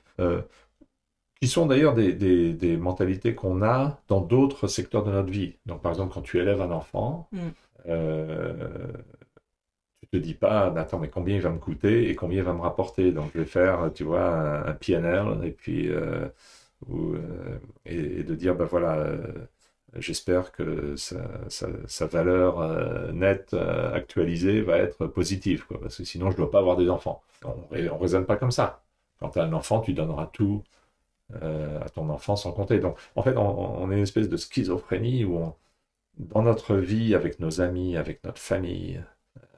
[1.41, 2.13] qui sont d'ailleurs des,
[2.53, 5.55] des, mentalités qu'on a dans d'autres secteurs de notre vie.
[5.65, 7.39] Donc, par exemple, quand tu élèves un enfant, mm.
[7.87, 8.93] euh,
[10.01, 12.53] tu te dis pas, attends, mais combien il va me coûter et combien il va
[12.53, 13.11] me rapporter?
[13.11, 16.27] Donc, je vais faire, tu vois, un, PNL et puis, euh,
[16.87, 19.17] ou, euh, et, de dire, ben voilà, euh,
[19.95, 26.59] j'espère que sa, valeur nette actualisée va être positive, parce que sinon, je dois pas
[26.59, 27.21] avoir des enfants.
[27.43, 28.83] On ne raisonne pas comme ça.
[29.19, 30.63] Quand tu as un enfant, tu donneras tout
[31.43, 32.79] euh, à ton enfant sans compter.
[32.79, 35.53] Donc, en fait, on, est une espèce de schizophrénie où,
[36.17, 39.01] dans notre vie, avec nos amis, avec notre famille,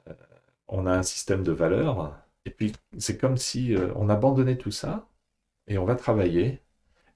[0.08, 0.12] euh,
[0.68, 2.16] on a un système de valeurs.
[2.44, 5.08] Et puis, c'est comme si euh, on abandonnait tout ça
[5.66, 6.60] et on va travailler.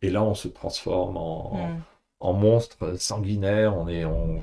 [0.02, 1.78] Et là, on se transforme en,
[2.20, 3.76] en, monstre sanguinaire.
[3.76, 4.42] On, est, on,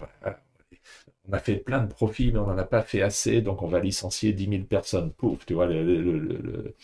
[1.27, 3.41] on, a fait plein de profits, mais on n'en a pas fait assez.
[3.41, 5.11] Donc, on va licencier 10 000 personnes.
[5.11, 6.75] Pouf, tu vois, le, le,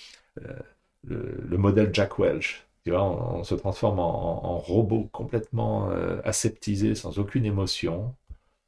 [1.03, 2.65] le modèle Jack Welch.
[2.83, 8.15] Tu vois, on, se transforme en, robot complètement euh, aseptisé, sans aucune émotion,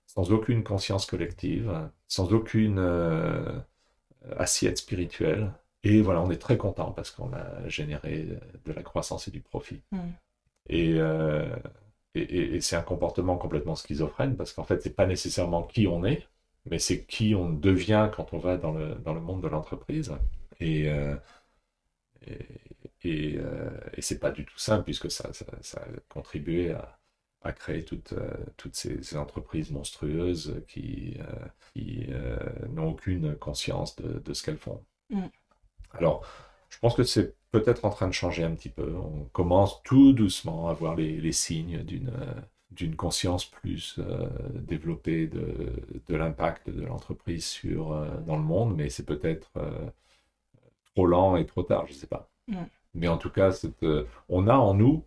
[0.06, 3.60] sans aucune conscience collective, sans aucune euh,
[4.38, 5.52] assiette spirituelle.
[5.84, 8.28] Et voilà, on est très content parce qu'on a généré
[8.66, 9.82] de la croissance et du profit.
[9.92, 9.98] Mm.
[10.72, 11.56] Euh,
[12.16, 16.06] et, et, c'est un comportement complètement schizophrène parce qu'en fait, c'est pas nécessairement qui on
[16.06, 16.28] est,
[16.66, 20.14] mais c'est qui on devient quand on va dans le, dans le monde de l'entreprise.
[20.60, 20.90] Et,
[23.04, 27.00] et, euh, et c'est pas du tout simple puisque ça, ça, a contribué à,
[27.42, 32.08] à créer toutes, euh, toutes ces, entreprises monstrueuses qui, euh, qui
[32.70, 34.84] n'ont aucune conscience de, de ce qu'elles font.
[35.10, 35.26] Mm.
[35.92, 36.26] Alors,
[36.74, 38.96] je pense que c'est peut-être en train de changer un petit peu.
[38.96, 42.12] On commence tout doucement à voir les, les signes d'une
[42.72, 44.00] d'une conscience plus
[44.56, 45.74] développée de,
[46.08, 47.90] de l'impact de l'entreprise sur
[48.26, 49.52] dans le monde, mais c'est peut-être
[50.96, 52.30] trop lent et trop tard, je ne sais pas.
[52.94, 53.52] Mais en tout cas,
[53.84, 55.04] euh, on a en nous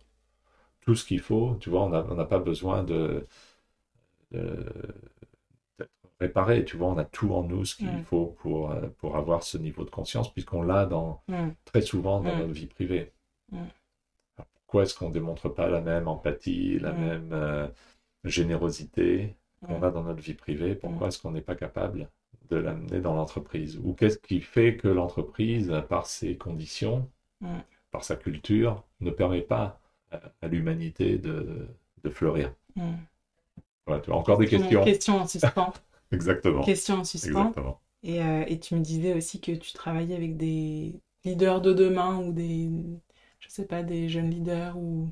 [0.81, 1.57] tout ce qu'il faut.
[1.59, 3.25] Tu vois, on n'a pas besoin de,
[6.19, 6.65] réparé.
[6.65, 8.03] Tu vois, on a tout en nous ce qu'il mm.
[8.03, 11.49] faut pour, euh, pour avoir ce niveau de conscience, puisqu'on l'a dans, mm.
[11.65, 13.11] très souvent dans notre vie privée.
[14.65, 17.67] pourquoi est-ce qu'on ne démontre pas la même empathie, la même euh,
[18.23, 19.35] générosité
[19.65, 20.75] qu'on a dans notre vie privée?
[20.75, 22.09] Pourquoi est-ce qu'on n'est pas capable
[22.49, 23.79] de l'amener dans l'entreprise?
[23.83, 27.09] Ou qu'est-ce qui fait que l'entreprise, par ses conditions,
[27.91, 29.79] par sa culture, ne permet pas
[30.11, 31.67] à, l'humanité de,
[32.03, 32.53] de, fleurir?
[32.75, 32.93] Mm.
[34.09, 34.83] encore des questions.
[34.83, 35.73] Question en suspens.
[36.11, 36.63] Exactement.
[36.63, 37.53] Question en suspens.
[38.03, 42.17] Et, euh, et, tu me disais aussi que tu travaillais avec des leaders de demain
[42.19, 42.69] ou des,
[43.39, 45.09] je sais pas, des jeunes leaders ou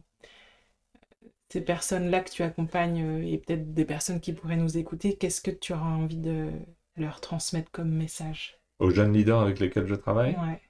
[1.50, 5.16] ces personnes-là que tu accompagnes euh, et peut-être des personnes qui pourraient nous écouter.
[5.16, 6.52] Qu'est-ce que tu auras envie de
[6.98, 8.60] leur transmettre comme message?
[8.80, 10.36] Aux jeunes leaders avec lesquels je travaille?
[10.36, 10.62] Ouais.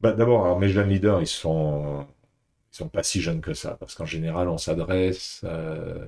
[0.00, 2.06] Bah, D'abord, mes jeunes leaders, ils sont,
[2.72, 6.04] ils sont pas si jeunes que ça, parce qu'en général, on s'adresse euh,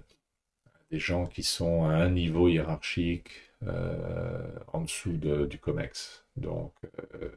[0.66, 6.24] à des gens qui sont à un niveau hiérarchique euh, en dessous de, du COMEX.
[6.36, 7.28] Donc, euh,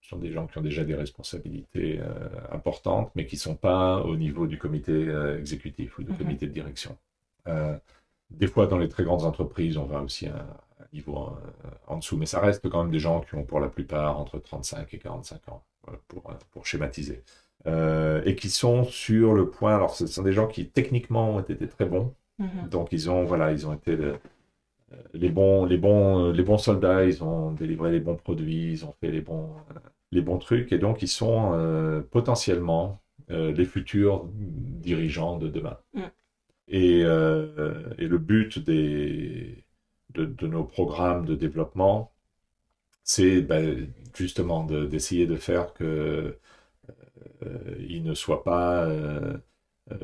[0.00, 2.00] ce sont des gens qui ont déjà des responsabilités
[2.50, 6.18] importantes, mais qui ne sont pas au niveau du comité exécutif ou du mhm.
[6.18, 6.96] comité de direction.
[8.30, 10.36] des fois, dans les très grandes entreprises, on va aussi à
[10.80, 11.36] un niveau
[11.86, 14.38] en dessous, mais ça reste quand même des gens qui ont pour la plupart entre
[14.38, 15.62] 35 et 45 ans
[16.08, 17.22] pour, pour schématiser.
[17.66, 19.74] Euh, et qui sont sur le point.
[19.74, 22.14] Alors, ce sont des gens qui techniquement ont été très bons.
[22.38, 22.68] Mhm.
[22.70, 23.96] Donc, ils ont, voilà, ils ont été
[25.14, 27.04] les bons, les bons, les bons soldats.
[27.04, 28.72] Ils ont délivré les bons produits.
[28.72, 29.50] Ils ont fait les bons,
[30.12, 30.72] les bons trucs.
[30.72, 33.00] Et donc, ils sont euh, potentiellement
[33.30, 35.78] euh, les futurs dirigeants de demain.
[35.94, 36.10] Mhm.
[36.72, 39.64] Et, et, le but des,
[40.14, 42.12] de, de, nos programmes de développement,
[43.02, 46.36] c'est ben, justement d'essayer de, faire que
[47.42, 49.36] euh, ne soient pas euh,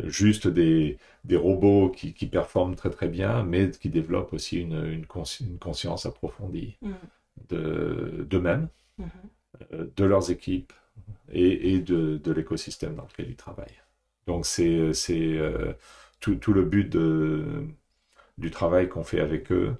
[0.04, 4.84] juste des, des robots qui, qui, performent très très bien, mais qui développent aussi une,
[4.84, 6.92] une, conscience approfondie mm.
[7.48, 8.68] de d'eux-mêmes,
[9.00, 9.94] mm-hmm.
[9.94, 10.72] de leurs équipes
[11.32, 13.82] et, et de, de l'écosystème dans lequel ils travaillent.
[14.26, 14.92] Donc c'est
[16.20, 17.66] tout, tout, le but de,
[18.38, 19.76] du travail qu'on fait avec eux,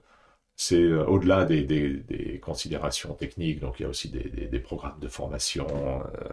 [0.57, 4.99] c'est euh, au-delà des, des, considérations techniques, donc il y a aussi des, des programmes
[5.01, 6.33] de formation euh, euh,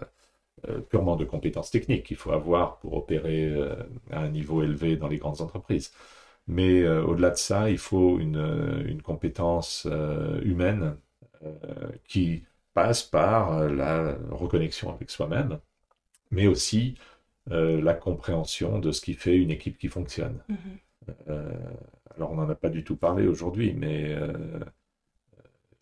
[0.89, 3.53] purement de compétences techniques qu'il faut avoir pour opérer
[4.11, 5.91] à un niveau élevé dans les grandes entreprises.
[6.47, 9.87] Mais au-delà de ça, il faut une, une compétence
[10.43, 10.97] humaine
[12.07, 15.59] qui passe par la reconnexion avec soi-même,
[16.31, 16.95] mais aussi
[17.47, 20.43] la compréhension de ce qui fait une équipe qui fonctionne.
[20.49, 21.33] Mm-hmm
[22.15, 24.59] alors on n'en a pas du tout parlé aujourd'hui, mais euh,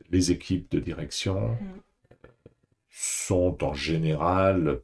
[0.09, 1.57] les équipes de direction mm.
[2.91, 4.81] Sont en général,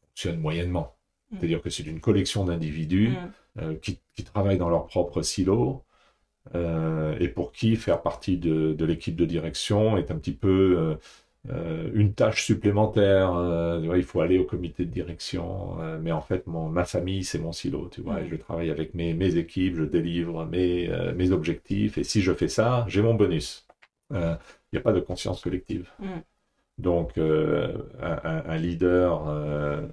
[0.00, 0.96] fonctionnent moyennement.
[1.30, 1.36] Mm.
[1.36, 3.62] C'est-à-dire que c'est une collection d'individus mm.
[3.62, 5.84] euh, qui, travaillent dans leur propre silo
[6.54, 10.96] euh, et pour qui faire partie de, de l'équipe de direction est un petit peu
[11.50, 13.34] euh, une tâche supplémentaire.
[13.34, 15.80] Euh, il faut aller au comité de direction.
[15.80, 17.88] Euh, mais en fait, mon, ma famille, c'est mon silo.
[17.90, 21.98] Tu vois, je travaille avec mes, mes équipes, je délivre mes, mes objectifs.
[21.98, 23.66] Et si je fais ça, j'ai mon bonus.
[24.10, 24.38] Il
[24.72, 25.90] n'y a pas de conscience collective.
[26.78, 29.90] Donc, un, un, leader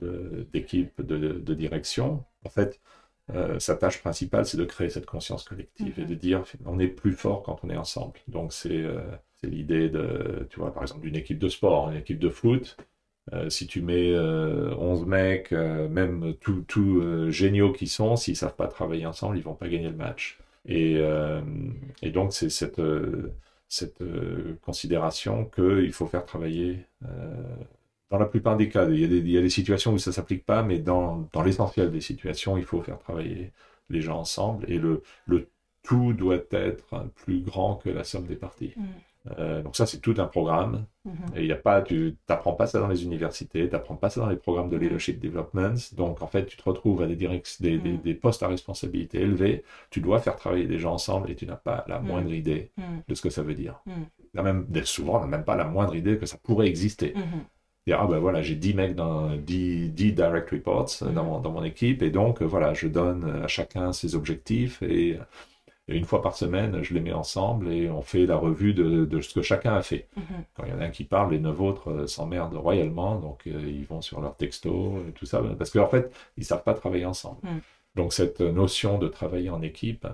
[0.00, 2.80] d'équipe de, de, direction, en fait,
[3.58, 7.12] sa tâche principale, c'est de créer cette conscience collective et de dire on est plus
[7.12, 8.14] fort quand on est ensemble.
[8.28, 8.84] Donc, c'est
[9.42, 12.76] l'idée de, tu vois, par exemple, d'une équipe de sport, une équipe de foot.
[13.32, 18.36] Euh, si tu mets 11 euh, mecs, euh, même tout, tout géniaux qui sont, s'ils
[18.36, 20.38] savent pas travailler ensemble, ils vont pas gagner le match.
[20.66, 21.00] Et,
[22.02, 22.80] et donc, c'est cette,
[23.72, 24.02] cette
[24.60, 26.84] considération qu'il faut faire travailler
[28.12, 28.86] dans la plupart des cas.
[28.88, 32.64] Il y a des, situations où ça s'applique pas, mais dans, l'essentiel des situations, il
[32.64, 33.52] faut faire travailler
[33.88, 34.70] les gens ensemble.
[34.70, 35.02] Et le,
[35.82, 38.74] tout doit être plus grand que la somme des parties.
[38.76, 38.84] Mm.
[39.38, 40.86] Euh, donc ça, c'est tout un programme.
[41.34, 44.08] Et il y a pas, tu n'apprends pas ça dans les universités, tu n'apprends pas
[44.08, 44.82] ça dans les programmes de mhm.
[44.84, 45.74] leadership development.
[45.96, 47.98] Donc en fait, tu te retrouves à des, directs, des, des, mhm.
[47.98, 49.64] des, postes à responsabilité élevés.
[49.90, 52.70] Tu dois faire travailler des gens ensemble et tu n'as pas la moindre idée
[53.08, 53.82] de ce que ça veut dire.
[54.34, 57.14] même, souvent, on n'a même pas la moindre idée que ça pourrait exister.
[57.84, 61.50] Dire, ah ben voilà, j'ai 10 mecs dans 10, 10 direct reports dans, mon, dans
[61.50, 65.18] mon équipe et donc voilà, je donne à chacun ses objectifs et
[65.88, 69.20] et une fois par semaine, je les mets ensemble et on fait la revue de,
[69.20, 70.08] ce que chacun a fait.
[70.16, 70.44] Mhm.
[70.54, 73.46] Quand il y en a un qui parle, les neuf autres euh, s'emmerdent royalement, donc
[73.46, 76.74] euh, ils vont sur leur texto et tout ça, parce qu'en fait, ils savent pas
[76.74, 77.40] travailler ensemble.
[77.42, 77.60] Mhm.
[77.96, 80.06] Donc cette notion de travailler en équipe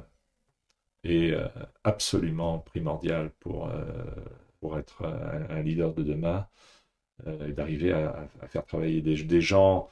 [1.04, 1.46] est euh,
[1.84, 3.70] absolument primordiale pour,
[4.60, 6.46] pour être un, leader de demain
[7.26, 9.88] et d'arriver à, faire travailler des, des gens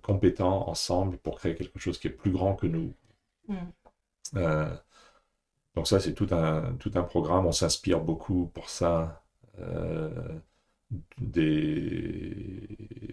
[0.00, 2.94] compétents ensemble pour créer quelque chose qui est plus grand que nous.
[3.48, 3.56] Mhm.
[4.36, 4.70] Euh,
[5.74, 7.46] donc ça, c'est tout un, tout un programme.
[7.46, 9.22] On s'inspire beaucoup pour ça.
[9.60, 10.10] Euh,
[11.18, 12.68] des...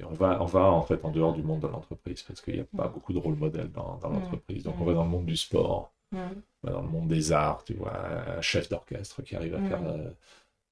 [0.09, 2.59] on, va, on va en fait en dehors du monde de l'entreprise parce qu'il n'y
[2.59, 2.93] a pas mm.
[2.93, 4.13] beaucoup de rôle modèle dans, dans mm.
[4.13, 4.63] l'entreprise.
[4.63, 6.17] Donc on va dans le monde du sport, mm.
[6.63, 7.93] dans le monde des arts, tu vois,
[8.37, 10.09] un chef d'orchestre qui arrive à faire euh,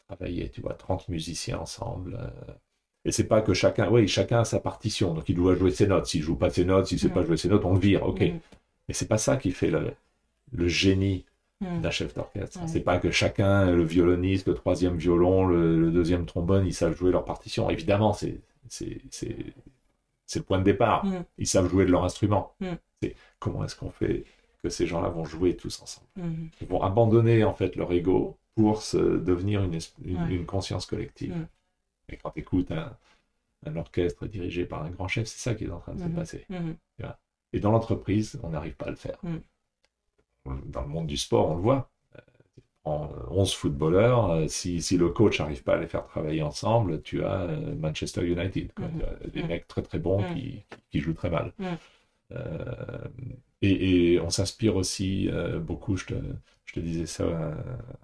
[0.07, 2.19] travailler, tu vois, 30 musiciens ensemble.
[3.05, 5.87] et c'est pas que chacun, oui, chacun a sa partition, donc il doit jouer ses
[5.87, 6.07] notes.
[6.07, 8.19] S'il joue pas ses notes, s'il sait pas jouer ses notes, on le vire, ok.
[8.19, 9.93] Mais c'est pas ça qui fait le,
[10.51, 11.25] le génie
[11.61, 11.81] hmm.
[11.81, 12.59] d'un chef d'orchestre.
[12.67, 17.11] C'est pas que chacun, le violoniste, le troisième violon, le, deuxième trombone, ils savent jouer
[17.11, 17.69] leur partition.
[17.69, 18.41] Évidemment, c'est
[18.81, 21.05] le point de départ.
[21.05, 21.23] Hmm.
[21.37, 22.53] Ils savent jouer de leur instrument.
[22.59, 22.75] Hmm.
[23.01, 24.25] C'est comment est-ce qu'on fait
[24.63, 26.07] que ces gens-là vont jouer tous ensemble?
[26.61, 31.45] Ils vont abandonner en fait leur ego pour se devenir une, une, conscience collective.
[32.09, 32.97] Et quand tu écoutes un,
[33.67, 36.07] un, orchestre dirigé par un grand chef, c'est ça qui est en train de se
[36.07, 36.47] passer.
[37.53, 39.19] Et dans l'entreprise, on n'arrive pas à le faire
[40.65, 41.89] dans le monde du sport, on le voit.
[42.83, 47.01] En 11 footballeurs, euh, si, si le coach n'arrive pas à les faire travailler ensemble,
[47.01, 49.29] tu as euh, Manchester United, mm-hmm.
[49.29, 50.33] des mecs très très bons mm-hmm.
[50.33, 51.51] qui, qui, jouent très mal.
[52.31, 53.07] Euh,
[53.61, 55.29] et, et, on s'inspire aussi
[55.59, 56.13] beaucoup, je te,
[56.63, 57.25] je te, disais ça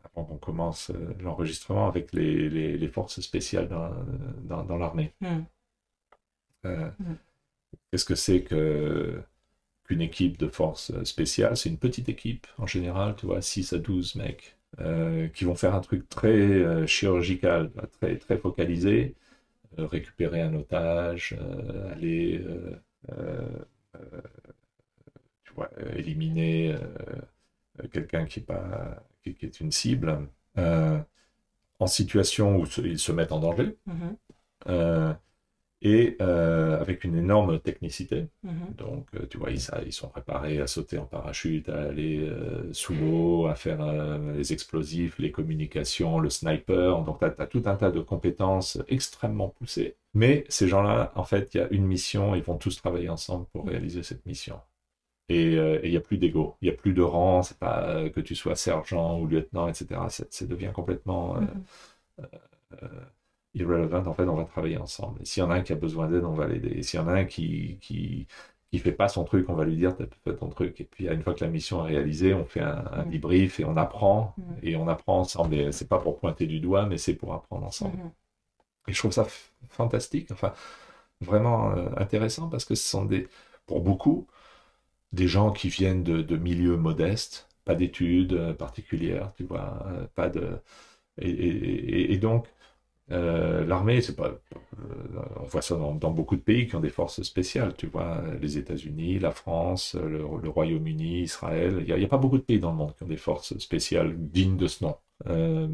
[0.04, 0.92] avant qu'on commence
[1.22, 3.90] l'enregistrement, avec les, les, les, forces spéciales dans,
[4.44, 5.14] dans, dans l'armée.
[6.62, 9.24] Qu'est-ce que c'est que
[9.84, 13.80] qu'une équipe de force spéciale, c'est une petite équipe en général, tu vois, 6 à
[13.80, 19.16] 12 mecs, euh, qui vont faire un truc très euh, chirurgical, très, très focalisé,
[19.78, 21.36] euh, récupérer un otage,
[21.92, 22.44] aller
[25.44, 26.76] tu vois, éliminer
[27.92, 30.28] quelqu'un qui, est pas, qui, est une cible,
[30.58, 33.78] en situation où ils se mettent en danger.
[33.88, 35.16] Mm-hmm.
[35.84, 38.28] Et euh, avec une énorme technicité.
[38.44, 38.74] Mhm.
[38.78, 39.60] Donc, euh, tu vois, ils,
[39.92, 44.54] sont préparés à sauter en parachute, à aller euh, sous l'eau, à faire euh, les
[44.54, 47.04] explosifs, les communications, le sniper.
[47.04, 49.98] Donc, tu as, tout un tas de compétences extrêmement poussées.
[50.14, 53.46] Mais ces gens-là, en fait, il y a une mission, ils vont tous travailler ensemble
[53.52, 54.60] pour réaliser cette mission.
[55.30, 58.20] Et il n'y a plus d'ego, il n'y a plus de rang, c'est pas que
[58.20, 60.02] tu sois sergent ou lieutenant, etc.
[60.10, 61.38] Ça, ça devient complètement...
[63.54, 65.22] irrelevant, en fait, on va travailler ensemble.
[65.22, 66.70] Et s'il y en a un qui a besoin d'aide, on va l'aider.
[66.78, 68.28] Et s'il y en a un qui, qui,
[68.72, 70.80] qui fait pas son truc, on va lui dire, t'as fait ton truc.
[70.82, 73.12] Et puis, une fois que la mission est réalisée, on fait un, un Mm.
[73.12, 74.34] debrief et on apprend.
[74.38, 74.44] Mm.
[74.64, 75.56] Et on apprend ensemble.
[75.56, 77.98] Et c'est pas pour pointer du doigt, mais c'est pour apprendre ensemble.
[77.98, 78.12] Mhm.
[78.88, 79.26] Et je trouve ça
[79.70, 80.54] fantastique, enfin,
[81.22, 83.28] vraiment euh, intéressant parce que ce sont des,
[83.68, 84.28] pour beaucoup,
[85.12, 90.08] des gens qui viennent de, de milieux modestes, pas d'études euh, particulières, tu vois, euh,
[90.16, 90.60] pas de.
[91.22, 92.48] Et, et- et- et donc,
[93.14, 94.30] euh, l'armée, c'est pas.
[94.30, 98.22] euh, on voit ça dans, beaucoup de pays qui ont des forces spéciales, tu vois,
[98.42, 101.84] les États-Unis, la France, le, Royaume-Uni, Israël.
[101.88, 104.16] Il n'y a, pas beaucoup de pays dans le monde qui ont des forces spéciales
[104.18, 104.96] dignes de ce nom.
[105.28, 105.68] Euh,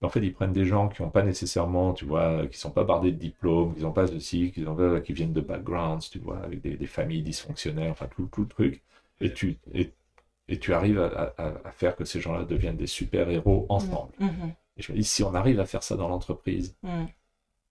[0.00, 2.84] en fait, ils prennent des gens qui n'ont pas nécessairement, tu vois, qui sont pas
[2.84, 4.64] bardés de diplômes, qui n'ont pas ceci, qui,
[5.04, 8.82] qui viennent de backgrounds, tu vois, avec des, familles dysfonctionnelles, enfin tout, tout le truc.
[9.20, 14.12] Et tu, arrives à, faire que ces gens-là deviennent des super-héros ensemble.
[14.20, 14.52] Mhm.
[14.78, 17.08] Et je me dis, si on arrive à faire ça dans l'entreprise, Mhm.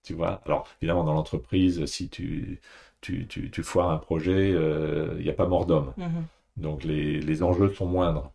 [0.02, 2.60] tu vois, alors évidemment, dans l'entreprise, si tu,
[3.00, 5.92] tu, tu, tu foires un projet, euh, il n'y a pas mort d'homme.
[5.96, 6.26] Mhm.
[6.56, 8.32] Donc les, les enjeux sont moindres.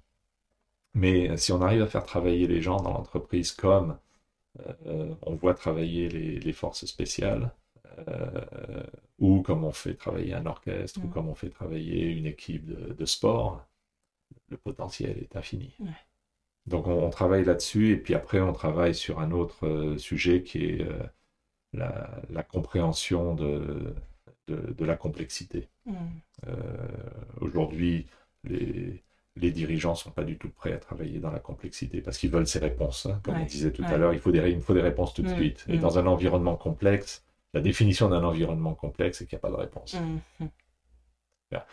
[0.96, 3.98] Mais si on arrive à faire travailler les gens dans l'entreprise comme
[4.88, 7.52] euh, on voit travailler les, les forces spéciales,
[8.08, 8.84] euh,
[9.20, 11.12] ou comme on fait travailler un orchestre, ou Mm.
[11.12, 13.66] comme on fait travailler une équipe de, de sport,
[14.50, 15.74] le potentiel est infini.
[15.80, 15.88] Ouais.
[16.68, 20.44] Donc on, on travaille là-dessus, et puis après on travaille sur un autre euh, sujet
[20.44, 21.04] qui est euh,
[21.74, 23.96] la, la compréhension de,
[24.48, 25.70] de, de la complexité.
[25.86, 25.96] Mhm.
[26.48, 26.54] Euh,
[27.42, 28.08] Aujourd'hui,
[28.44, 29.04] les,
[29.36, 32.48] les dirigeants sont pas du tout prêts à travailler dans la complexité parce qu'ils veulent
[32.48, 33.06] ces réponses.
[33.08, 33.20] hein.
[33.24, 35.30] Comme on disait tout à l'heure, il faut des, il faut des réponses tout de
[35.30, 35.66] Mm, suite.
[35.70, 35.80] Et mm.
[35.80, 39.56] dans un environnement complexe, la définition d'un environnement complexe, c'est qu'il n'y a pas de
[39.56, 39.96] réponse.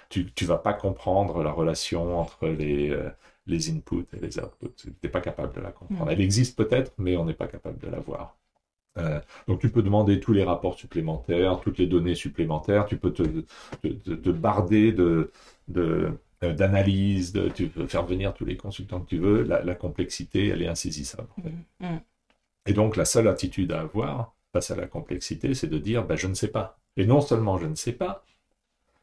[0.09, 2.91] Tu ne vas pas comprendre la relation entre les,
[3.47, 4.75] les inputs et les outputs.
[4.77, 6.07] Tu n'es pas capable de la comprendre.
[6.07, 6.11] Mm.
[6.13, 8.37] Elle existe peut-être, mais on n'est pas capable de la voir.
[8.99, 13.13] Euh, donc tu peux demander tous les rapports supplémentaires, toutes les données supplémentaires, tu peux
[13.13, 15.31] te, te, te- te barder de,
[15.77, 16.11] euh,
[16.43, 20.49] d'analyse, de, tu peux faire venir tous les consultants que tu veux, la, la complexité,
[20.49, 21.29] elle est insaisissable.
[21.39, 21.53] en fait.
[21.87, 22.01] Mhm.
[22.67, 26.17] Et donc la seule attitude à avoir face à la complexité, c'est de dire bah,
[26.17, 26.79] je ne sais pas.
[26.97, 28.25] Et non seulement je ne sais pas,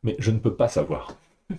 [0.03, 1.15] mais je ne peux pas savoir.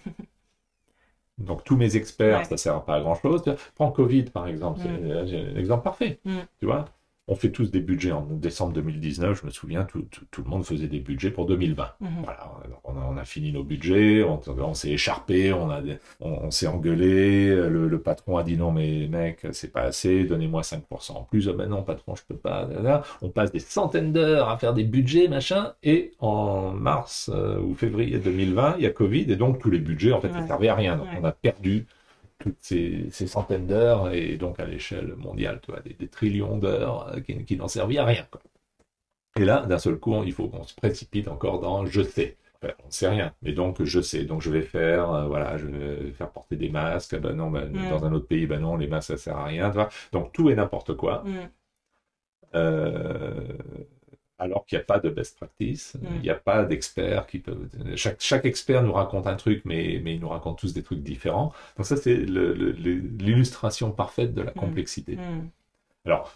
[1.39, 2.45] Donc tous mes experts, Ouais.
[2.45, 3.43] ça sert pas à grand chose.
[3.77, 5.11] Prends Covid par exemple, c'est Mm.
[5.11, 6.19] euh, un exemple parfait.
[6.25, 6.37] Mm.
[6.59, 6.85] Tu vois,
[7.29, 9.41] on fait tous des budgets en décembre 2019.
[9.41, 11.91] Je me souviens, tout, tout- tout le monde faisait des budgets pour 2020.
[12.01, 12.09] Mhm.
[12.25, 12.51] Voilà,
[12.85, 15.81] on a, on a fini nos budgets, on, on s'est écharpé, on, a,
[16.21, 20.25] on, on s'est engueulé, le, le patron a dit non mais mec, c'est pas assez,
[20.25, 23.03] donnez-moi 5% en plus, ah ben non patron, je peux pas, là, là.
[23.23, 27.75] on passe des centaines d'heures à faire des budgets, machin, et en mars euh, ou
[27.75, 30.47] février 2020, il y a Covid, et donc tous les budgets, en fait, Ouais.
[30.47, 31.19] servait à rien, donc Ouais.
[31.21, 31.87] on a perdu
[32.39, 36.59] toutes ces, ces centaines d'heures, et donc à l'échelle mondiale, tu vois, des, des trillions
[36.59, 38.41] d'heures euh, qui, qui n'ont servi à rien, quoi.
[39.39, 42.37] Et là, d'un seul coup, il faut qu'on se précipite encore dans je sais.
[42.63, 44.25] Enfin, on ne sait rien, mais donc je sais.
[44.25, 47.17] Donc je vais faire, euh, voilà, je vais faire porter des masques.
[47.19, 47.89] Ben non, ben, Mm.
[47.91, 49.69] dans un autre pays, ben non, les masques ça sert à rien.
[49.71, 49.89] tu vois.
[50.13, 51.23] Donc tout et n'importe quoi.
[51.25, 51.49] Mhm.
[52.55, 53.57] Euh,
[54.39, 56.07] alors qu'il n'y a pas de best practice, Mm.
[56.17, 57.69] il n'y a pas d'experts qui peuvent.
[57.97, 61.03] Chaque, chaque expert nous raconte un truc, mais, mais ils nous racontent tous des trucs
[61.03, 61.53] différents.
[61.77, 64.55] Donc ça, c'est l'illustration parfaite de la Mm.
[64.55, 65.17] complexité.
[65.17, 65.49] Mhm.
[66.05, 66.33] Alors,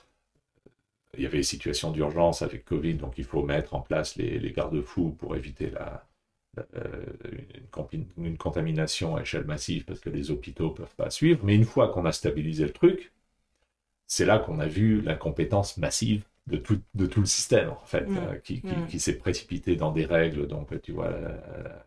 [1.16, 4.38] il y avait des situations d'urgence avec Covid, donc il faut mettre en place les,
[4.38, 6.04] les garde-fous pour éviter la,
[6.56, 7.04] la- euh,
[7.92, 11.40] une, une contamination à échelle massive parce que les hôpitaux ne peuvent pas suivre.
[11.44, 13.12] Mais une fois qu'on a stabilisé le truc,
[14.06, 18.06] c'est là qu'on a vu l'incompétence massive de tout, de tout le système, en fait,
[18.08, 18.16] Mm.
[18.18, 18.86] euh, qui, qui- Mm.
[18.88, 20.46] qui s'est précipité dans des règles.
[20.48, 21.18] Donc, tu vois, la,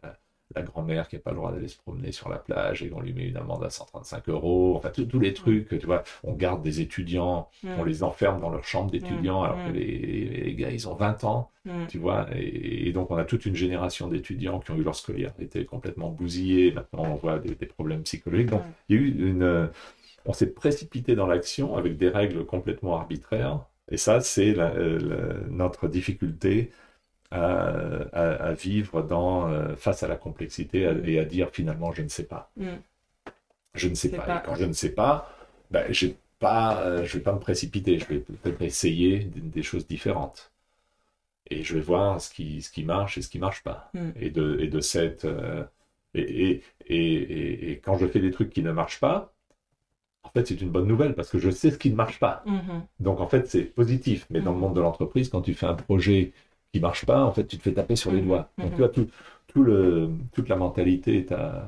[0.03, 0.17] la-
[0.55, 3.01] la grand-mère qui n'a pas le droit d'aller se promener sur la plage et on
[3.01, 4.75] lui met une amende à 135 euros.
[4.77, 7.49] Enfin, tous les trucs, tu vois, on garde des étudiants
[7.79, 9.67] on les enferme dans leur chambre d'étudiants Mm, alors mm.
[9.67, 11.49] que les, les gars ils ont 20 ans,
[11.89, 14.95] tu vois, et, et donc on a toute une génération d'étudiants qui ont eu leur
[14.95, 19.29] scolarité complètement bousillée, maintenant on voit des, des problèmes psychologiques, donc il y a eu
[19.29, 19.69] une...
[20.27, 25.33] On s'est précipité dans l'action avec des règles complètement arbitraires, et ça c'est la- la-
[25.49, 26.71] notre difficulté
[27.31, 27.67] à,
[28.13, 31.03] à- à vivre dans, euh, face à la complexité Mm.
[31.05, 32.51] et à dire finalement je ne sais pas.
[32.57, 32.79] Mhm.
[33.75, 34.23] Je ne sais pas.
[34.23, 35.29] pas- Et quand je ne sais pas,
[35.71, 35.85] ben,
[36.43, 37.99] euh, je vais pas me précipiter.
[37.99, 40.51] Je vais peut-être essayer des, des choses différentes.
[41.51, 43.91] et je vais voir ce qui, ce qui marche et ce qui marche pas.
[43.93, 44.09] Mm.
[44.19, 45.25] Et, de, et de cette.
[45.25, 45.63] euh,
[46.15, 46.21] et,
[46.51, 49.33] et, et, et- et quand je fais des trucs qui ne marchent pas,
[50.25, 52.43] en fait, c'est une bonne nouvelle parce que je sais ce qui ne marche pas.
[52.45, 52.87] Mhm.
[52.99, 54.27] Donc, en fait, c'est positif.
[54.29, 54.61] Mais dans le Mhm.
[54.63, 56.33] monde de l'entreprise, quand tu fais un projet
[56.73, 58.27] qui marche pas, en fait, tu te fais taper sur les Mhm.
[58.27, 58.49] doigts.
[58.61, 59.07] Donc, tu vois, tout,
[59.47, 61.67] tout le, toute la mentalité est à-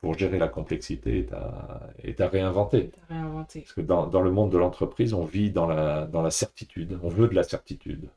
[0.00, 2.90] pour gérer la complexité est à, est à réinventer.
[2.90, 3.60] T'as réinventé.
[3.62, 6.98] Parce que dans, dans le monde de l'entreprise, on vit dans la, dans la certitude.
[7.02, 8.08] On veut de la certitude.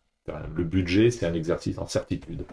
[0.55, 2.43] Le budget, c'est un exercice en certitude.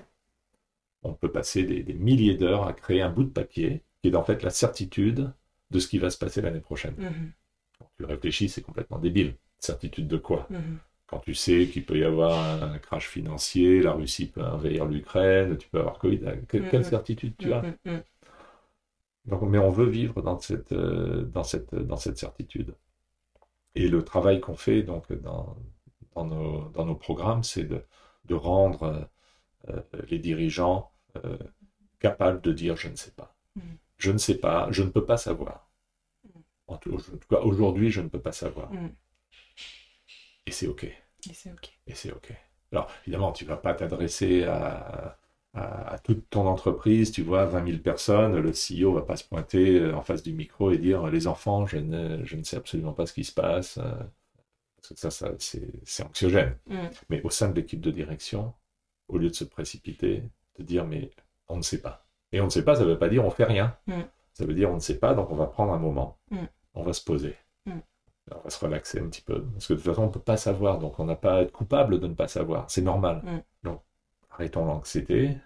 [1.04, 4.16] On peut passer des, des milliers d'heures à créer un bout de papier qui est
[4.16, 5.32] en fait la certitude
[5.74, 6.94] de ce qui va se passer l'année prochaine.
[6.98, 7.32] Mhm.
[7.78, 9.34] Quand tu réfléchis, c'est complètement débile.
[9.58, 10.78] Certitude de quoi Mhm.
[11.06, 15.58] Quand tu sais qu'il peut y avoir un crash financier, la Russie peut envahir l'Ukraine,
[15.58, 16.84] tu peux avoir Covid, que- quelle Mhm.
[16.84, 17.62] certitude tu as
[19.26, 22.74] donc, mais on veut vivre dans cette, euh, dans cette, dans cette certitude.
[23.74, 25.56] Et le travail qu'on fait donc, dans,
[26.14, 27.82] dans, nos, dans nos programmes, c'est de,
[28.26, 29.08] de rendre
[29.70, 30.92] euh, les dirigeants
[31.24, 31.38] euh,
[32.00, 33.36] capables de dire je ne sais pas.
[33.98, 35.63] Je ne sais pas, je ne peux pas savoir.
[36.66, 36.96] En tout,
[37.28, 38.72] cas, aujourd'hui, je ne peux pas savoir.
[38.72, 38.92] Mhm.
[40.46, 40.84] Et c'est OK.
[40.84, 40.94] Et
[41.32, 41.78] c'est ok.
[41.86, 42.32] Et c'est OK.
[42.72, 45.18] Alors, évidemment, tu ne vas pas t'adresser à,
[45.54, 49.16] à, à toute ton entreprise, tu vois, 20 000 personnes, le CEO ne va pas
[49.16, 52.42] se pointer euh, en face du micro et dire Les enfants, je ne, je ne
[52.42, 53.78] sais absolument pas ce qui se passe.
[53.78, 53.82] euh,
[54.76, 56.56] Parce que ça, ça c'est c'est anxiogène.
[56.68, 56.90] Mhm.
[57.10, 58.52] Mais au sein de l'équipe de direction,
[59.08, 60.22] au lieu de se précipiter,
[60.58, 61.10] de dire Mais
[61.48, 62.06] on ne sait pas.
[62.32, 63.76] Et on ne sait pas, ça ne veut pas dire on fait rien.
[63.86, 64.02] Mm.
[64.32, 66.18] Ça veut dire on ne sait pas, donc on va prendre un moment.
[66.30, 66.38] Mm.
[66.74, 67.36] On va se poser.
[67.66, 67.72] Mm.
[68.32, 69.42] On va se relaxer un petit peu.
[69.42, 71.40] Parce que de toute façon, on ne peut pas savoir, donc on n'a pas à
[71.42, 72.70] être coupable de ne pas savoir.
[72.70, 73.22] C'est normal.
[73.24, 73.38] Mm.
[73.68, 73.82] Donc,
[74.30, 75.36] arrêtons l'anxiété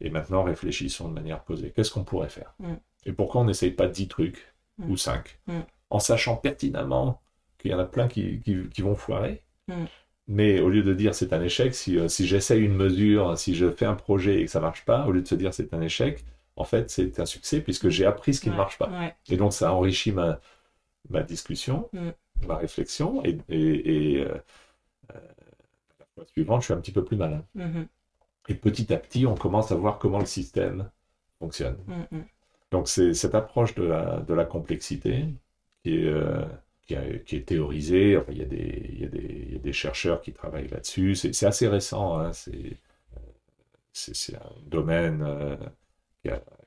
[0.00, 1.72] et maintenant réfléchissons de manière posée.
[1.74, 2.54] Qu'est-ce qu'on pourrait faire?
[2.60, 2.74] Mm.
[3.06, 4.52] Et pourquoi on n'essaye pas 10 trucs
[4.88, 5.60] ou 5 Mm.
[5.90, 7.20] En sachant pertinemment
[7.58, 9.42] qu'il y en a plein qui, qui- qui vont foirer.
[10.28, 13.54] Mais au lieu de dire c'est un échec, si, euh, si j'essaye une mesure, si
[13.54, 15.72] je fais un projet et que ça marche pas, au lieu de se dire c'est
[15.72, 16.24] un échec,
[16.56, 18.88] en fait c'est un succès puisque j'ai appris ce qui ne marche pas.
[18.90, 19.14] Ouais.
[19.28, 20.40] Et donc, ça enrichit ma,
[21.10, 22.10] ma discussion, Mm.
[22.46, 24.34] ma réflexion, et, et, et, euh,
[25.14, 25.18] euh,
[26.00, 27.44] la fois suivante, je suis un petit peu plus malin.
[27.54, 27.86] Mhm.
[28.48, 30.90] Et petit à petit, on commence à voir comment le système
[31.38, 31.78] fonctionne.
[31.86, 32.24] Mhm.
[32.70, 35.24] Donc, c'est cette approche de la, de la complexité
[35.82, 36.44] qui est, euh,
[36.86, 38.16] qui, a- qui est théorisée.
[38.16, 40.32] Enfin, il y a des, il y a des, il y a des chercheurs qui
[40.32, 41.14] travaillent là-dessus.
[41.14, 42.18] C'est assez récent.
[42.18, 42.32] hein.
[42.32, 42.52] C'est
[43.16, 43.20] euh,
[43.92, 45.22] c'est- un domaine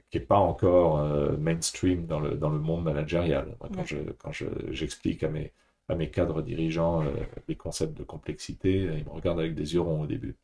[0.09, 3.55] qui n'est pas encore euh, mainstream dans le, dans le monde managérial.
[3.59, 3.85] Quand Ouais.
[3.85, 5.53] je, quand je, j'explique à mes,
[5.87, 7.11] à mes cadres dirigeants euh,
[7.47, 10.35] les concepts de complexité, ils me regardent avec des yeux ronds au début.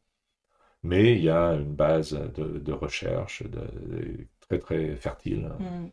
[0.83, 3.49] Mais il y a une base de, de recherche de-
[3.87, 5.49] de- très très fertile.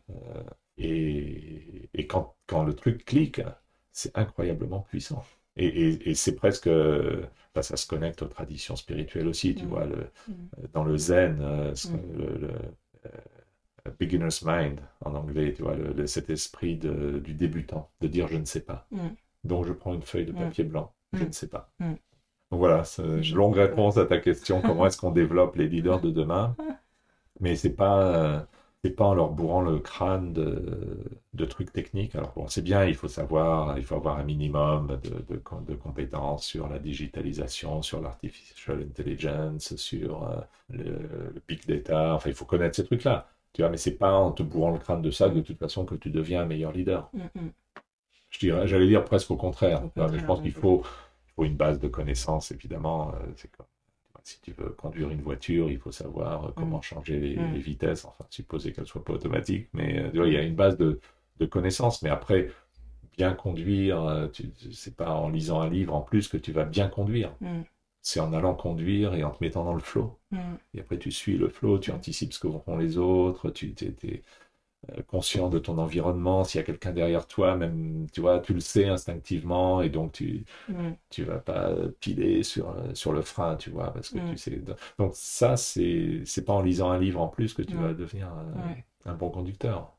[0.09, 0.43] Euh,
[0.77, 3.41] et et quand, quand le truc clique,
[3.91, 5.23] c'est incroyablement puissant.
[5.55, 6.69] Et, et- et c'est presque,
[7.53, 9.69] bah, ça se connecte aux traditions spirituelles aussi, tu Mm.
[9.69, 10.49] vois, le, Mm.
[10.73, 11.97] dans le zen, euh, Mm.
[12.17, 12.49] le,
[13.05, 18.07] euh, beginner's mind en anglais, tu vois, le- le- cet esprit de- du débutant, de
[18.07, 18.87] dire je ne sais pas.
[18.91, 18.97] Mm.
[19.43, 20.37] Donc je prends une feuille de Mm.
[20.37, 21.27] papier blanc, je Mm.
[21.27, 21.69] ne sais pas.
[21.79, 22.83] Donc voilà,
[23.33, 26.55] longue réponse à ta question, comment est-ce qu'on développe les leaders de demain?
[27.39, 28.39] Mais c'est pas, euh,
[28.83, 30.99] c'est pas en leur bourrant le crâne de,
[31.33, 32.15] de trucs techniques.
[32.15, 35.63] Alors bon, c'est bien, il faut savoir, il faut avoir un minimum de, de, com-
[35.65, 40.83] de compétences sur la digitalisation, sur l'artificial intelligence, sur euh, le,
[41.33, 42.13] le big data.
[42.15, 43.27] Enfin, il faut connaître ces trucs-là.
[43.53, 45.85] Tu vois, mais c'est pas en te bourrant le crâne de ça de toute façon
[45.85, 47.09] que tu deviens un meilleur leader.
[47.13, 47.53] Mhm.
[48.29, 49.83] Je dirais, j'allais dire presque au contraire.
[49.83, 50.83] Au mais je pense qu'il faut,
[51.27, 53.13] il faut une base de connaissances, évidemment.
[53.15, 53.65] euh, c'est comme,
[54.23, 57.53] si tu veux conduire une voiture, il faut savoir euh, comment changer les, Mm.
[57.53, 59.69] les vitesses, enfin, supposer qu'elles soient pas automatiques.
[59.73, 60.99] Mais euh, tu vois, il y a une base de,
[61.39, 62.01] de connaissances.
[62.01, 62.49] Mais après,
[63.17, 64.27] bien conduire, euh,
[64.71, 67.35] c'est pas en lisant un livre en plus que tu vas bien conduire.
[67.41, 67.63] Mhm.
[68.01, 69.81] C'est en allant conduire et en te mettant dans le.
[70.31, 70.57] Mhm.
[70.73, 73.73] Et après, tu suis le flow, tu anticipes ce que font les autres, tu
[75.07, 76.43] conscient de ton environnement.
[76.43, 80.13] S'il y a quelqu'un derrière toi, même, tu vois, tu le sais instinctivement, et donc
[80.13, 80.95] tu Mhm.
[81.09, 84.31] tu vas pas piler sur, euh, sur le frein, tu vois, parce que Mm.
[84.31, 84.61] tu sais.
[84.99, 88.27] Donc ça, c'est c'est pas en lisant un livre en plus que tu vas devenir
[88.29, 88.85] un, Ouais.
[89.05, 89.95] un bon conducteur.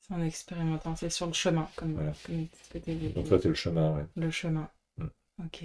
[0.00, 2.12] C'est en expérimentant, c'est sur le chemin, comme, Voilà.
[2.26, 3.14] comme ce que.
[3.14, 4.04] Donc ça, c'est le chemin, ouais.
[4.16, 4.68] Le chemin.
[4.98, 5.06] Mm.
[5.44, 5.64] Ok.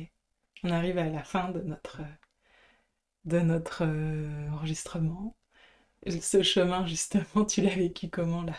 [0.63, 2.01] On arrive à la fin de notre,
[3.25, 5.35] de notre euh, enregistrement.
[6.21, 8.53] Ce chemin, justement, tu l'as vécu comment, là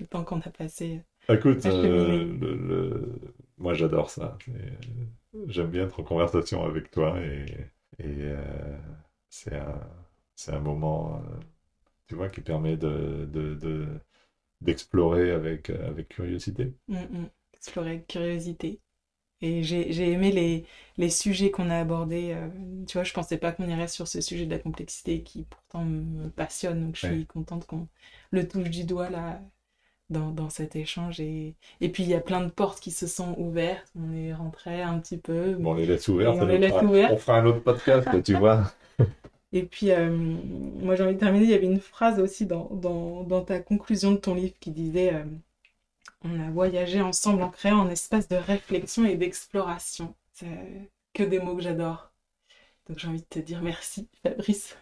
[0.00, 1.02] Le temps qu'on a passé?
[1.28, 4.36] Écoute, euh, le- le- moi j'adore ça.
[4.44, 4.78] C'est-
[5.48, 7.46] J'aime bien être en conversation avec toi et,
[7.98, 8.78] et euh,
[9.30, 11.40] c'est un, moment, euh,
[12.08, 13.88] tu vois, qui permet de, de, de-
[14.62, 16.74] d'explorer avec, avec curiosité.
[16.88, 17.30] Mm, mm.
[17.54, 18.80] explorer avec curiosité
[19.42, 20.64] Et j'ai aimé les,
[20.96, 22.32] les sujets qu'on a abordés.
[22.32, 22.48] Euh,
[22.86, 25.84] tu vois, je pensais pas qu'on irait sur ce sujet de la complexité qui pourtant
[25.84, 26.86] me passionne.
[26.86, 27.88] Donc je suis contente qu'on
[28.30, 29.40] le touche du doigt là
[30.10, 31.18] dans, dans cet échange.
[31.18, 33.90] Et, et puis il y a plein de portes qui se sont ouvertes.
[33.98, 35.54] On est rentré un petit peu.
[35.54, 36.38] Bon, on les laisse ouvertes.
[36.40, 37.12] On, les laisse ouvertes.
[37.12, 38.72] on fera un autre podcast, tu vois.
[39.52, 42.70] Et puis, euh, moi j'ai envie de terminer, il y avait une phrase aussi dans,
[42.72, 45.24] dans, dans ta conclusion de ton livre qui disait euh,
[46.24, 50.14] On a voyagé ensemble en créant un espace de réflexion et d'exploration.
[50.32, 52.12] C'est que des mots que j'adore.
[52.88, 54.76] Donc j'ai envie de te dire merci Fabrice